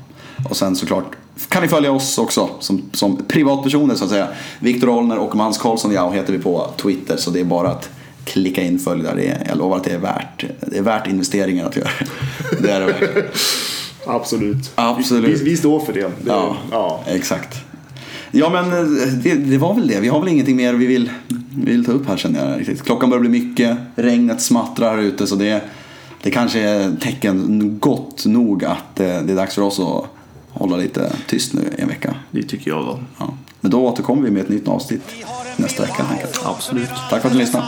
Och 0.51 0.57
sen 0.57 0.77
såklart 0.77 1.05
kan 1.49 1.63
ni 1.63 1.69
följa 1.69 1.93
oss 1.93 2.19
också 2.19 2.51
som, 2.61 2.83
som 2.93 3.17
privatpersoner 3.29 3.95
så 3.95 4.05
att 4.05 4.11
säga. 4.11 4.29
Viktor 4.59 4.89
Ollner 4.89 5.19
och 5.19 5.37
Mans 5.37 5.59
Karlsson 5.59 5.93
ja, 5.93 6.11
heter 6.11 6.33
vi 6.33 6.39
på 6.39 6.71
Twitter 6.77 7.17
så 7.17 7.31
det 7.31 7.41
är 7.41 7.45
bara 7.45 7.69
att 7.71 7.91
klicka 8.25 8.63
in 8.63 8.79
följ 8.79 9.03
där. 9.03 9.17
Det 9.17 9.27
är, 9.29 9.45
jag 9.49 9.59
lovar 9.59 9.77
att 9.77 9.85
det 9.85 9.91
är 9.93 9.99
värt, 9.99 10.45
det 10.61 10.79
är 10.79 10.83
värt 10.83 11.07
investeringen 11.07 11.67
att 11.67 11.77
göra. 11.77 11.89
Det 12.61 12.71
är 12.71 12.81
det. 12.81 13.25
Absolut. 14.07 14.71
Absolut. 14.75 15.41
Vi, 15.41 15.45
vi 15.45 15.57
står 15.57 15.81
för 15.81 15.93
det. 15.93 16.01
det 16.01 16.11
Ja, 16.27 16.57
ja. 16.71 17.01
exakt. 17.07 17.57
Ja 18.31 18.51
men 18.51 18.73
eh, 18.73 19.09
det, 19.09 19.35
det 19.35 19.59
var 19.59 19.75
väl 19.75 19.87
det. 19.87 20.01
Vi 20.01 20.09
har 20.09 20.21
väl 20.21 20.29
ingenting 20.29 20.57
mer 20.57 20.75
vi 20.75 20.87
vill, 20.87 21.11
vi 21.57 21.71
vill 21.71 21.85
ta 21.85 21.93
upp 21.93 22.09
här 22.09 22.17
känner 22.17 22.51
jag. 22.51 22.61
Riktigt. 22.61 22.83
Klockan 22.83 23.11
börjar 23.11 23.21
bli 23.21 23.31
mycket, 23.31 23.79
regnet 23.95 24.43
smattrar 24.43 24.97
här 24.97 25.03
ute 25.03 25.27
så 25.27 25.35
det, 25.37 25.63
det 26.23 26.31
kanske 26.31 26.61
är 26.61 26.97
tecken 27.01 27.79
gott 27.81 28.27
nog 28.27 28.65
att 28.65 29.01
eh, 29.01 29.07
det 29.07 29.33
är 29.33 29.37
dags 29.37 29.55
för 29.55 29.63
oss 29.63 29.81
att 29.81 30.05
hålla 30.51 30.77
lite 30.77 31.13
tyst 31.27 31.55
nu 31.55 31.61
i 31.79 31.81
en 31.81 31.89
vecka. 31.89 32.15
Det 32.31 32.43
tycker 32.43 32.71
jag 32.71 32.85
då. 32.85 32.99
Ja. 33.19 33.35
Men 33.61 33.71
då 33.71 33.87
återkommer 33.87 34.23
vi 34.23 34.31
med 34.31 34.43
ett 34.43 34.49
nytt 34.49 34.69
avsnitt 34.69 35.03
nästa 35.57 35.83
vecka 35.83 36.05
Absolut. 36.45 36.91
Tack 37.11 37.23
för 37.23 37.29
att 37.29 37.35
ni 37.35 37.41
lyssnade. 37.41 37.67